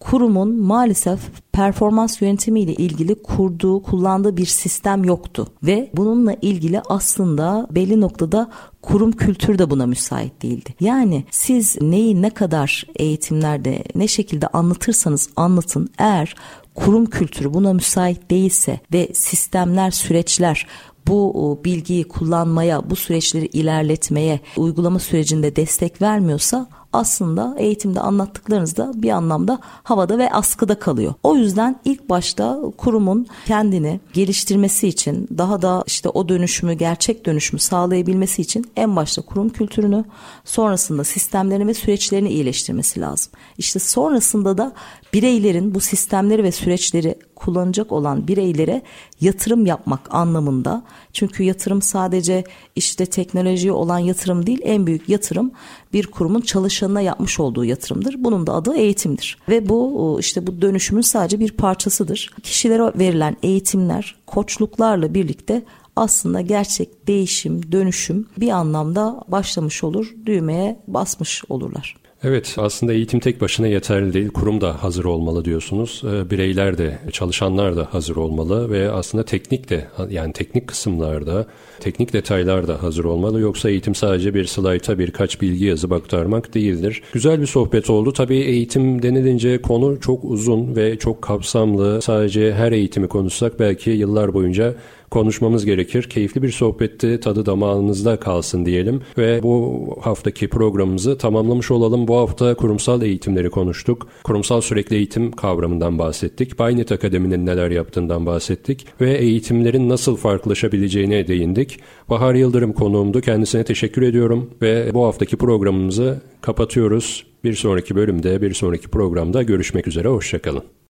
kurumun 0.00 0.60
maalesef 0.60 1.20
performans 1.52 2.22
yönetimi 2.22 2.60
ile 2.60 2.74
ilgili 2.74 3.22
kurduğu, 3.22 3.82
kullandığı 3.82 4.36
bir 4.36 4.46
sistem 4.46 5.04
yoktu 5.04 5.46
ve 5.62 5.90
bununla 5.94 6.34
ilgili 6.42 6.82
aslında 6.88 7.66
belli 7.70 8.00
noktada 8.00 8.50
kurum 8.86 9.12
kültürü 9.12 9.58
de 9.58 9.70
buna 9.70 9.86
müsait 9.86 10.42
değildi. 10.42 10.74
Yani 10.80 11.24
siz 11.30 11.76
neyi 11.80 12.22
ne 12.22 12.30
kadar 12.30 12.84
eğitimlerde 12.96 13.84
ne 13.94 14.08
şekilde 14.08 14.46
anlatırsanız 14.46 15.28
anlatın 15.36 15.88
eğer 15.98 16.34
kurum 16.74 17.06
kültürü 17.06 17.54
buna 17.54 17.72
müsait 17.72 18.30
değilse 18.30 18.80
ve 18.92 19.08
sistemler, 19.14 19.90
süreçler 19.90 20.66
bu 21.06 21.60
bilgiyi 21.64 22.04
kullanmaya, 22.04 22.90
bu 22.90 22.96
süreçleri 22.96 23.46
ilerletmeye, 23.46 24.40
uygulama 24.56 24.98
sürecinde 24.98 25.56
destek 25.56 26.02
vermiyorsa 26.02 26.68
aslında 26.96 27.54
eğitimde 27.58 28.00
anlattıklarınız 28.00 28.76
da 28.76 28.92
bir 28.94 29.10
anlamda 29.10 29.58
havada 29.62 30.18
ve 30.18 30.32
askıda 30.32 30.78
kalıyor. 30.78 31.14
O 31.22 31.36
yüzden 31.36 31.76
ilk 31.84 32.08
başta 32.08 32.58
kurumun 32.76 33.26
kendini 33.46 34.00
geliştirmesi 34.12 34.88
için 34.88 35.28
daha 35.38 35.62
da 35.62 35.84
işte 35.86 36.08
o 36.08 36.28
dönüşümü 36.28 36.72
gerçek 36.72 37.26
dönüşümü 37.26 37.60
sağlayabilmesi 37.60 38.42
için 38.42 38.70
en 38.76 38.96
başta 38.96 39.22
kurum 39.22 39.48
kültürünü 39.48 40.04
sonrasında 40.44 41.04
sistemlerini 41.04 41.66
ve 41.66 41.74
süreçlerini 41.74 42.28
iyileştirmesi 42.28 43.00
lazım. 43.00 43.32
İşte 43.58 43.78
sonrasında 43.78 44.58
da 44.58 44.72
bireylerin 45.12 45.74
bu 45.74 45.80
sistemleri 45.80 46.44
ve 46.44 46.52
süreçleri 46.52 47.14
kullanacak 47.36 47.92
olan 47.92 48.28
bireylere 48.28 48.82
yatırım 49.20 49.66
yapmak 49.66 50.14
anlamında. 50.14 50.82
Çünkü 51.12 51.42
yatırım 51.42 51.82
sadece 51.82 52.44
işte 52.76 53.06
teknolojiye 53.06 53.72
olan 53.72 53.98
yatırım 53.98 54.46
değil 54.46 54.60
en 54.62 54.86
büyük 54.86 55.08
yatırım 55.08 55.50
bir 55.92 56.06
kurumun 56.06 56.40
çalışanına 56.40 57.00
yapmış 57.00 57.40
olduğu 57.40 57.64
yatırımdır. 57.64 58.14
Bunun 58.18 58.46
da 58.46 58.54
adı 58.54 58.76
eğitimdir. 58.76 59.38
Ve 59.48 59.68
bu 59.68 60.16
işte 60.20 60.46
bu 60.46 60.62
dönüşümün 60.62 61.02
sadece 61.02 61.40
bir 61.40 61.50
parçasıdır. 61.50 62.30
Kişilere 62.42 62.98
verilen 62.98 63.36
eğitimler 63.42 64.16
koçluklarla 64.26 65.14
birlikte 65.14 65.62
aslında 65.96 66.40
gerçek 66.40 67.06
değişim, 67.06 67.72
dönüşüm 67.72 68.26
bir 68.38 68.48
anlamda 68.48 69.24
başlamış 69.28 69.84
olur, 69.84 70.14
düğmeye 70.26 70.80
basmış 70.88 71.42
olurlar. 71.48 72.05
Evet 72.24 72.54
aslında 72.58 72.92
eğitim 72.92 73.20
tek 73.20 73.40
başına 73.40 73.66
yeterli 73.66 74.12
değil. 74.12 74.28
Kurum 74.28 74.60
da 74.60 74.82
hazır 74.82 75.04
olmalı 75.04 75.44
diyorsunuz. 75.44 76.02
Ee, 76.04 76.30
bireyler 76.30 76.78
de 76.78 76.98
çalışanlar 77.12 77.76
da 77.76 77.88
hazır 77.90 78.16
olmalı 78.16 78.70
ve 78.70 78.90
aslında 78.90 79.24
teknik 79.24 79.70
de 79.70 79.88
yani 80.10 80.32
teknik 80.32 80.66
kısımlarda 80.66 81.46
teknik 81.80 82.12
detaylar 82.12 82.68
da 82.68 82.82
hazır 82.82 83.04
olmalı. 83.04 83.40
Yoksa 83.40 83.70
eğitim 83.70 83.94
sadece 83.94 84.34
bir 84.34 84.44
slayta 84.44 84.98
birkaç 84.98 85.40
bilgi 85.40 85.64
yazıp 85.64 85.92
aktarmak 85.92 86.54
değildir. 86.54 87.02
Güzel 87.12 87.40
bir 87.40 87.46
sohbet 87.46 87.90
oldu. 87.90 88.12
Tabii 88.12 88.38
eğitim 88.38 89.02
denilince 89.02 89.62
konu 89.62 90.00
çok 90.00 90.24
uzun 90.24 90.76
ve 90.76 90.98
çok 90.98 91.22
kapsamlı. 91.22 92.02
Sadece 92.02 92.54
her 92.54 92.72
eğitimi 92.72 93.08
konuşsak 93.08 93.60
belki 93.60 93.90
yıllar 93.90 94.34
boyunca 94.34 94.74
konuşmamız 95.10 95.64
gerekir. 95.64 96.02
Keyifli 96.02 96.42
bir 96.42 96.50
sohbetti. 96.50 97.20
Tadı 97.20 97.46
damağınızda 97.46 98.16
kalsın 98.20 98.66
diyelim. 98.66 99.00
Ve 99.18 99.42
bu 99.42 99.86
haftaki 100.00 100.48
programımızı 100.48 101.18
tamamlamış 101.18 101.70
olalım. 101.70 102.08
Bu 102.08 102.16
hafta 102.16 102.54
kurumsal 102.54 103.02
eğitimleri 103.02 103.50
konuştuk. 103.50 104.08
Kurumsal 104.24 104.60
sürekli 104.60 104.96
eğitim 104.96 105.32
kavramından 105.32 105.98
bahsettik. 105.98 106.58
Baynet 106.58 106.92
Akademi'nin 106.92 107.46
neler 107.46 107.70
yaptığından 107.70 108.26
bahsettik. 108.26 108.86
Ve 109.00 109.18
eğitimlerin 109.18 109.88
nasıl 109.88 110.16
farklılaşabileceğine 110.16 111.28
değindik. 111.28 111.80
Bahar 112.10 112.34
Yıldırım 112.34 112.72
konuğumdu. 112.72 113.20
Kendisine 113.20 113.64
teşekkür 113.64 114.02
ediyorum. 114.02 114.50
Ve 114.62 114.90
bu 114.94 115.06
haftaki 115.06 115.36
programımızı 115.36 116.20
kapatıyoruz. 116.40 117.26
Bir 117.44 117.54
sonraki 117.54 117.96
bölümde, 117.96 118.42
bir 118.42 118.54
sonraki 118.54 118.88
programda 118.88 119.42
görüşmek 119.42 119.88
üzere. 119.88 120.08
Hoşçakalın. 120.08 120.75